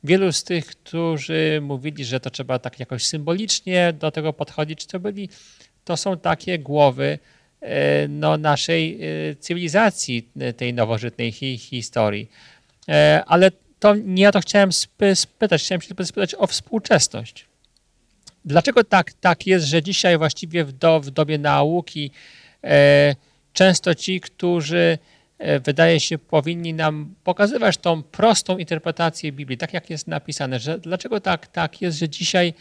wielu 0.07 0.31
z 0.31 0.43
tych, 0.43 0.65
którzy 0.65 1.59
mówili, 1.61 2.05
że 2.05 2.19
to 2.19 2.29
trzeba 2.29 2.59
tak 2.59 2.79
jakoś 2.79 3.05
symbolicznie 3.05 3.93
do 3.93 4.11
tego 4.11 4.33
podchodzić, 4.33 4.85
to 4.85 4.99
byli, 4.99 5.29
to 5.85 5.97
są 5.97 6.17
takie 6.17 6.59
głowy 6.59 7.19
e, 7.61 8.07
no, 8.07 8.37
naszej 8.37 8.99
e, 9.01 9.35
cywilizacji, 9.35 10.29
e, 10.39 10.53
tej 10.53 10.73
nowożytnej 10.73 11.31
hi, 11.31 11.57
historii. 11.57 12.31
Ale 13.25 13.51
to 13.79 13.95
nie 13.95 14.29
o 14.29 14.31
to 14.31 14.39
chciałem 14.39 14.71
spy, 14.71 15.15
spytać, 15.15 15.63
chciałem 15.63 15.81
się 15.81 15.87
tylko 15.87 16.05
spytać 16.05 16.35
o 16.35 16.47
współczesność. 16.47 17.45
Dlaczego 18.45 18.83
tak, 18.83 19.13
tak 19.13 19.47
jest, 19.47 19.65
że 19.65 19.83
dzisiaj 19.83 20.17
właściwie 20.17 20.65
w, 20.65 20.71
do, 20.71 20.99
w 20.99 21.09
dobie 21.09 21.37
nauki 21.37 22.11
e, 22.63 23.15
często 23.53 23.95
ci, 23.95 24.21
którzy 24.21 24.97
wydaje 25.59 25.99
się 25.99 26.17
powinni 26.17 26.73
nam 26.73 27.15
pokazywać 27.23 27.77
tą 27.77 28.03
prostą 28.03 28.57
interpretację 28.57 29.31
Biblii, 29.31 29.57
tak 29.57 29.73
jak 29.73 29.89
jest 29.89 30.07
napisane, 30.07 30.59
że 30.59 30.79
dlaczego 30.79 31.19
tak, 31.19 31.47
tak 31.47 31.81
jest, 31.81 31.97
że 31.97 32.09
dzisiaj 32.09 32.53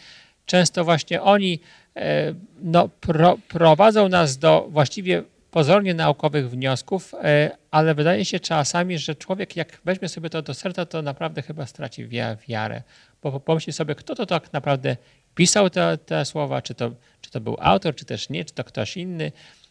często 0.47 0.85
właśnie 0.85 1.23
oni 1.23 1.61
e, 1.97 2.35
no, 2.63 2.89
pro, 2.89 3.39
prowadzą 3.49 4.09
nas 4.09 4.39
do 4.39 4.67
właściwie 4.71 5.23
pozornie 5.51 5.95
naukowych 5.95 6.51
wniosków, 6.51 7.15
e, 7.15 7.51
ale 7.71 7.95
wydaje 7.95 8.25
się 8.25 8.41
czasami, 8.41 8.99
że 8.99 9.15
człowiek 9.15 9.57
jak 9.57 9.81
weźmie 9.85 10.09
sobie 10.09 10.31
to 10.31 10.43
do 10.43 10.55
serca, 10.55 10.87
to 10.87 11.03
naprawdę 11.03 11.43
chyba 11.43 11.67
straci 11.67 12.09
wia- 12.09 12.37
wiarę, 12.49 12.83
bo 13.23 13.41
pomyśli 13.41 13.73
sobie, 13.73 13.95
kto 13.95 14.15
to 14.15 14.27
tak 14.27 14.53
naprawdę 14.53 14.97
pisał 15.35 15.71
te, 15.71 15.99
te 15.99 16.25
słowa, 16.25 16.63
czy 16.63 16.75
to, 16.75 16.91
czy 17.21 17.31
to 17.31 17.41
był 17.41 17.57
autor, 17.61 17.95
czy 17.95 18.05
też 18.05 18.29
nie, 18.29 18.45
czy 18.45 18.55
to 18.55 18.65
ktoś 18.65 18.97
inny. 18.97 19.25
e, 19.25 19.66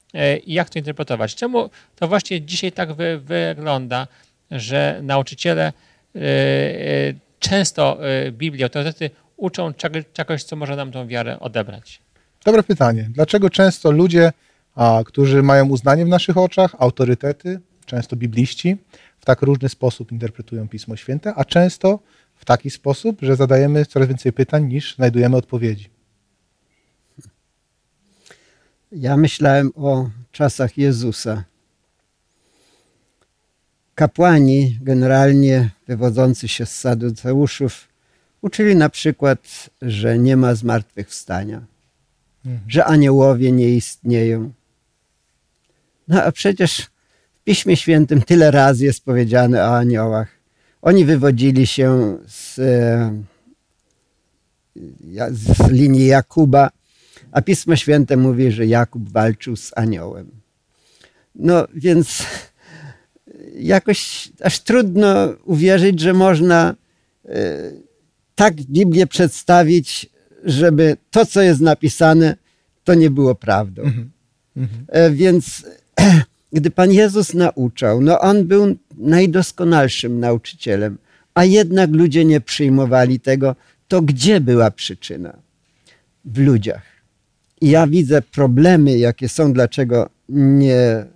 i 0.46 0.54
jak 0.54 0.70
to 0.70 0.80
interpretować. 0.80 1.36
Czemu 1.36 1.70
to 1.96 2.08
właśnie 2.08 2.42
dzisiaj 2.42 2.72
tak 2.72 2.94
wy, 2.94 3.20
wygląda, 3.20 4.08
że 4.52 5.00
nauczyciele 5.04 5.74
e, 6.16 6.20
e, 6.20 7.14
często 7.40 8.10
e, 8.10 8.32
Biblii, 8.32 8.64
autorytety 8.64 9.10
uczą 9.38 9.74
czego- 9.74 10.00
czegoś, 10.14 10.44
co 10.44 10.56
może 10.56 10.76
nam 10.76 10.92
tą 10.92 11.08
wiarę 11.08 11.40
odebrać? 11.40 12.00
Dobre 12.46 12.64
pytanie. 12.64 13.10
Dlaczego 13.14 13.50
często 13.50 13.92
ludzie, 13.92 14.32
a, 14.76 15.02
którzy 15.06 15.44
mają 15.44 15.70
uznanie 15.70 16.06
w 16.06 16.10
naszych 16.10 16.38
oczach, 16.38 16.76
autorytety, 16.80 17.60
często 17.86 18.16
bibliści, 18.16 18.78
w 19.20 19.26
tak 19.26 19.42
różny 19.42 19.70
sposób 19.70 20.12
interpretują 20.12 20.68
Pismo 20.68 20.96
Święte, 20.96 21.34
a 21.36 21.46
często 21.46 22.00
w 22.36 22.46
taki 22.46 22.70
sposób, 22.70 23.18
że 23.22 23.36
zadajemy 23.36 23.86
coraz 23.86 24.08
więcej 24.08 24.34
pytań 24.34 24.66
niż 24.66 24.96
znajdujemy 24.96 25.38
odpowiedzi? 25.38 25.95
Ja 28.92 29.18
myślałem 29.18 29.72
o 29.76 30.10
czasach 30.32 30.78
Jezusa. 30.78 31.44
Kapłani, 33.96 34.80
generalnie 34.82 35.70
wywodzący 35.88 36.48
się 36.48 36.66
z 36.66 36.80
Saduceuszów, 36.80 37.88
uczyli 38.42 38.76
na 38.76 38.90
przykład, 38.90 39.70
że 39.82 40.18
nie 40.18 40.38
ma 40.38 40.56
zmartwychwstania, 40.56 41.62
że 42.68 42.86
aniołowie 42.86 43.52
nie 43.52 43.70
istnieją. 43.70 44.52
No 46.08 46.24
a 46.24 46.32
przecież 46.32 46.82
w 46.82 47.44
Piśmie 47.44 47.78
Świętym 47.78 48.22
tyle 48.22 48.52
razy 48.52 48.86
jest 48.86 49.06
powiedziane 49.06 49.64
o 49.64 49.78
aniołach. 49.78 50.28
Oni 50.82 51.06
wywodzili 51.06 51.68
się 51.68 52.18
z, 52.28 52.60
e, 52.60 53.24
z 55.32 55.70
linii 55.70 56.06
Jakuba, 56.06 56.70
a 57.36 57.42
Pismo 57.42 57.76
Święte 57.76 58.18
mówi, 58.18 58.52
że 58.52 58.66
Jakub 58.66 59.10
walczył 59.10 59.56
z 59.56 59.72
aniołem. 59.76 60.32
No 61.36 61.68
więc 61.74 62.24
jakoś 63.60 64.30
aż 64.42 64.60
trudno 64.60 65.34
uwierzyć, 65.46 66.00
że 66.00 66.14
można 66.14 66.76
e, 67.26 67.72
tak 68.36 68.54
Biblię 68.56 69.08
przedstawić, 69.08 70.10
żeby 70.44 70.98
to, 71.12 71.26
co 71.26 71.42
jest 71.42 71.62
napisane, 71.62 72.36
to 72.84 72.94
nie 72.94 73.10
było 73.10 73.36
prawdą. 73.36 73.92
E, 74.88 75.12
Więc 75.12 75.66
gdy 76.54 76.72
Pan 76.72 76.92
Jezus 76.92 77.34
nauczał, 77.34 78.02
no 78.02 78.20
On 78.20 78.48
był 78.48 78.76
najdoskonalszym 78.98 80.20
nauczycielem, 80.20 80.98
a 81.34 81.46
jednak 81.46 81.92
ludzie 81.92 82.26
nie 82.26 82.42
przyjmowali 82.42 83.20
tego, 83.20 83.56
to 83.88 84.02
gdzie 84.02 84.42
była 84.42 84.72
przyczyna? 84.72 85.38
W 86.26 86.40
ludziach. 86.40 86.95
I 87.62 87.70
ja 87.70 87.88
widzę 87.88 88.22
problemy, 88.22 88.98
jakie 88.98 89.30
są, 89.30 89.54
dlaczego 89.54 90.10
nie 90.30 90.76
e, 90.76 91.08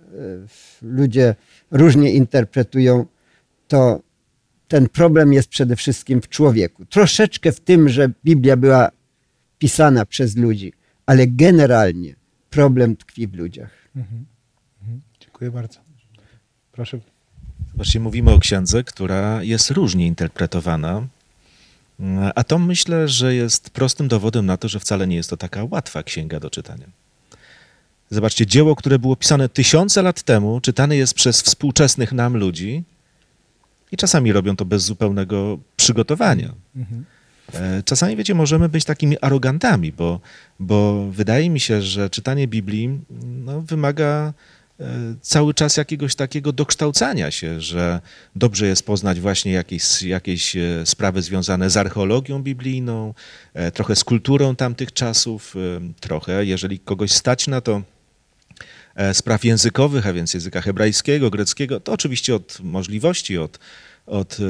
ludzie 0.82 1.34
różnie 1.70 2.12
interpretują, 2.12 3.06
to 3.68 4.00
ten 4.68 4.88
problem 4.88 5.32
jest 5.32 5.48
przede 5.48 5.76
wszystkim 5.76 6.22
w 6.22 6.28
człowieku. 6.28 6.84
Troszeczkę 6.84 7.52
w 7.52 7.60
tym, 7.60 7.88
że 7.88 8.10
Biblia 8.24 8.56
była 8.56 8.90
pisana 9.58 10.06
przez 10.06 10.36
ludzi, 10.36 10.72
ale 11.06 11.26
generalnie 11.26 12.14
problem 12.50 12.96
tkwi 12.96 13.26
w 13.26 13.34
ludziach. 13.34 13.70
Dziękuję 15.20 15.50
bardzo. 15.50 15.80
Proszę. 16.72 16.98
Zobaczcie, 17.72 18.00
mówimy 18.00 18.30
o 18.30 18.38
księdze, 18.38 18.84
która 18.84 19.42
jest 19.42 19.70
różnie 19.70 20.06
interpretowana, 20.06 21.06
a 22.34 22.44
to 22.44 22.58
myślę, 22.58 23.08
że 23.08 23.34
jest 23.34 23.70
prostym 23.70 24.08
dowodem 24.08 24.46
na 24.46 24.56
to, 24.56 24.68
że 24.68 24.80
wcale 24.80 25.06
nie 25.06 25.16
jest 25.16 25.30
to 25.30 25.36
taka 25.36 25.64
łatwa 25.70 26.02
księga 26.02 26.40
do 26.40 26.50
czytania. 26.50 26.86
Zobaczcie, 28.10 28.46
dzieło, 28.46 28.76
które 28.76 28.98
było 28.98 29.16
pisane 29.16 29.48
tysiące 29.48 30.02
lat 30.02 30.22
temu, 30.22 30.60
czytane 30.60 30.96
jest 30.96 31.14
przez 31.14 31.42
współczesnych 31.42 32.12
nam 32.12 32.36
ludzi 32.36 32.82
i 33.92 33.96
czasami 33.96 34.32
robią 34.32 34.56
to 34.56 34.64
bez 34.64 34.82
zupełnego 34.82 35.58
przygotowania. 35.76 36.52
E, 37.54 37.82
Czasami, 37.82 38.16
wiecie, 38.16 38.34
możemy 38.34 38.68
być 38.68 38.84
takimi 38.84 39.18
arogantami, 39.20 39.92
bo, 39.92 40.20
bo 40.60 41.06
wydaje 41.10 41.50
mi 41.50 41.60
się, 41.60 41.82
że 41.82 42.10
czytanie 42.10 42.48
Biblii 42.48 43.00
no, 43.44 43.60
wymaga 43.60 44.32
cały 45.20 45.54
czas 45.54 45.76
jakiegoś 45.76 46.14
takiego 46.14 46.52
dokształcania 46.52 47.30
się, 47.30 47.60
że 47.60 48.00
dobrze 48.36 48.66
jest 48.66 48.86
poznać 48.86 49.20
właśnie 49.20 49.52
jakieś, 49.52 50.02
jakieś 50.02 50.56
e, 50.56 50.60
sprawy 50.84 51.22
związane 51.22 51.70
z 51.70 51.76
archeologią 51.76 52.42
biblijną, 52.42 53.14
e, 53.54 53.70
trochę 53.70 53.96
z 53.96 54.04
kulturą 54.04 54.56
tamtych 54.56 54.92
czasów, 54.92 55.54
e, 55.56 55.80
trochę, 56.00 56.46
jeżeli 56.46 56.78
kogoś 56.78 57.12
stać 57.12 57.46
na 57.46 57.60
to, 57.60 57.82
e, 58.94 59.14
spraw 59.14 59.44
językowych, 59.44 60.06
a 60.06 60.12
więc 60.12 60.34
języka 60.34 60.60
hebrajskiego, 60.60 61.30
greckiego, 61.30 61.80
to 61.80 61.92
oczywiście 61.92 62.34
od 62.34 62.58
możliwości, 62.62 63.38
od, 63.38 63.58
od 64.06 64.32
e, 64.40 64.44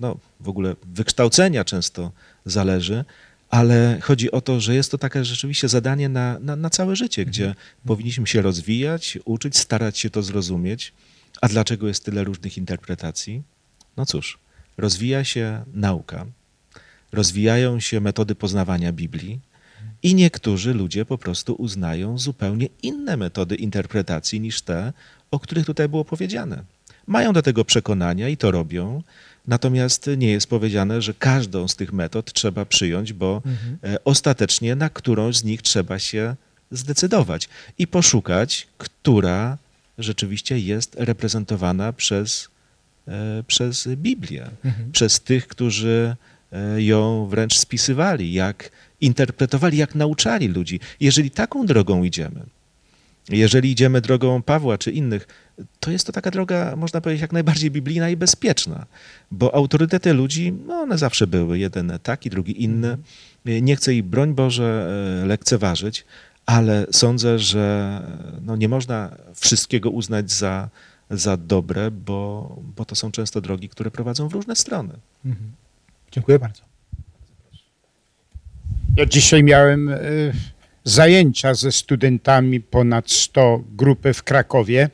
no, 0.00 0.16
w 0.40 0.48
ogóle 0.48 0.76
wykształcenia 0.82 1.64
często 1.64 2.12
zależy, 2.46 3.04
ale 3.52 3.98
chodzi 4.02 4.30
o 4.30 4.40
to, 4.40 4.60
że 4.60 4.74
jest 4.74 4.90
to 4.90 4.98
takie 4.98 5.24
rzeczywiście 5.24 5.68
zadanie 5.68 6.08
na, 6.08 6.38
na, 6.38 6.56
na 6.56 6.70
całe 6.70 6.96
życie, 6.96 7.24
gdzie 7.24 7.54
powinniśmy 7.86 8.26
się 8.26 8.42
rozwijać, 8.42 9.18
uczyć, 9.24 9.58
starać 9.58 9.98
się 9.98 10.10
to 10.10 10.22
zrozumieć. 10.22 10.92
A 11.40 11.48
dlaczego 11.48 11.88
jest 11.88 12.04
tyle 12.04 12.24
różnych 12.24 12.58
interpretacji? 12.58 13.42
No 13.96 14.06
cóż, 14.06 14.38
rozwija 14.76 15.24
się 15.24 15.64
nauka, 15.74 16.26
rozwijają 17.12 17.80
się 17.80 18.00
metody 18.00 18.34
poznawania 18.34 18.92
Biblii, 18.92 19.40
i 20.02 20.14
niektórzy 20.14 20.74
ludzie 20.74 21.04
po 21.04 21.18
prostu 21.18 21.54
uznają 21.54 22.18
zupełnie 22.18 22.68
inne 22.82 23.16
metody 23.16 23.54
interpretacji 23.54 24.40
niż 24.40 24.62
te, 24.62 24.92
o 25.30 25.38
których 25.38 25.66
tutaj 25.66 25.88
było 25.88 26.04
powiedziane. 26.04 26.64
Mają 27.06 27.32
do 27.32 27.42
tego 27.42 27.64
przekonania 27.64 28.28
i 28.28 28.36
to 28.36 28.50
robią, 28.50 29.02
natomiast 29.46 30.10
nie 30.16 30.30
jest 30.30 30.46
powiedziane, 30.46 31.02
że 31.02 31.14
każdą 31.14 31.68
z 31.68 31.76
tych 31.76 31.92
metod 31.92 32.32
trzeba 32.32 32.64
przyjąć, 32.64 33.12
bo 33.12 33.42
e, 33.84 34.04
ostatecznie 34.04 34.74
na 34.74 34.90
którąś 34.90 35.36
z 35.36 35.44
nich 35.44 35.62
trzeba 35.62 35.98
się 35.98 36.36
zdecydować 36.70 37.48
i 37.78 37.86
poszukać, 37.86 38.66
która 38.78 39.58
rzeczywiście 39.98 40.58
jest 40.58 40.96
reprezentowana 40.98 41.92
przez, 41.92 42.48
e, 43.08 43.42
przez 43.46 43.88
Biblię, 43.88 44.50
przez 44.92 45.20
tych, 45.20 45.48
którzy 45.48 46.16
e, 46.52 46.82
ją 46.82 47.26
wręcz 47.26 47.58
spisywali, 47.58 48.32
jak 48.32 48.70
interpretowali, 49.00 49.78
jak 49.78 49.94
nauczali 49.94 50.48
ludzi. 50.48 50.80
Jeżeli 51.00 51.30
taką 51.30 51.66
drogą 51.66 52.04
idziemy, 52.04 52.40
jeżeli 53.28 53.70
idziemy 53.70 54.00
drogą 54.00 54.42
Pawła 54.42 54.78
czy 54.78 54.92
innych, 54.92 55.26
to 55.80 55.90
jest 55.90 56.06
to 56.06 56.12
taka 56.12 56.30
droga, 56.30 56.76
można 56.76 57.00
powiedzieć, 57.00 57.22
jak 57.22 57.32
najbardziej 57.32 57.70
biblijna 57.70 58.10
i 58.10 58.16
bezpieczna, 58.16 58.86
bo 59.30 59.54
autorytety 59.54 60.12
ludzi, 60.12 60.52
no 60.66 60.74
one 60.74 60.98
zawsze 60.98 61.26
były, 61.26 61.58
jeden 61.58 61.98
taki, 62.02 62.30
drugi 62.30 62.62
inny. 62.62 62.98
Nie 63.44 63.76
chcę 63.76 63.94
ich, 63.94 64.04
broń 64.04 64.34
Boże, 64.34 64.88
e, 65.22 65.26
lekceważyć, 65.26 66.04
ale 66.46 66.86
sądzę, 66.90 67.38
że 67.38 68.00
no 68.42 68.56
nie 68.56 68.68
można 68.68 69.16
wszystkiego 69.34 69.90
uznać 69.90 70.32
za, 70.32 70.68
za 71.10 71.36
dobre, 71.36 71.90
bo, 71.90 72.56
bo 72.76 72.84
to 72.84 72.94
są 72.94 73.12
często 73.12 73.40
drogi, 73.40 73.68
które 73.68 73.90
prowadzą 73.90 74.28
w 74.28 74.32
różne 74.32 74.56
strony. 74.56 74.94
Dziękuję 76.12 76.38
bardzo. 76.38 76.62
Ja 78.96 79.06
dzisiaj 79.06 79.42
miałem 79.42 79.88
e, 79.88 79.98
zajęcia 80.84 81.54
ze 81.54 81.72
studentami, 81.72 82.60
ponad 82.60 83.10
100 83.10 83.62
grupy 83.76 84.14
w 84.14 84.22
Krakowie 84.22 84.90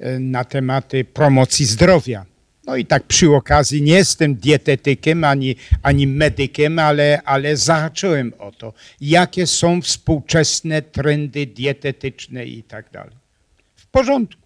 e, 0.00 0.18
na 0.18 0.44
tematy 0.44 1.04
promocji 1.04 1.66
zdrowia. 1.66 2.24
No 2.66 2.76
i 2.76 2.86
tak 2.86 3.02
przy 3.02 3.30
okazji 3.30 3.82
nie 3.82 3.94
jestem 3.94 4.34
dietetykiem 4.34 5.24
ani, 5.24 5.56
ani 5.82 6.06
medykiem, 6.06 6.78
ale, 6.78 7.22
ale 7.24 7.56
zahaczyłem 7.56 8.32
o 8.38 8.52
to, 8.52 8.72
jakie 9.00 9.46
są 9.46 9.82
współczesne 9.82 10.82
trendy 10.82 11.46
dietetyczne 11.46 12.46
i 12.46 12.62
tak 12.62 12.90
dalej. 12.90 13.14
W 13.76 13.86
porządku. 13.86 14.42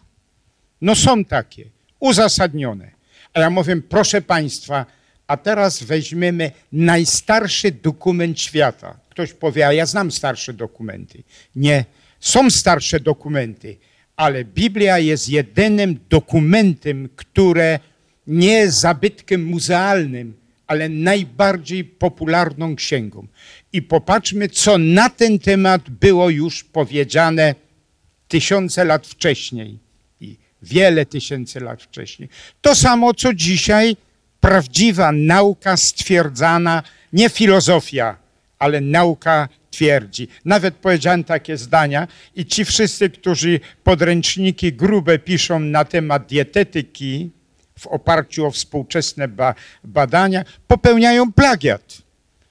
No 0.80 0.94
są 0.94 1.24
takie, 1.24 1.64
uzasadnione. 2.00 2.90
A 3.34 3.40
ja 3.40 3.50
mówię, 3.50 3.76
proszę 3.76 4.22
Państwa, 4.22 4.86
a 5.26 5.36
teraz 5.36 5.82
weźmiemy 5.82 6.50
najstarszy 6.72 7.70
dokument 7.70 8.40
świata. 8.40 8.98
Ktoś 9.10 9.32
powie, 9.32 9.66
a 9.66 9.72
ja 9.72 9.86
znam 9.86 10.10
starsze 10.10 10.52
dokumenty. 10.52 11.22
Nie, 11.56 11.84
są 12.20 12.50
starsze 12.50 13.00
dokumenty, 13.00 13.76
ale 14.16 14.44
Biblia 14.44 14.98
jest 14.98 15.28
jedynym 15.28 15.98
dokumentem, 16.08 17.08
które 17.16 17.78
nie 18.26 18.70
zabytkiem 18.70 19.44
muzealnym, 19.44 20.34
ale 20.66 20.88
najbardziej 20.88 21.84
popularną 21.84 22.76
księgą. 22.76 23.26
I 23.72 23.82
popatrzmy, 23.82 24.48
co 24.48 24.78
na 24.78 25.10
ten 25.10 25.38
temat 25.38 25.90
było 25.90 26.30
już 26.30 26.64
powiedziane 26.64 27.54
tysiące 28.28 28.84
lat 28.84 29.06
wcześniej 29.06 29.78
i 30.20 30.36
wiele 30.62 31.06
tysięcy 31.06 31.60
lat 31.60 31.82
wcześniej. 31.82 32.28
To 32.60 32.74
samo, 32.74 33.14
co 33.14 33.34
dzisiaj 33.34 33.96
prawdziwa 34.46 35.12
nauka 35.12 35.76
stwierdzana, 35.76 36.82
nie 37.12 37.28
filozofia, 37.28 38.16
ale 38.58 38.80
nauka 38.80 39.48
twierdzi. 39.70 40.28
Nawet 40.44 40.74
powiedziałem 40.74 41.24
takie 41.24 41.56
zdania 41.56 42.08
i 42.36 42.46
ci 42.46 42.64
wszyscy, 42.64 43.10
którzy 43.10 43.60
podręczniki 43.84 44.72
grube 44.72 45.18
piszą 45.18 45.60
na 45.60 45.84
temat 45.84 46.26
dietetyki 46.26 47.30
w 47.78 47.86
oparciu 47.86 48.46
o 48.46 48.50
współczesne 48.50 49.28
ba 49.28 49.54
badania, 49.84 50.44
popełniają 50.66 51.32
plagiat. 51.32 51.98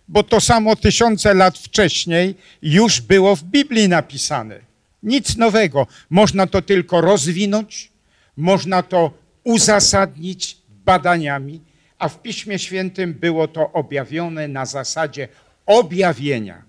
Bo 0.08 0.24
to 0.24 0.42
samo 0.42 0.76
tysiące 0.76 1.34
lat 1.34 1.58
wcześniej 1.58 2.36
już 2.62 3.02
było 3.02 3.36
w 3.36 3.44
Biblii 3.44 3.90
napisane. 3.90 4.60
Nic 5.04 5.38
nowego. 5.38 5.88
Można 6.10 6.48
to 6.48 6.62
tylko 6.62 7.02
rozwinąć, 7.02 7.90
można 8.38 8.84
to 8.84 9.12
uzasadnić 9.44 10.58
badaniami, 10.86 11.60
a 12.00 12.10
w 12.10 12.22
Piśmie 12.22 12.60
Świętym 12.60 13.14
było 13.14 13.48
to 13.48 13.72
objawione 13.72 14.48
na 14.48 14.66
zasadzie 14.66 15.28
objawienia. 15.66 16.64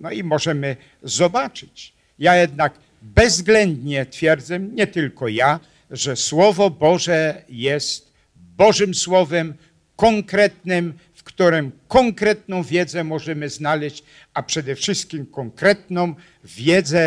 No 0.00 0.10
i 0.10 0.24
możemy 0.24 0.76
zobaczyć. 1.02 1.92
Ja 2.18 2.36
jednak 2.36 2.74
bezwzględnie 3.02 4.06
twierdzę, 4.06 4.58
nie 4.60 4.86
tylko 4.86 5.28
ja, 5.28 5.60
że 5.90 6.16
Słowo 6.16 6.70
Boże 6.70 7.42
jest 7.48 8.12
Bożym 8.56 8.94
Słowem 8.94 9.54
konkretnym, 9.96 10.94
w 11.14 11.22
którym 11.22 11.72
konkretną 11.88 12.62
wiedzę 12.62 13.04
możemy 13.04 13.48
znaleźć, 13.48 14.02
a 14.34 14.42
przede 14.42 14.74
wszystkim 14.74 15.26
konkretną 15.26 16.14
wiedzę 16.44 17.00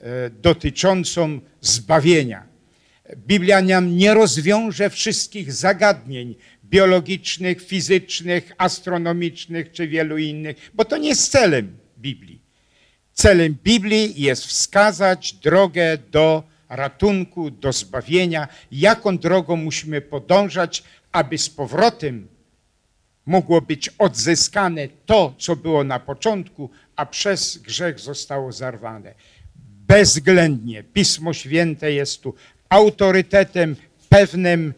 e, 0.00 0.30
dotyczącą 0.30 1.40
zbawienia. 1.60 2.42
Biblia 3.16 3.62
nam 3.62 3.96
nie 3.96 4.14
rozwiąże 4.14 4.90
wszystkich 4.90 5.52
zagadnień 5.52 6.34
biologicznych, 6.70 7.66
fizycznych, 7.66 8.52
astronomicznych 8.58 9.72
czy 9.72 9.88
wielu 9.88 10.18
innych, 10.18 10.70
bo 10.74 10.84
to 10.84 10.96
nie 10.96 11.08
jest 11.08 11.30
celem 11.30 11.76
Biblii. 11.98 12.40
Celem 13.14 13.56
Biblii 13.64 14.22
jest 14.22 14.46
wskazać 14.46 15.32
drogę 15.32 15.98
do 16.10 16.42
ratunku, 16.68 17.50
do 17.50 17.72
zbawienia, 17.72 18.48
jaką 18.72 19.18
drogą 19.18 19.56
musimy 19.56 20.00
podążać, 20.00 20.82
aby 21.12 21.38
z 21.38 21.50
powrotem 21.50 22.28
mogło 23.26 23.60
być 23.60 23.90
odzyskane 23.98 24.88
to, 25.06 25.34
co 25.38 25.56
było 25.56 25.84
na 25.84 25.98
początku, 25.98 26.70
a 26.96 27.06
przez 27.06 27.58
grzech 27.58 28.00
zostało 28.00 28.52
zarwane. 28.52 29.14
Bezwzględnie 29.88 30.82
Pismo 30.82 31.32
Święte 31.32 31.92
jest 31.92 32.22
tu 32.22 32.34
autorytetem, 32.68 33.76
pewnym 34.08 34.74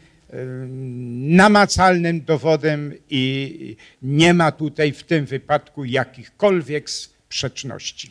namacalnym 1.19 2.25
dowodem 2.25 2.93
i 3.11 3.77
nie 4.03 4.35
ma 4.35 4.53
tutaj 4.53 4.93
w 4.93 5.05
tym 5.05 5.27
wypadku 5.27 5.85
jakichkolwiek 5.85 6.91
sprzeczności. 6.91 8.11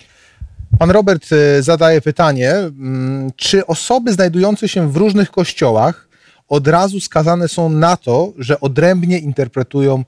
Pan 0.80 0.91
Robert 0.91 1.30
e, 1.32 1.63
zadaje 1.63 2.01
pytanie, 2.01 2.51
mm, 2.51 3.32
czy 3.36 3.65
osoby 3.65 4.13
znajdujące 4.13 4.68
się 4.68 4.91
w 4.91 4.97
różnych 4.97 5.32
kościołach 5.32 6.07
od 6.47 6.68
razu 6.68 6.99
skazane 6.99 7.47
są 7.47 7.70
na 7.70 7.97
to, 7.97 8.34
że 8.38 8.59
odrębnie 8.59 9.20
interpretują 9.20 10.03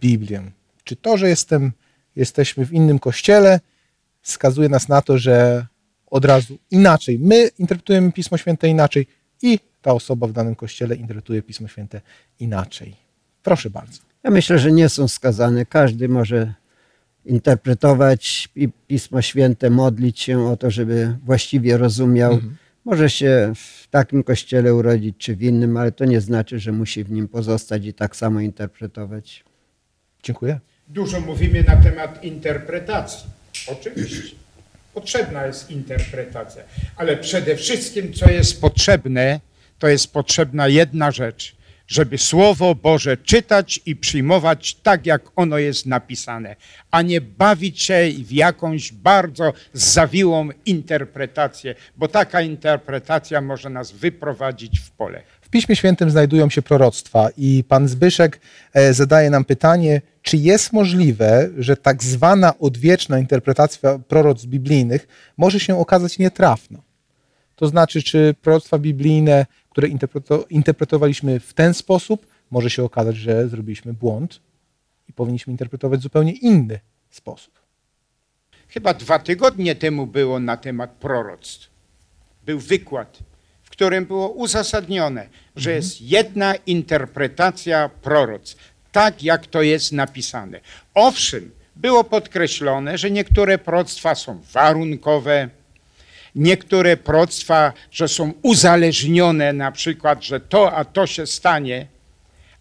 Biblię? 0.00 0.42
Czy 0.84 0.96
to, 0.96 1.16
że 1.16 1.28
jestem, 1.28 1.72
jesteśmy 2.16 2.66
w 2.66 2.72
innym 2.72 2.98
kościele, 2.98 3.60
skazuje 4.22 4.68
nas 4.68 4.88
na 4.88 5.02
to, 5.02 5.18
że 5.18 5.66
od 6.06 6.24
razu 6.24 6.58
inaczej 6.70 7.18
my 7.18 7.50
interpretujemy 7.58 8.12
Pismo 8.12 8.38
Święte 8.38 8.68
inaczej 8.68 9.06
i 9.42 9.58
ta 9.82 9.92
osoba 9.92 10.26
w 10.26 10.32
danym 10.32 10.54
kościele 10.54 10.96
interpretuje 10.96 11.42
Pismo 11.42 11.68
Święte 11.68 12.00
inaczej? 12.40 12.96
Proszę 13.42 13.70
bardzo. 13.70 13.98
Ja 14.24 14.30
myślę, 14.30 14.58
że 14.58 14.72
nie 14.72 14.88
są 14.88 15.08
skazane. 15.08 15.66
Każdy 15.66 16.08
może 16.08 16.54
interpretować 17.24 18.48
Pi- 18.54 18.72
Pismo 18.86 19.22
Święte, 19.22 19.70
modlić 19.70 20.20
się 20.20 20.46
o 20.46 20.56
to, 20.56 20.70
żeby 20.70 21.16
właściwie 21.24 21.76
rozumiał. 21.76 22.38
Może 22.84 23.10
się 23.10 23.52
w 23.56 23.88
takim 23.90 24.22
kościele 24.22 24.74
urodzić 24.74 25.16
czy 25.18 25.36
w 25.36 25.42
innym, 25.42 25.76
ale 25.76 25.92
to 25.92 26.04
nie 26.04 26.20
znaczy, 26.20 26.58
że 26.58 26.72
musi 26.72 27.04
w 27.04 27.10
nim 27.10 27.28
pozostać 27.28 27.84
i 27.86 27.94
tak 27.94 28.16
samo 28.16 28.40
interpretować. 28.40 29.44
Dziękuję. 30.22 30.60
Dużo 30.88 31.20
mówimy 31.20 31.62
na 31.62 31.76
temat 31.76 32.24
interpretacji. 32.24 33.30
Oczywiście. 33.66 34.36
Potrzebna 34.94 35.46
jest 35.46 35.70
interpretacja. 35.70 36.62
Ale 36.96 37.16
przede 37.16 37.56
wszystkim, 37.56 38.12
co 38.12 38.30
jest 38.30 38.60
potrzebne, 38.60 39.40
to 39.82 39.88
jest 39.88 40.12
potrzebna 40.12 40.68
jedna 40.68 41.10
rzecz. 41.10 41.56
Żeby 41.86 42.18
Słowo 42.18 42.74
Boże 42.74 43.16
czytać 43.16 43.80
i 43.86 43.96
przyjmować 43.96 44.74
tak, 44.74 45.06
jak 45.06 45.22
ono 45.36 45.58
jest 45.58 45.86
napisane, 45.86 46.56
a 46.90 47.02
nie 47.02 47.20
bawić 47.20 47.82
się 47.82 48.10
w 48.18 48.32
jakąś 48.32 48.92
bardzo 48.92 49.52
zawiłą 49.72 50.48
interpretację, 50.66 51.74
bo 51.96 52.08
taka 52.08 52.40
interpretacja 52.40 53.40
może 53.40 53.70
nas 53.70 53.92
wyprowadzić 53.92 54.80
w 54.80 54.90
pole. 54.90 55.22
W 55.40 55.48
Piśmie 55.48 55.76
Świętym 55.76 56.10
znajdują 56.10 56.50
się 56.50 56.62
proroctwa 56.62 57.28
i 57.36 57.64
pan 57.68 57.88
Zbyszek 57.88 58.40
e, 58.74 58.94
zadaje 58.94 59.30
nam 59.30 59.44
pytanie, 59.44 60.00
czy 60.22 60.36
jest 60.36 60.72
możliwe, 60.72 61.48
że 61.58 61.76
tak 61.76 62.02
zwana 62.02 62.58
odwieczna 62.58 63.18
interpretacja 63.18 63.98
proroctw 63.98 64.46
biblijnych 64.46 65.08
może 65.36 65.60
się 65.60 65.78
okazać 65.78 66.18
nietrafna? 66.18 66.82
To 67.56 67.68
znaczy, 67.68 68.02
czy 68.02 68.34
proroctwa 68.42 68.78
biblijne, 68.78 69.46
które 69.72 69.88
interpreto- 69.88 70.44
interpretowaliśmy 70.50 71.40
w 71.40 71.54
ten 71.54 71.74
sposób, 71.74 72.26
może 72.50 72.70
się 72.70 72.84
okazać, 72.84 73.16
że 73.16 73.48
zrobiliśmy 73.48 73.92
błąd 73.94 74.40
i 75.08 75.12
powinniśmy 75.12 75.50
interpretować 75.50 76.00
w 76.00 76.02
zupełnie 76.02 76.32
inny 76.32 76.80
sposób. 77.10 77.54
Chyba 78.68 78.94
dwa 78.94 79.18
tygodnie 79.18 79.74
temu 79.74 80.06
było 80.06 80.40
na 80.40 80.56
temat 80.56 80.90
proroctw. 80.90 81.70
Był 82.46 82.60
wykład, 82.60 83.18
w 83.62 83.70
którym 83.70 84.04
było 84.06 84.28
uzasadnione, 84.28 85.26
że 85.56 85.72
jest 85.72 86.00
jedna 86.00 86.54
interpretacja 86.54 87.88
proroctw, 87.88 88.56
tak 88.92 89.22
jak 89.22 89.46
to 89.46 89.62
jest 89.62 89.92
napisane. 89.92 90.60
Owszem, 90.94 91.50
było 91.76 92.04
podkreślone, 92.04 92.98
że 92.98 93.10
niektóre 93.10 93.58
proroctwa 93.58 94.14
są 94.14 94.40
warunkowe, 94.52 95.48
niektóre 96.34 96.96
proroctwa, 96.96 97.72
że 97.90 98.08
są 98.08 98.32
uzależnione, 98.42 99.52
na 99.52 99.72
przykład, 99.72 100.24
że 100.24 100.40
to 100.40 100.72
a 100.72 100.84
to 100.84 101.06
się 101.06 101.26
stanie, 101.26 101.86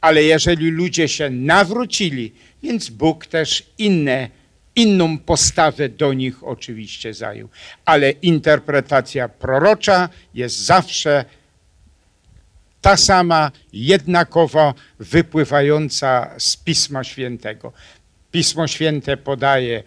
ale 0.02 0.24
jeżeli 0.24 0.72
ludzie 0.72 1.08
się 1.08 1.30
nawrócili, 1.30 2.34
więc 2.64 2.90
Bóg 2.90 3.26
też 3.26 3.64
inne, 3.78 4.30
inną 4.76 5.18
postawę 5.18 5.90
do 5.90 6.14
nich 6.14 6.44
oczywiście 6.44 7.14
zajął. 7.14 7.50
Ale 7.86 8.12
interpretacja 8.12 9.30
prorocza 9.30 10.10
jest 10.34 10.60
zawsze 10.60 11.26
ta 12.82 12.98
sama, 12.98 13.52
jednakowo 13.74 14.74
wypływająca 15.00 16.32
z 16.38 16.58
Pisma 16.58 17.04
Świętego. 17.04 17.74
Pismo 18.32 18.68
Święte 18.68 19.18
podaje 19.18 19.84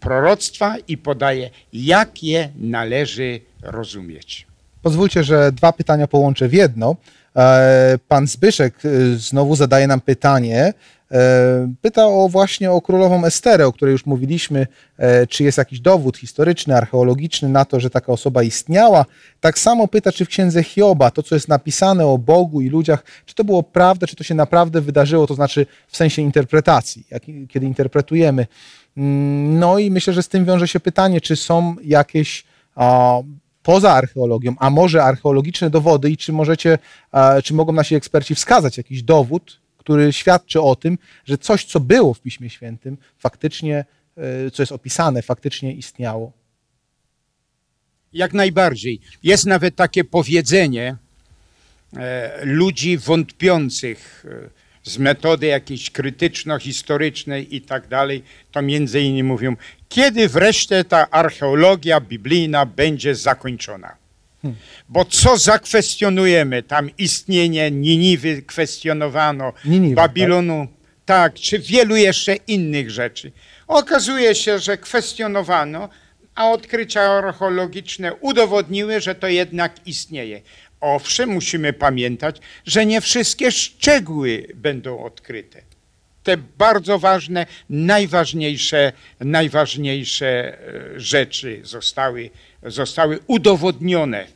proroctwa 0.00 0.76
i 0.88 0.98
podaje, 0.98 1.50
jak 1.72 2.22
je 2.22 2.48
należy 2.56 3.40
rozumieć. 3.62 4.46
Pozwólcie, 4.82 5.24
że 5.24 5.52
dwa 5.52 5.72
pytania 5.72 6.06
połączę 6.06 6.48
w 6.48 6.52
jedno. 6.52 6.96
E, 7.36 7.98
Pan 8.08 8.26
Zbyszek 8.26 8.74
e, 8.84 8.88
znowu 9.16 9.56
zadaje 9.56 9.86
nam 9.86 10.00
pytanie. 10.00 10.74
E, 11.12 11.72
Pyta 11.80 12.06
o 12.06 12.28
właśnie 12.28 12.70
o 12.70 12.80
królową 12.80 13.24
Esterę, 13.24 13.66
o 13.66 13.72
której 13.72 13.92
już 13.92 14.06
mówiliśmy, 14.06 14.66
e, 14.98 15.26
czy 15.26 15.44
jest 15.44 15.58
jakiś 15.58 15.80
dowód 15.80 16.16
historyczny, 16.16 16.76
archeologiczny 16.76 17.48
na 17.48 17.64
to, 17.64 17.80
że 17.80 17.90
taka 17.90 18.12
osoba 18.12 18.42
istniała. 18.42 19.04
Tak 19.40 19.58
samo 19.58 19.88
pyta, 19.88 20.12
czy 20.12 20.24
w 20.24 20.28
księdze 20.28 20.62
Hioba 20.62 21.10
to, 21.10 21.22
co 21.22 21.34
jest 21.34 21.48
napisane 21.48 22.06
o 22.06 22.18
Bogu 22.18 22.60
i 22.60 22.68
ludziach, 22.68 23.04
czy 23.26 23.34
to 23.34 23.44
było 23.44 23.62
prawda, 23.62 24.06
czy 24.06 24.16
to 24.16 24.24
się 24.24 24.34
naprawdę 24.34 24.80
wydarzyło, 24.80 25.26
to 25.26 25.34
znaczy 25.34 25.66
w 25.88 25.96
sensie 25.96 26.22
interpretacji, 26.22 27.06
jak, 27.10 27.22
kiedy 27.48 27.66
interpretujemy. 27.66 28.46
Mm, 28.96 29.58
No 29.58 29.78
i 29.78 29.90
myślę, 29.90 30.12
że 30.12 30.22
z 30.22 30.28
tym 30.28 30.44
wiąże 30.44 30.68
się 30.68 30.80
pytanie, 30.80 31.20
czy 31.20 31.36
są 31.36 31.76
jakieś 31.84 32.44
poza 33.62 33.92
archeologią, 33.92 34.54
a 34.58 34.70
może 34.70 35.04
archeologiczne 35.04 35.70
dowody 35.70 36.10
i 36.10 36.16
czy 36.16 36.32
możecie, 36.32 36.78
czy 37.44 37.54
mogą 37.54 37.72
nasi 37.72 37.94
eksperci 37.94 38.34
wskazać 38.34 38.76
jakiś 38.78 39.02
dowód, 39.02 39.61
który 39.82 40.12
świadczy 40.12 40.60
o 40.60 40.76
tym, 40.76 40.98
że 41.24 41.38
coś, 41.38 41.64
co 41.64 41.80
było 41.80 42.14
w 42.14 42.20
Piśmie 42.20 42.50
Świętym, 42.50 42.96
faktycznie, 43.18 43.84
e, 44.16 44.50
co 44.50 44.62
jest 44.62 44.72
opisane, 44.72 45.22
faktycznie 45.22 45.72
istniało. 45.72 46.32
Jak 48.12 48.32
najbardziej. 48.32 49.00
Jest 49.22 49.46
nawet 49.46 49.76
takie 49.76 50.04
powiedzenie 50.04 50.96
e, 51.96 52.44
ludzi 52.44 52.98
wątpiących 52.98 54.24
e, 54.28 54.90
z 54.90 54.98
metody 54.98 55.46
jakiejś 55.46 55.90
krytyczno-historycznej 55.90 57.54
i 57.54 57.60
tak 57.60 57.88
dalej, 57.88 58.22
to 58.52 58.62
między 58.62 59.00
innymi 59.00 59.22
mówią, 59.22 59.56
kiedy 59.88 60.28
wreszcie 60.28 60.84
ta 60.84 61.10
archeologia 61.10 62.00
biblijna 62.00 62.66
będzie 62.66 63.14
zakończona. 63.14 64.01
Bo 64.88 65.04
co 65.04 65.36
zakwestionujemy? 65.36 66.62
Tam 66.62 66.90
istnienie 66.98 67.70
Niniwy 67.70 68.42
kwestionowano, 68.42 69.52
Niniwy, 69.64 69.94
Babilonu, 69.94 70.68
tak, 71.04 71.34
czy 71.34 71.58
wielu 71.58 71.96
jeszcze 71.96 72.34
innych 72.34 72.90
rzeczy. 72.90 73.32
Okazuje 73.66 74.34
się, 74.34 74.58
że 74.58 74.78
kwestionowano, 74.78 75.88
a 76.34 76.50
odkrycia 76.50 77.00
archeologiczne 77.00 78.14
udowodniły, 78.14 79.00
że 79.00 79.14
to 79.14 79.28
jednak 79.28 79.86
istnieje. 79.86 80.42
Owszem, 80.80 81.30
musimy 81.30 81.72
pamiętać, 81.72 82.36
że 82.66 82.86
nie 82.86 83.00
wszystkie 83.00 83.52
szczegóły 83.52 84.46
będą 84.54 85.04
odkryte. 85.04 85.62
Te 86.22 86.36
bardzo 86.36 86.98
ważne, 86.98 87.46
najważniejsze, 87.70 88.92
najważniejsze 89.20 90.26
e, 90.26 91.00
rzeczy 91.00 91.60
zostały, 91.64 92.30
zostały 92.62 93.18
udowodnione. 93.26 94.26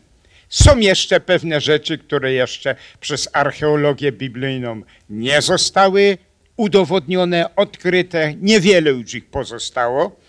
Są 0.48 0.78
jeszcze 0.78 1.20
pewne 1.20 1.60
rzeczy, 1.60 1.98
które 1.98 2.32
jeszcze 2.32 2.76
przez 3.00 3.28
archeologię 3.32 4.12
biblijną 4.12 4.82
nie 5.10 5.42
zostały 5.42 6.18
udowodnione, 6.56 7.56
odkryte. 7.56 8.34
Niewiele 8.34 8.90
już 8.90 9.14
ich 9.14 9.26
pozostało, 9.26 10.20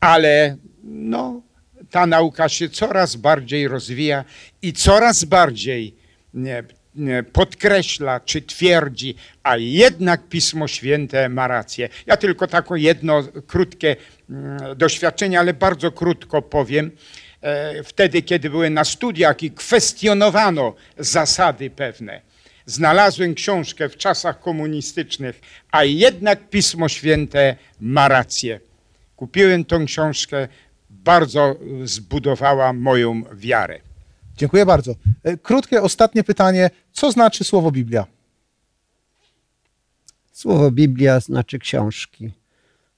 ale 0.00 0.56
no, 0.84 1.42
ta 1.90 2.06
nauka 2.06 2.48
się 2.48 2.68
coraz 2.68 3.16
bardziej 3.16 3.68
rozwija 3.68 4.24
i 4.62 4.72
coraz 4.72 5.24
bardziej 5.24 5.94
nie, 6.34 6.64
podkreśla 7.32 8.20
czy 8.20 8.42
twierdzi, 8.42 9.14
a 9.42 9.56
jednak 9.56 10.28
Pismo 10.28 10.68
Święte 10.68 11.28
ma 11.28 11.48
rację. 11.48 11.88
Ja 12.06 12.16
tylko 12.16 12.46
takie 12.46 12.74
jedno 12.76 13.22
krótkie 13.46 13.96
mm, 14.30 14.78
doświadczenie, 14.78 15.38
ale 15.38 15.54
bardzo 15.54 15.92
krótko 15.92 16.42
powiem. 16.42 16.90
E, 17.44 17.82
Wtedy, 17.82 18.22
kiedy 18.22 18.50
byłem 18.50 18.74
na 18.74 18.84
studiach 18.84 19.42
i 19.42 19.50
kwestionowano 19.50 20.74
zasady 20.98 21.70
pewne, 21.70 22.20
znalazłem 22.66 23.34
książkę 23.34 23.88
w 23.88 23.96
czasach 23.96 24.40
komunistycznych, 24.40 25.40
a 25.70 25.84
jednak 25.84 26.48
Pismo 26.50 26.88
Święte 26.88 27.56
ma 27.80 28.08
rację. 28.08 28.60
Kupiłem 29.16 29.64
tą 29.64 29.86
książkę, 29.86 30.48
bardzo 30.90 31.56
zbudowała 31.84 32.72
moją 32.72 33.22
wiarę. 33.32 33.80
Dziękuję 34.36 34.66
bardzo. 34.66 34.94
E, 35.24 35.36
Krótkie, 35.36 35.82
ostatnie 35.82 36.24
pytanie. 36.24 36.70
Co 36.92 37.12
znaczy 37.12 37.44
słowo 37.44 37.70
Biblia? 37.70 38.06
Słowo 40.32 40.70
Biblia 40.70 41.20
znaczy 41.20 41.58
książki. 41.58 42.30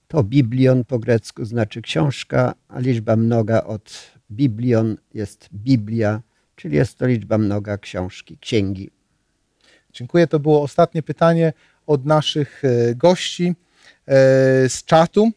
To 0.09 0.22
biblion 0.22 0.84
po 0.84 0.99
grecku 0.99 1.44
znaczy 1.44 1.82
książka, 1.82 2.55
a 2.68 2.80
liczba 2.80 3.16
mnoga 3.16 3.62
od 3.62 4.15
biblion 4.30 4.96
jest 5.14 5.48
Biblia, 5.52 6.20
czyli 6.56 6.76
jest 6.76 6.98
to 6.98 7.06
liczba 7.06 7.38
mnoga 7.38 7.78
książki, 7.78 8.38
księgi. 8.40 8.90
Dziękuję. 9.92 10.26
To 10.26 10.38
było 10.38 10.62
ostatnie 10.62 11.02
pytanie 11.02 11.52
od 11.86 12.04
naszych 12.04 12.62
e, 12.64 12.94
gości 12.94 13.46
e, 13.46 14.14
z 14.68 14.84
czatu. 14.84 15.30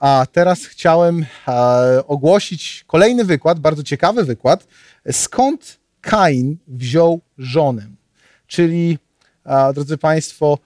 A 0.00 0.26
teraz 0.32 0.64
chciałem 0.64 1.26
e, 1.48 2.06
ogłosić 2.06 2.84
kolejny 2.86 3.24
wykład, 3.24 3.58
bardzo 3.58 3.82
ciekawy 3.82 4.24
wykład. 4.24 4.66
Skąd 5.12 5.78
Kain 6.00 6.56
wziął 6.68 7.20
żonę? 7.38 7.86
Czyli, 8.46 8.98
drodzy 9.74 9.98
Państwo, 9.98 10.58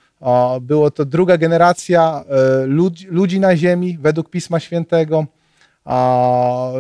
było 0.61 0.91
to 0.91 1.05
druga 1.05 1.39
generacja 1.39 2.25
ludzi, 2.67 3.07
ludzi 3.07 3.41
na 3.41 3.57
ziemi 3.57 3.99
według 4.01 4.31
Pisma 4.31 4.61
Świętego. 4.61 5.27
A, 5.85 6.73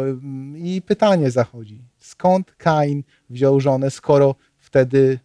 I 0.56 0.82
pytanie 0.86 1.30
zachodzi. 1.30 1.82
Skąd 1.98 2.54
Kain 2.56 3.02
wziął 3.30 3.60
żonę, 3.60 3.90
skoro 3.90 4.34
wtedy 4.58 5.18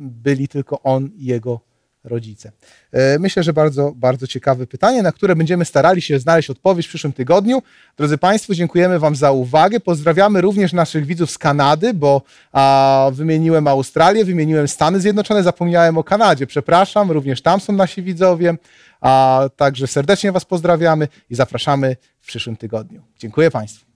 byli 0.00 0.48
tylko 0.48 0.82
on 0.82 1.10
i 1.16 1.24
jego 1.24 1.60
rodzice. 2.04 2.52
E, 2.92 3.18
Myślę, 3.18 3.42
że 3.42 3.52
bardzo, 3.52 3.92
bardzo 3.96 4.26
ciekawe 4.26 4.66
pytanie, 4.66 5.02
na 5.02 5.12
które 5.12 5.36
będziemy 5.36 5.64
starali 5.64 6.02
się 6.02 6.18
znaleźć 6.18 6.50
odpowiedź 6.50 6.86
w 6.86 6.88
przyszłym 6.88 7.12
tygodniu. 7.12 7.62
Drodzy 7.96 8.18
Państwo, 8.18 8.54
dziękujemy 8.54 8.98
Wam 8.98 9.16
za 9.16 9.32
uwagę. 9.32 9.80
Pozdrawiamy 9.80 10.40
również 10.40 10.72
naszych 10.72 11.06
widzów 11.06 11.30
z 11.30 11.38
Kanady, 11.38 11.94
bo 11.94 12.22
a, 12.52 13.10
wymieniłem 13.12 13.66
Australię, 13.68 14.24
wymieniłem 14.24 14.68
Stany 14.68 15.00
Zjednoczone, 15.00 15.42
zapomniałem 15.42 15.98
o 15.98 16.04
Kanadzie. 16.04 16.46
Przepraszam, 16.46 17.10
również 17.10 17.42
tam 17.42 17.60
są 17.60 17.72
nasi 17.72 18.02
widzowie. 18.02 18.56
A, 19.00 19.44
także 19.56 19.86
serdecznie 19.86 20.32
Was 20.32 20.44
pozdrawiamy 20.44 21.08
i 21.30 21.34
zapraszamy 21.34 21.96
w 22.20 22.26
przyszłym 22.26 22.56
tygodniu. 22.56 23.02
Dziękuję 23.18 23.50
Państwu. 23.50 23.86